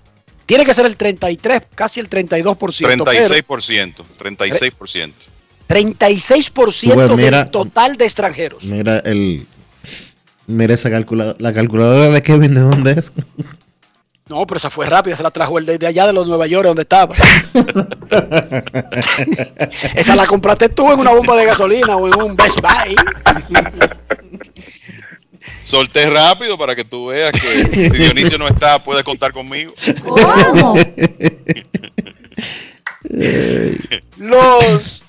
[0.46, 2.56] Tiene que ser el 33, casi el 32%.
[2.86, 5.12] pero 36%, 36%.
[5.68, 8.64] 36% Pues del mira- total de extranjeros.
[8.64, 9.46] Mira el.
[10.48, 11.36] Mira esa calculadora.
[11.38, 13.12] La calculadora de Kevin, ¿de dónde es?
[14.30, 16.46] No, pero esa fue rápida, se la trajo el de, de allá de los Nueva
[16.46, 17.14] York, donde estaba.
[19.94, 22.96] esa la compraste tú en una bomba de gasolina o en un Best Buy.
[25.64, 29.74] Solté rápido para que tú veas que si Dionisio no está, puedes contar conmigo.
[34.16, 35.02] Los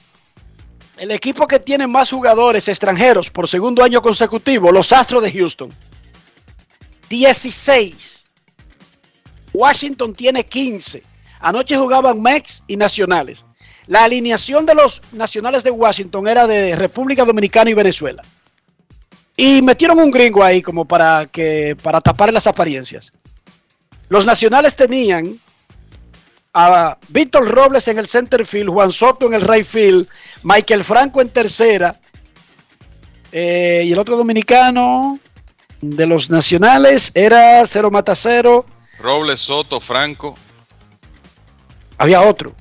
[0.99, 5.71] el equipo que tiene más jugadores extranjeros por segundo año consecutivo, los Astros de Houston.
[7.09, 8.25] 16.
[9.53, 11.01] Washington tiene 15.
[11.39, 13.45] Anoche jugaban Mex y Nacionales.
[13.87, 18.21] La alineación de los Nacionales de Washington era de República Dominicana y Venezuela.
[19.37, 23.13] Y metieron un gringo ahí como para que para tapar las apariencias.
[24.09, 25.39] Los Nacionales tenían
[26.53, 30.07] a Víctor Robles en el center field, Juan Soto en el right field,
[30.43, 31.99] Michael Franco en tercera,
[33.31, 35.19] eh, y el otro dominicano
[35.81, 38.65] de los nacionales era Cero Mata Cero,
[38.99, 40.35] Robles, Soto, Franco.
[41.97, 42.53] había otro,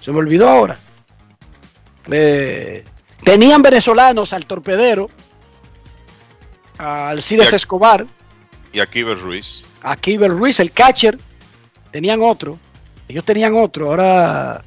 [0.00, 0.78] se me olvidó ahora.
[2.10, 2.84] Eh,
[3.24, 5.08] tenían venezolanos al torpedero,
[6.78, 8.06] a Alcides Y a- Escobar,
[8.72, 9.64] y Akiver Ruiz.
[9.82, 11.18] a Kiber Ruiz, el catcher,
[11.90, 12.58] tenían otro.
[13.12, 14.64] Ellos tenían otro, ahora.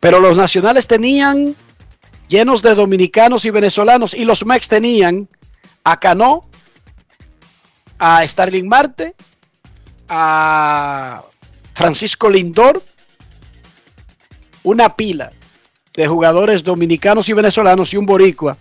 [0.00, 1.54] Pero los nacionales tenían
[2.28, 4.14] llenos de dominicanos y venezolanos.
[4.14, 5.28] Y los Mex tenían
[5.84, 6.48] a Cano,
[7.98, 9.14] a Starling Marte,
[10.08, 11.24] a
[11.74, 12.82] Francisco Lindor,
[14.62, 15.32] una pila
[15.94, 18.56] de jugadores dominicanos y venezolanos y un boricua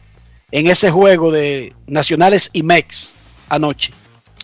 [0.52, 3.12] en ese juego de nacionales y Mex
[3.48, 3.94] anoche.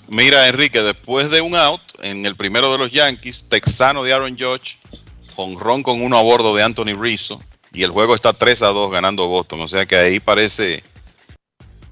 [0.10, 4.38] Mira, Enrique, después de un out en el primero de los Yankees, texano de Aaron
[4.38, 4.77] Judge,
[5.57, 7.41] ron con uno a bordo de Anthony Rizzo,
[7.73, 9.61] y el juego está 3 a 2 ganando Boston.
[9.61, 10.84] O sea que ahí parece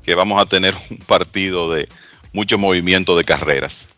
[0.03, 1.87] que vamos a tener un partido de
[2.33, 3.89] mucho movimiento de carreras.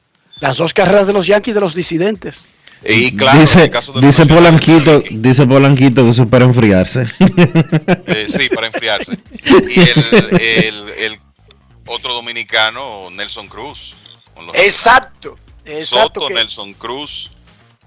[0.41, 2.48] Las dos carreras de los Yankees de los disidentes.
[2.86, 6.46] Y claro, en dice el caso de dice Polanquito, dice Polanquito que eso es para
[6.46, 7.06] enfriarse.
[8.08, 9.18] Eh, sí, para enfriarse.
[9.70, 11.20] Y el, el- el
[11.88, 13.96] otro dominicano, Nelson Cruz.
[14.56, 15.36] Exacto.
[15.66, 16.22] Exacto.
[16.22, 17.32] Soto, que- Nelson Cruz,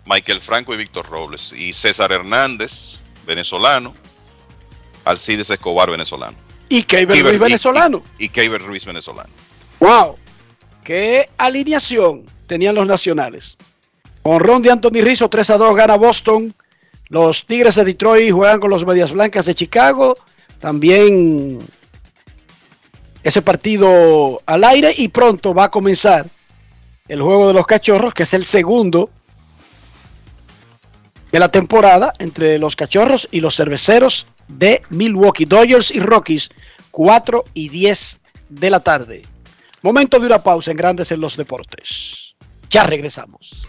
[0.06, 1.52] Michael Franco y Víctor Robles.
[1.52, 3.94] Y César Hernández, venezolano.
[5.04, 6.36] Alcides Escobar, venezolano.
[6.68, 8.02] y Keiber Ruiz y- venezolano.
[8.18, 9.30] Y Keiber Ruiz, venezolano.
[9.80, 10.16] Wow.
[10.84, 13.56] ¿Qué alineación tenían los nacionales?
[14.22, 16.54] Con Ron de Anthony Rizzo, 3 a 2 gana Boston.
[17.08, 20.16] Los Tigres de Detroit juegan con los Medias Blancas de Chicago.
[20.60, 21.58] También
[23.22, 26.26] ese partido al aire y pronto va a comenzar
[27.08, 29.10] el juego de los cachorros, que es el segundo
[31.30, 36.50] de la temporada entre los cachorros y los cerveceros de Milwaukee Dodgers y Rockies,
[36.90, 38.20] 4 y 10
[38.50, 39.24] de la tarde.
[39.82, 42.34] Momento de una pausa en Grandes en los Deportes.
[42.70, 43.66] Ya regresamos.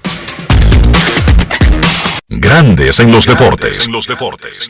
[2.28, 3.88] Grandes en los deportes.
[3.88, 4.70] En los deportes.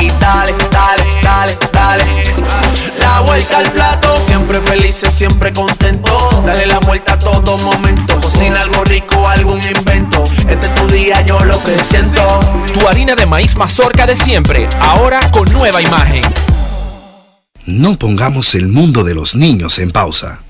[0.00, 2.04] y dale, dale, dale, dale.
[2.98, 6.42] La vuelta al plato, siempre felices, siempre contento.
[6.46, 8.20] Dale la vuelta a todo momento.
[8.20, 10.24] Cocina algo rico, algún invento.
[10.48, 12.40] Este es tu día, yo lo que siento.
[12.72, 16.22] Tu harina de maíz mazorca de siempre, ahora con nueva imagen.
[17.66, 20.40] No pongamos el mundo de los niños en pausa.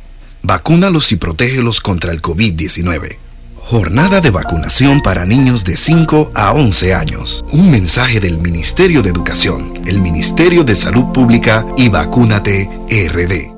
[0.43, 3.24] Vacúnalos y protégelos contra el COVID-19.
[3.67, 7.45] Jornada de vacunación para niños de 5 a 11 años.
[7.51, 13.55] Un mensaje del Ministerio de Educación, el Ministerio de Salud Pública y Vacúnate RD.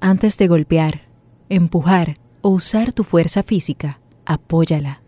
[0.00, 1.02] Antes de golpear,
[1.48, 5.02] empujar o usar tu fuerza física, apóyala.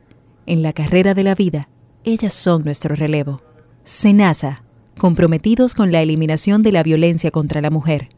[0.47, 1.69] En la carrera de la vida,
[2.03, 3.41] ellas son nuestro relevo.
[3.85, 4.65] Senasa,
[4.99, 8.09] comprometidos con la eliminación de la violencia contra la mujer.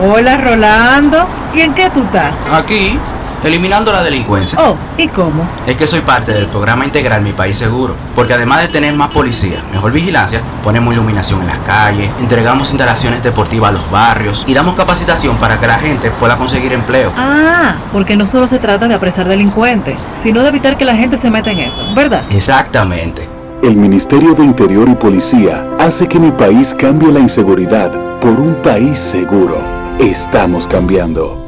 [0.00, 2.32] Hola Rolando, ¿y en qué tú estás?
[2.52, 2.98] Aquí,
[3.44, 4.58] eliminando la delincuencia.
[4.60, 5.48] Oh, ¿y cómo?
[5.66, 9.10] Es que soy parte del programa integral Mi País Seguro, porque además de tener más
[9.10, 14.54] policía, mejor vigilancia, ponemos iluminación en las calles, entregamos instalaciones deportivas a los barrios y
[14.54, 17.12] damos capacitación para que la gente pueda conseguir empleo.
[17.16, 21.16] Ah, porque no solo se trata de apresar delincuentes, sino de evitar que la gente
[21.16, 22.24] se meta en eso, ¿verdad?
[22.30, 23.37] Exactamente.
[23.62, 28.54] El Ministerio de Interior y Policía hace que mi país cambie la inseguridad por un
[28.62, 29.56] país seguro.
[29.98, 31.47] Estamos cambiando.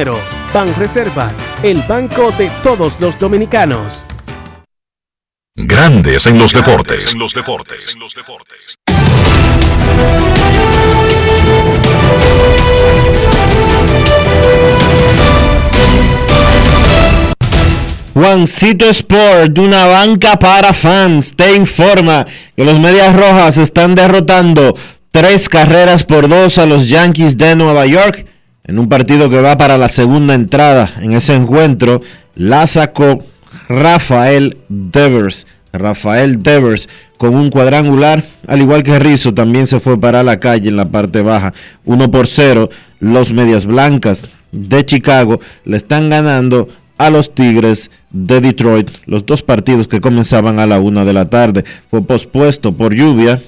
[0.51, 4.03] Ban Reservas, el banco de todos los dominicanos.
[5.55, 7.13] Grandes en los deportes.
[7.13, 7.95] los deportes.
[7.97, 8.75] los deportes.
[18.15, 22.25] Juancito Sport, de una banca para fans, te informa
[22.55, 24.75] que los Medias Rojas están derrotando
[25.11, 28.30] tres carreras por dos a los Yankees de Nueva York
[28.71, 30.89] en un partido que va para la segunda entrada.
[31.01, 31.99] En ese encuentro
[32.35, 33.25] la sacó
[33.67, 35.45] Rafael Devers.
[35.73, 36.87] Rafael Devers
[37.17, 40.89] con un cuadrangular, al igual que Rizzo, también se fue para la calle en la
[40.89, 41.53] parte baja.
[41.83, 42.69] 1 por 0.
[43.01, 48.89] Los Medias Blancas de Chicago le están ganando a los Tigres de Detroit.
[49.05, 53.41] Los dos partidos que comenzaban a la una de la tarde fue pospuesto por lluvia.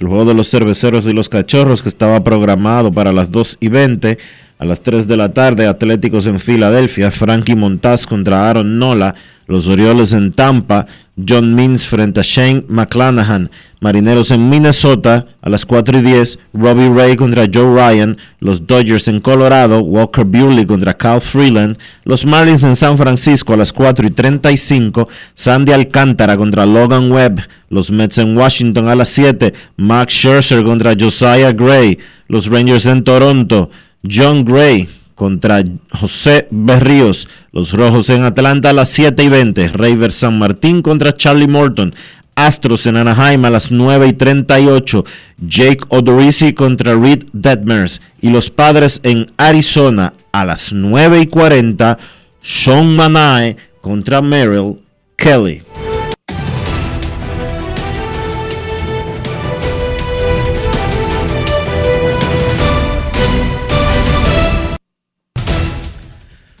[0.00, 3.68] El juego de los cerveceros y los cachorros que estaba programado para las 2 y
[3.68, 4.16] 20
[4.58, 5.66] a las 3 de la tarde.
[5.66, 7.10] Atléticos en Filadelfia.
[7.10, 9.14] Frankie Montaz contra Aaron Nola.
[9.46, 10.86] Los Orioles en Tampa.
[11.26, 13.50] John Means frente a Shane McClanahan.
[13.80, 16.38] Marineros en Minnesota a las 4 y 10.
[16.52, 18.18] Robbie Ray contra Joe Ryan.
[18.38, 19.80] Los Dodgers en Colorado.
[19.80, 21.78] Walker Buehler contra Cal Freeland.
[22.04, 25.08] Los Marlins en San Francisco a las 4 y 35.
[25.34, 27.40] Sandy Alcántara contra Logan Webb.
[27.68, 29.54] Los Mets en Washington a las 7.
[29.76, 31.98] Max Scherzer contra Josiah Gray.
[32.28, 33.70] Los Rangers en Toronto.
[34.08, 34.88] John Gray
[35.20, 37.28] contra José Berríos.
[37.52, 39.68] Los Rojos en Atlanta a las 7 y 20.
[39.68, 41.94] Raver San Martín contra Charlie Morton.
[42.34, 45.04] Astros en Anaheim a las 9 y 38.
[45.46, 48.00] Jake Odorizzi contra Reed Detmers.
[48.22, 51.98] Y los Padres en Arizona a las 9 y 40.
[52.40, 54.76] Sean Manae contra Merrill
[55.16, 55.60] Kelly.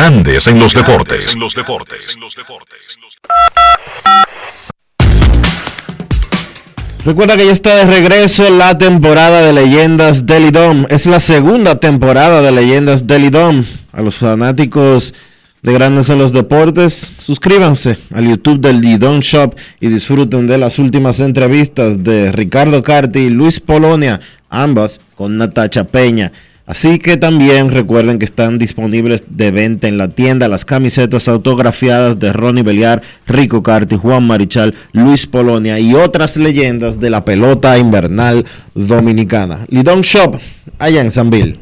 [0.00, 1.34] Grandes en los deportes.
[1.34, 2.16] En los deportes.
[7.04, 10.86] Recuerda que ya está de regreso la temporada de Leyendas del Lidom.
[10.88, 13.64] Es la segunda temporada de Leyendas del Lidom.
[13.90, 15.14] A los fanáticos
[15.62, 20.78] de Grandes en los Deportes, suscríbanse al YouTube del Lidom Shop y disfruten de las
[20.78, 26.30] últimas entrevistas de Ricardo Carti y Luis Polonia, ambas con Natacha Peña.
[26.68, 32.18] Así que también recuerden que están disponibles de venta en la tienda las camisetas autografiadas
[32.18, 37.78] de Ronnie Beliar, Rico Carti, Juan Marichal, Luis Polonia y otras leyendas de la pelota
[37.78, 39.60] invernal dominicana.
[39.68, 40.38] Lidon Shop,
[40.78, 41.58] allá en Sanville.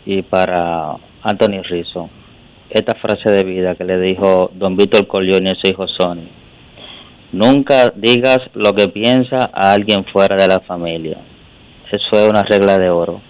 [0.06, 2.10] y para Anthony Rizzo,
[2.70, 6.30] esta frase de vida que le dijo don Víctor Corleone y su hijo Sonny.
[7.32, 11.18] Nunca digas lo que piensa a alguien fuera de la familia.
[11.92, 13.22] Eso es una regla de oro.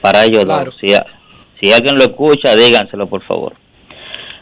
[0.00, 0.66] Para ellos Claro.
[0.66, 0.76] dos.
[0.80, 1.06] Si, a-
[1.60, 3.54] si alguien lo escucha, díganselo, por favor.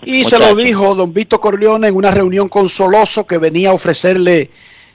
[0.05, 3.75] Y se lo dijo don Vito Corleone en una reunión con Soloso que venía a
[3.75, 4.51] ofrecerle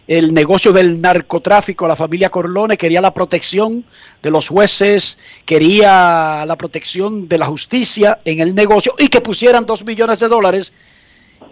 [0.07, 3.86] el negocio del narcotráfico a la familia Corleone, quería la protección
[4.22, 9.65] de los jueces, quería la protección de la justicia en el negocio y que pusieran
[9.65, 10.73] dos millones de dólares.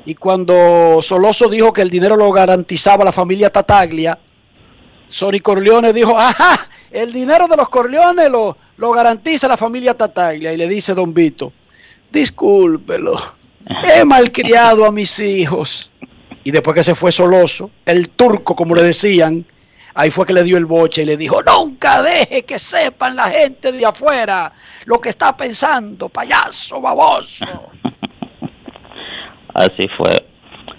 [0.05, 4.19] Y cuando Soloso dijo que el dinero lo garantizaba la familia Tataglia,
[5.07, 10.53] Sonny Corleone dijo, ajá, el dinero de los Corleones lo, lo garantiza la familia Tataglia.
[10.53, 11.53] Y le dice don Vito,
[12.11, 13.15] discúlpelo,
[13.65, 15.91] he malcriado a mis hijos.
[16.43, 19.45] Y después que se fue Soloso, el turco, como le decían,
[19.93, 23.29] ahí fue que le dio el boche y le dijo, nunca deje que sepan la
[23.29, 24.51] gente de afuera
[24.85, 27.45] lo que está pensando, payaso, baboso.
[29.53, 30.25] Así fue.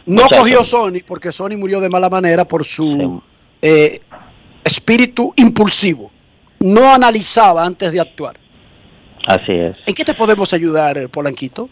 [0.06, 3.22] No cogió Sony porque Sony murió de mala manera por su
[3.62, 4.00] eh,
[4.62, 6.10] espíritu impulsivo.
[6.60, 8.36] No analizaba antes de actuar.
[9.26, 9.76] Así es.
[9.86, 11.70] ¿En qué te podemos ayudar, Polanquito?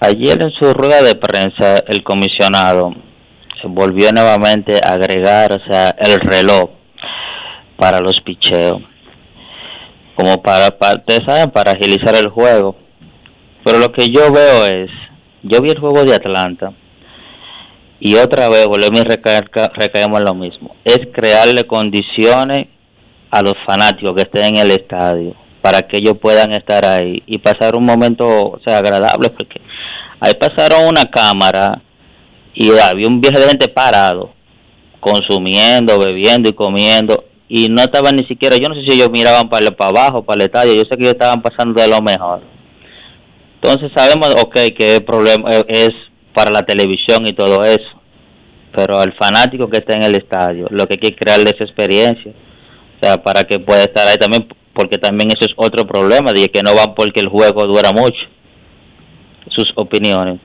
[0.00, 2.94] Ayer en su rueda de prensa el comisionado
[3.64, 6.70] volvió nuevamente a agregar, o sea, el reloj
[7.76, 8.82] para los picheos,
[10.14, 11.02] como para, para
[11.52, 12.76] para agilizar el juego.
[13.64, 14.90] Pero lo que yo veo es,
[15.42, 16.72] yo vi el juego de Atlanta
[18.00, 22.68] y otra vez volvemos y recaemos lo mismo, es crearle condiciones
[23.30, 27.38] a los fanáticos que estén en el estadio para que ellos puedan estar ahí y
[27.38, 29.60] pasar un momento o sea, agradable porque
[30.20, 31.82] ahí pasaron una cámara
[32.54, 34.32] y había un viaje de gente parado
[35.00, 39.48] consumiendo, bebiendo y comiendo y no estaban ni siquiera, yo no sé si ellos miraban
[39.48, 42.42] para, abajo, para el estadio, yo sé que ellos estaban pasando de lo mejor.
[43.60, 45.90] Entonces sabemos, ok, que el problema es
[46.34, 48.02] para la televisión y todo eso,
[48.74, 52.32] pero al fanático que está en el estadio, lo que hay que crearle esa experiencia,
[52.32, 56.48] o sea, para que pueda estar ahí también, porque también eso es otro problema, de
[56.48, 58.20] que no van porque el juego dura mucho.
[59.58, 60.40] Sus opiniones.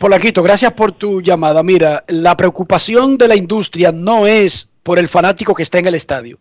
[0.00, 1.62] Polanquito, gracias por tu llamada.
[1.62, 5.94] Mira, la preocupación de la industria no es por el fanático que está en el
[5.94, 6.40] estadio.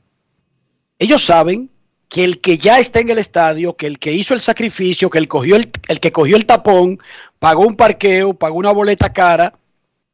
[0.98, 1.70] Ellos saben
[2.10, 5.20] que el que ya está en el estadio, que el que hizo el sacrificio, que
[5.20, 6.98] el, cogió el, el que cogió el tapón,
[7.38, 9.54] pagó un parqueo, pagó una boleta cara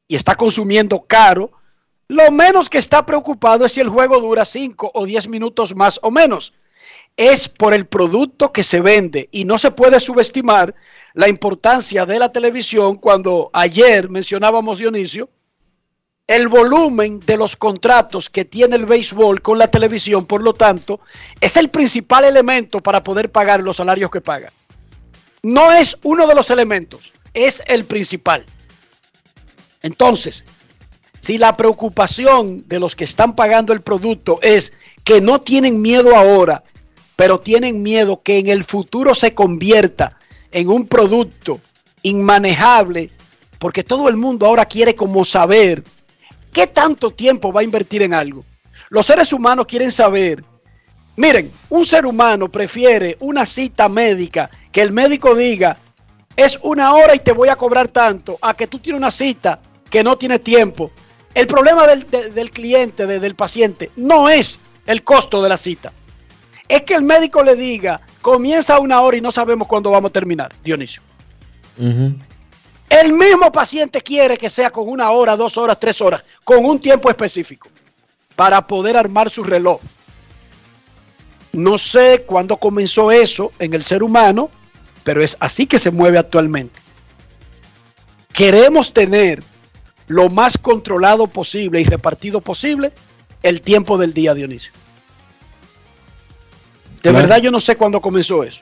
[0.10, 1.52] y está consumiendo caro,
[2.10, 5.98] lo menos que está preocupado es si el juego dura 5 o 10 minutos más
[6.04, 6.54] o menos.
[7.16, 10.76] Es por el producto que se vende y no se puede subestimar
[11.14, 15.30] la importancia de la televisión cuando ayer mencionábamos Dionisio,
[16.28, 21.02] el volumen de los contratos que tiene el béisbol con la televisión, por lo tanto,
[21.42, 24.54] es el principal elemento para poder pagar los salarios que paga.
[25.44, 28.46] No es uno de los elementos, es el principal.
[29.82, 30.46] Entonces,
[31.20, 34.74] si la preocupación de los que están pagando el producto es
[35.04, 36.64] que no tienen miedo ahora,
[37.18, 40.18] pero tienen miedo que en el futuro se convierta
[40.52, 41.60] en un producto
[42.04, 43.10] inmanejable,
[43.60, 45.84] porque todo el mundo ahora quiere como saber
[46.52, 48.44] qué tanto tiempo va a invertir en algo.
[48.90, 50.44] Los seres humanos quieren saber,
[51.16, 55.78] miren, un ser humano prefiere una cita médica que el médico diga,
[56.36, 59.60] es una hora y te voy a cobrar tanto, a que tú tienes una cita
[59.90, 60.92] que no tiene tiempo.
[61.34, 65.58] El problema del, de- del cliente, de- del paciente, no es el costo de la
[65.58, 65.94] cita.
[66.68, 70.10] Es que el médico le diga, comienza a una hora y no sabemos cuándo vamos
[70.10, 71.02] a terminar, Dionisio.
[72.90, 76.80] El mismo paciente quiere que sea con una hora, dos horas, tres horas, con un
[76.80, 77.70] tiempo específico.
[78.36, 79.80] para poder armar su reloj.
[81.54, 84.50] No sé cuándo comenzó eso en el ser humano,
[85.04, 86.80] pero es así que se mueve actualmente.
[88.34, 89.44] Queremos tener
[90.08, 92.94] lo más controlado posible y repartido posible
[93.44, 94.72] el tiempo del día, Dionisio.
[97.04, 97.18] De Claro.
[97.28, 98.62] verdad yo no sé cuándo comenzó eso.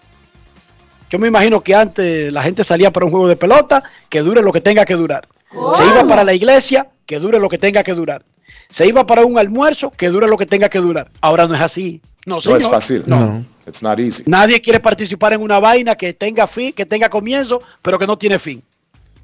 [1.10, 4.42] Yo me imagino que antes la gente salía para un juego de pelota, que dure
[4.42, 5.28] lo que tenga que durar.
[5.52, 8.24] Se iba para la iglesia, que dure lo que tenga que durar.
[8.70, 11.10] Se iba para un almuerzo, que dure lo que tenga que durar.
[11.22, 12.02] Ahora no es así.
[12.28, 12.58] No, No señor.
[12.60, 13.04] es fácil.
[13.08, 13.44] No.
[13.66, 14.24] It's not easy.
[14.28, 18.18] Nadie quiere participar en una vaina que tenga fin, que tenga comienzo, pero que no
[18.18, 18.62] tiene fin.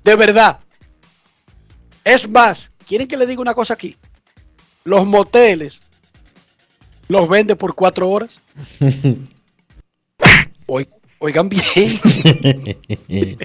[0.04, 0.58] De verdad.
[2.04, 3.96] Es más, ¿quieren que le diga una cosa aquí?
[4.84, 5.82] Los moteles
[7.08, 8.40] los vende por cuatro horas.
[10.68, 10.88] Oi-
[11.20, 11.64] Oigan bien.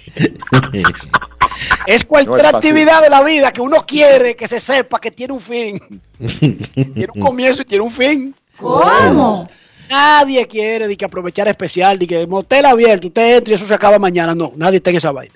[1.86, 2.56] Es cualquier No es fácil.
[2.70, 5.80] actividad de la vida que uno quiere que se sepa que tiene un fin.
[6.18, 8.34] Tiene un comienzo y tiene un fin.
[8.56, 9.48] ¿Cómo?
[9.88, 13.74] Nadie quiere de que aprovechar especial, de que motel abierto, usted entra y eso se
[13.74, 14.34] acaba mañana.
[14.34, 15.34] No, nadie está en esa vaina.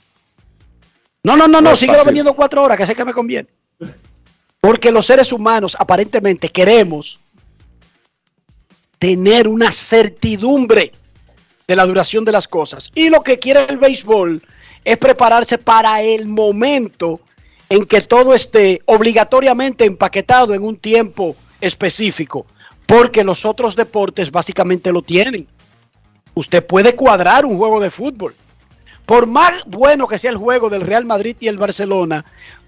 [1.22, 3.48] No, no, no, No no, sigue vendiendo cuatro horas, que sé que me conviene.
[4.60, 7.18] Porque los seres humanos aparentemente queremos
[9.04, 10.90] tener una certidumbre
[11.68, 12.90] de la duración de las cosas.
[12.94, 14.42] Y lo que quiere el béisbol
[14.82, 17.20] es prepararse para el momento
[17.68, 22.46] en que todo esté obligatoriamente empaquetado en un tiempo específico,
[22.86, 25.46] porque los otros deportes básicamente lo tienen.
[26.32, 28.34] Usted puede cuadrar un juego de fútbol.
[29.04, 32.24] Por más bueno que sea el juego del Real Madrid y el Barcelona,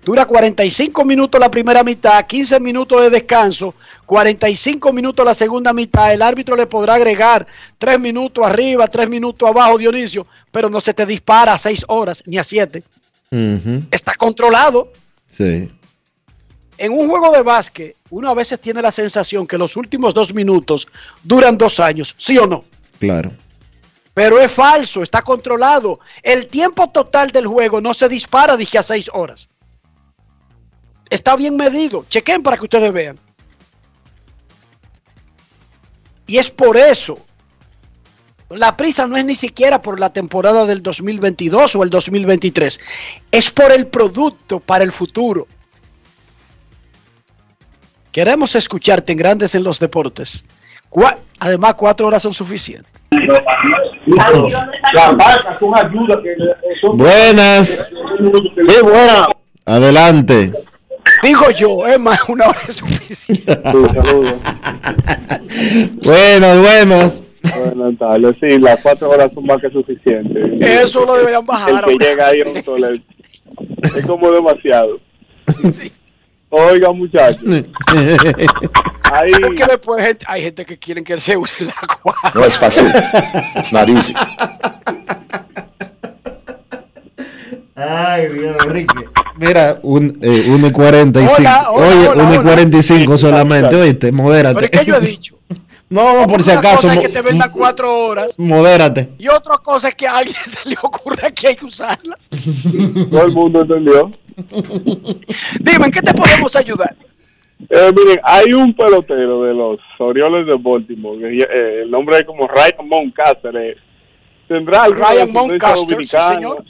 [0.07, 3.74] dura 45 minutos la primera mitad, 15 minutos de descanso,
[4.07, 6.12] 45 minutos la segunda mitad.
[6.12, 7.45] El árbitro le podrá agregar
[7.78, 12.23] 3 minutos arriba, 3 minutos abajo, Dionisio, pero no se te dispara a 6 horas
[12.24, 12.85] ni a 7.
[13.33, 14.93] Ujú, Está controlado.
[15.27, 15.69] Sí.
[16.78, 20.33] En un juego de básquet, uno a veces tiene la sensación que los últimos dos
[20.33, 20.87] minutos
[21.24, 22.65] duran dos años, ¿sí o no?
[23.01, 23.33] Claro.
[24.15, 25.99] Pero es falso, está controlado.
[26.23, 29.49] El tiempo total del juego no se dispara, dije a seis horas.
[31.11, 32.05] Está bien medido.
[32.09, 33.19] Chequen para que ustedes vean.
[36.27, 37.19] Y es por eso.
[38.49, 42.81] La prisa no es ni siquiera por la temporada del 2022 o el 2023.
[43.31, 45.47] Es por el producto para el futuro.
[48.12, 50.45] Queremos escucharte en Grandes en los Deportes.
[51.39, 52.91] Además, cuatro horas son suficientes.
[56.95, 57.91] Buenas.
[58.69, 59.27] Sí, buena.
[59.66, 60.53] Adelante.
[61.27, 63.59] Digo yo, es más, una hora es suficiente.
[66.05, 67.23] Buenas, buenas.
[67.74, 68.36] Buenas tardes.
[68.40, 70.61] Sí, las cuatro horas son más que suficientes.
[70.61, 71.70] Eso lo deberían bajar.
[71.89, 72.11] El que ahora.
[72.11, 73.03] llega ahí un.
[73.82, 75.01] Es como demasiado.
[76.51, 77.43] Oiga, muchachos.
[79.12, 82.32] Ahí, Porque después gente- hay gente que quieren que se use la cuadra.
[82.35, 82.86] No es fácil.
[83.57, 84.15] It's not easy.
[87.74, 88.94] Ay, Dios, Enrique.
[89.39, 91.37] Mira, un, eh, 1 y 45.
[91.41, 92.43] Hola, hola, Oye, hola, 1 y hola.
[92.43, 94.55] 45 solamente, oíste, modérate.
[94.55, 95.37] Pero es que yo he dicho.
[95.89, 98.35] No, no, por si Una acaso, cosa es que te vendan cuatro horas.
[98.39, 99.11] modérate.
[99.19, 102.29] Y otra cosa es que a alguien se le ocurra que hay que usarlas.
[103.09, 104.11] todo el mundo entendió.
[105.61, 106.97] Dime, ¿en qué te podemos ayudar?
[107.71, 111.21] Eh, miren, hay un pelotero de los Orioles de Baltimore.
[111.21, 113.55] que, eh, el nombre es como Ryan Moncaster.
[113.57, 113.77] eh.
[114.49, 116.65] ¿Tendrá alguna Ryan Moncaster, sí, señor.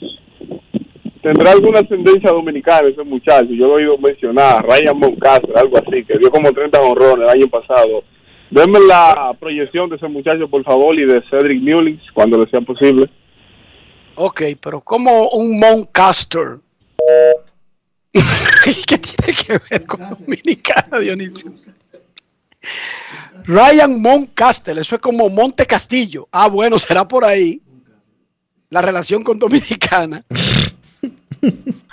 [1.27, 3.49] ¿Tendrá alguna ascendencia dominicana ese muchacho?
[3.49, 7.41] Yo lo he oído mencionar, Ryan Moncaster, algo así, que dio como 30 honrones el
[7.41, 8.05] año pasado.
[8.49, 12.61] Denme la proyección de ese muchacho, por favor, y de Cedric Mullins, cuando le sea
[12.61, 13.09] posible.
[14.15, 16.59] Ok, pero como un Moncaster.
[18.13, 21.51] ¿Qué tiene que ver con Dominicana, Dionisio?
[23.43, 26.29] Ryan Moncaster, eso es como Monte Castillo.
[26.31, 27.61] Ah, bueno, será por ahí.
[28.69, 30.23] La relación con Dominicana.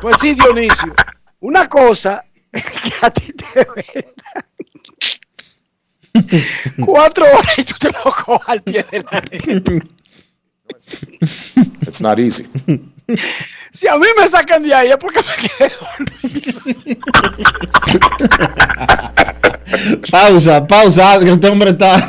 [0.00, 0.94] Pues sí, Dionisio.
[1.40, 2.22] Una cosa
[2.52, 2.60] que
[3.02, 4.14] a ti te vendan
[6.84, 9.86] cuatro horas y tú te lo cojas al pie de la letra.
[11.82, 12.46] It's not easy.
[13.72, 16.60] Si a mí me sacan de ahí es porque me quedé dormido.
[20.10, 22.08] Pausa, pausa, que este hombre está.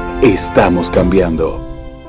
[0.21, 1.70] Estamos cambiando.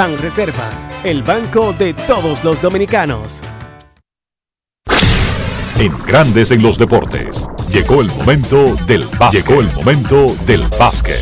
[0.00, 3.42] Banreservas, el banco de todos los dominicanos.
[5.78, 9.46] En Grandes en los Deportes, llegó el momento del básquet.
[9.46, 11.20] Llegó el momento del básquet.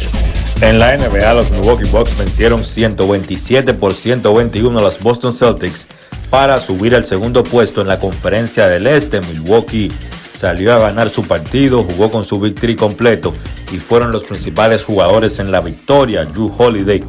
[0.61, 5.89] En la NBA, los Milwaukee Bucks vencieron 127 por 121 a los Boston Celtics
[6.31, 9.21] para subir al segundo puesto en la conferencia del Este.
[9.21, 9.91] Milwaukee
[10.33, 13.35] salió a ganar su partido, jugó con su victory completo
[13.73, 16.25] y fueron los principales jugadores en la victoria.
[16.27, 17.03] Drew Holiday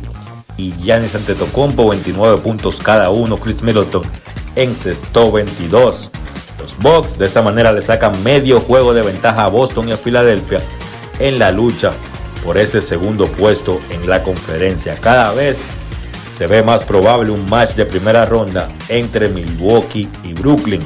[0.60, 3.38] y Giannis Antetokounmpo 29 puntos cada uno.
[3.38, 4.04] Chris Middleton
[4.56, 6.12] encestó 22.
[6.60, 9.98] Los Bucks de esa manera le sacan medio juego de ventaja a Boston y a
[9.98, 10.62] Filadelfia
[11.20, 11.92] en la lucha
[12.44, 14.98] por ese segundo puesto en la conferencia.
[15.00, 15.64] Cada vez
[16.38, 20.82] se ve más probable un match de primera ronda entre Milwaukee y Brooklyn.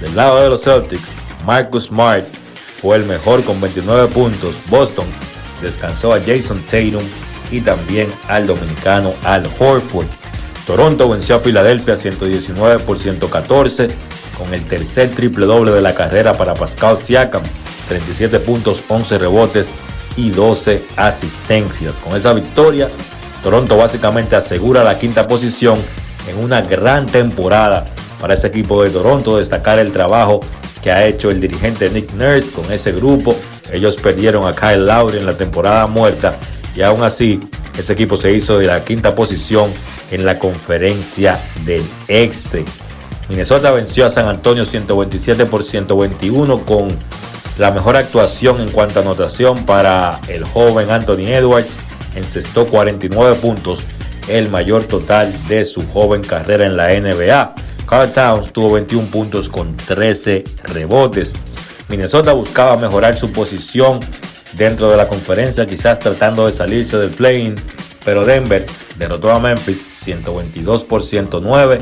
[0.00, 1.14] Del lado de los Celtics,
[1.44, 2.24] Marcus Smart
[2.80, 4.54] fue el mejor con 29 puntos.
[4.68, 5.06] Boston
[5.60, 7.02] descansó a Jason Tatum
[7.50, 10.06] y también al dominicano Al Horford.
[10.66, 13.88] Toronto venció a Filadelfia 119 por 114
[14.36, 17.42] con el tercer triple doble de la carrera para Pascal Siakam,
[17.88, 19.72] 37 puntos, 11 rebotes
[20.16, 22.00] y 12 asistencias.
[22.00, 22.88] Con esa victoria,
[23.42, 25.78] Toronto básicamente asegura la quinta posición
[26.28, 27.86] en una gran temporada
[28.20, 29.38] para ese equipo de Toronto.
[29.38, 30.40] Destacar el trabajo
[30.82, 33.34] que ha hecho el dirigente Nick Nurse con ese grupo.
[33.72, 36.36] Ellos perdieron a Kyle Lowry en la temporada muerta
[36.78, 37.40] y aún así
[37.76, 39.68] ese equipo se hizo de la quinta posición
[40.12, 42.64] en la conferencia del Este.
[43.28, 46.86] Minnesota venció a San Antonio 127 por 121 con
[47.58, 51.76] la mejor actuación en cuanto a anotación para el joven Anthony Edwards.
[52.14, 53.84] Encestó 49 puntos,
[54.28, 57.54] el mayor total de su joven carrera en la NBA.
[57.88, 61.34] Carl Towns tuvo 21 puntos con 13 rebotes.
[61.88, 63.98] Minnesota buscaba mejorar su posición
[64.54, 67.54] dentro de la conferencia, quizás tratando de salirse del play-in,
[68.04, 68.64] pero Denver
[68.96, 71.80] derrotó a Memphis 122 por 109.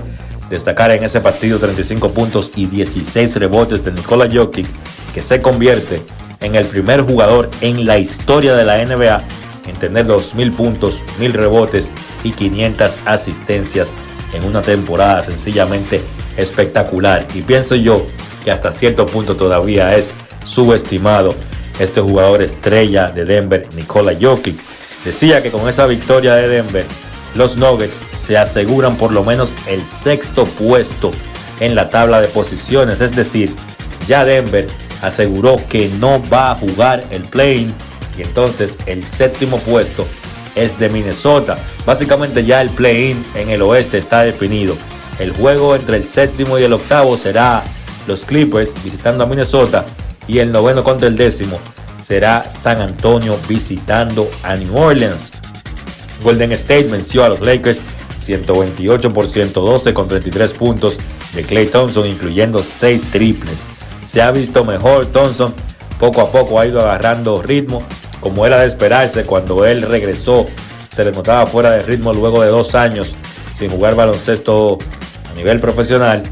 [0.51, 4.67] Destacar en ese partido 35 puntos y 16 rebotes de Nikola Jokic,
[5.13, 6.01] que se convierte
[6.41, 9.23] en el primer jugador en la historia de la NBA
[9.67, 11.91] en tener 2.000 puntos, 1.000 rebotes
[12.23, 13.93] y 500 asistencias
[14.33, 16.01] en una temporada sencillamente
[16.37, 17.27] espectacular.
[17.35, 18.07] Y pienso yo
[18.45, 20.13] que hasta cierto punto todavía es
[20.45, 21.35] subestimado
[21.79, 24.57] este jugador estrella de Denver, Nikola Jokic.
[25.05, 26.85] Decía que con esa victoria de Denver,
[27.35, 31.13] los Nuggets se aseguran por lo menos el sexto puesto
[31.61, 33.01] en la tabla de posiciones.
[33.01, 33.55] Es decir,
[34.07, 34.67] ya Denver
[35.03, 37.73] aseguró que no va a jugar el play-in
[38.19, 40.07] y entonces el séptimo puesto
[40.55, 41.59] es de Minnesota.
[41.85, 44.75] Básicamente ya el play-in en el oeste está definido.
[45.19, 47.63] El juego entre el séptimo y el octavo será
[48.07, 49.85] los Clippers visitando a Minnesota
[50.29, 51.59] y el noveno contra el décimo
[52.01, 55.31] será San Antonio visitando a New Orleans.
[56.23, 57.81] Golden State venció a los Lakers
[58.21, 60.99] 128 por 112 con 33 puntos
[61.35, 63.67] de Clay Thompson, incluyendo 6 triples.
[64.05, 65.55] Se ha visto mejor Thompson,
[65.99, 67.83] poco a poco ha ido agarrando ritmo,
[68.21, 70.47] como era de esperarse cuando él regresó.
[70.93, 73.15] Se le notaba fuera de ritmo luego de dos años
[73.55, 74.79] sin jugar baloncesto
[75.31, 76.23] a nivel profesional.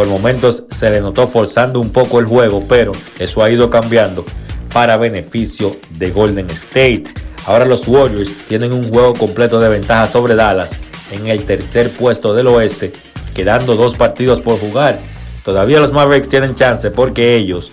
[0.00, 4.24] Por momentos se le notó forzando un poco el juego, pero eso ha ido cambiando
[4.72, 7.04] para beneficio de Golden State.
[7.44, 10.70] Ahora los Warriors tienen un juego completo de ventaja sobre Dallas
[11.12, 12.92] en el tercer puesto del oeste,
[13.34, 14.98] quedando dos partidos por jugar.
[15.44, 17.70] Todavía los Mavericks tienen chance porque ellos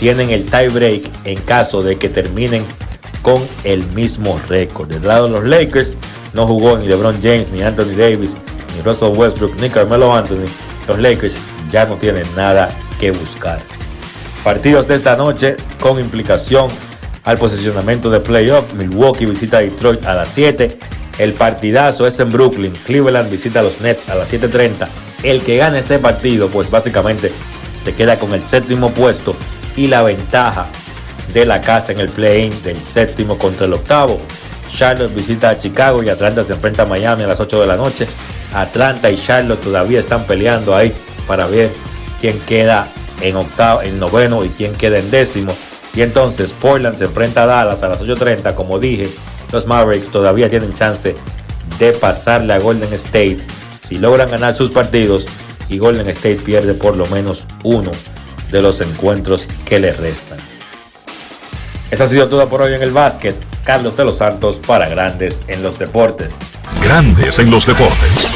[0.00, 2.64] tienen el tie break en caso de que terminen
[3.20, 4.88] con el mismo récord.
[4.88, 5.92] Del lado de los Lakers
[6.32, 8.34] no jugó ni LeBron James, ni Anthony Davis,
[8.74, 10.46] ni Russell Westbrook, ni Carmelo Anthony.
[10.88, 11.36] Los Lakers
[11.70, 12.68] ya no tienen nada
[12.98, 13.60] que buscar.
[14.44, 16.68] Partidos de esta noche con implicación
[17.24, 18.72] al posicionamiento de playoff.
[18.74, 20.78] Milwaukee visita a Detroit a las 7.
[21.18, 22.72] El partidazo es en Brooklyn.
[22.86, 24.86] Cleveland visita a los Nets a las 7.30.
[25.22, 27.32] El que gane ese partido, pues básicamente
[27.82, 29.34] se queda con el séptimo puesto
[29.76, 30.66] y la ventaja
[31.34, 34.20] de la casa en el play-in del séptimo contra el octavo.
[34.72, 37.76] Charlotte visita a Chicago y Atlanta se enfrenta a Miami a las 8 de la
[37.76, 38.06] noche.
[38.54, 40.94] Atlanta y Charlotte todavía están peleando ahí
[41.26, 41.70] para ver
[42.20, 42.88] quién queda
[43.20, 45.54] en octavo, en noveno y quién queda en décimo.
[45.94, 48.54] Y entonces Portland se enfrenta a Dallas a las 8.30.
[48.54, 49.08] Como dije,
[49.52, 51.16] los Mavericks todavía tienen chance
[51.78, 53.38] de pasarle a Golden State
[53.78, 55.26] si logran ganar sus partidos
[55.68, 57.90] y Golden State pierde por lo menos uno
[58.50, 60.38] de los encuentros que le restan.
[61.90, 63.36] Eso ha sido todo por hoy en el básquet.
[63.64, 66.32] Carlos de los Santos para Grandes en los Deportes.
[66.82, 68.35] Grandes en los deportes.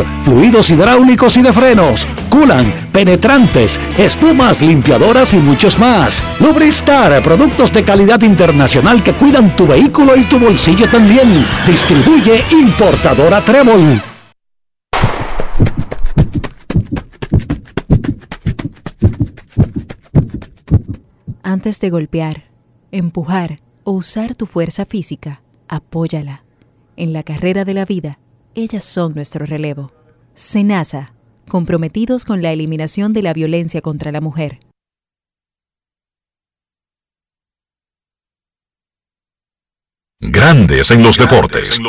[0.25, 6.21] fluidos hidráulicos y de frenos, culan, penetrantes, espumas, limpiadoras y muchos más.
[6.39, 11.45] Lubristar, productos de calidad internacional que cuidan tu vehículo y tu bolsillo también.
[11.65, 14.01] Distribuye importadora Trébol.
[21.43, 22.45] Antes de golpear,
[22.91, 26.43] empujar o usar tu fuerza física, apóyala.
[26.95, 28.19] En la carrera de la vida,
[28.55, 29.91] ellas son nuestro relevo.
[30.33, 31.13] SENASA,
[31.47, 34.59] comprometidos con la eliminación de la violencia contra la mujer.
[40.23, 41.81] Grandes en los deportes.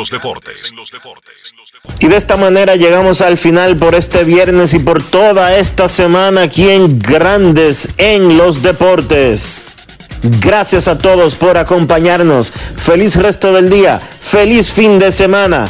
[1.99, 6.41] Y de esta manera llegamos al final por este viernes y por toda esta semana
[6.41, 9.67] aquí en Grandes en los Deportes.
[10.41, 12.51] Gracias a todos por acompañarnos.
[12.51, 13.99] Feliz resto del día.
[13.99, 15.69] Feliz fin de semana.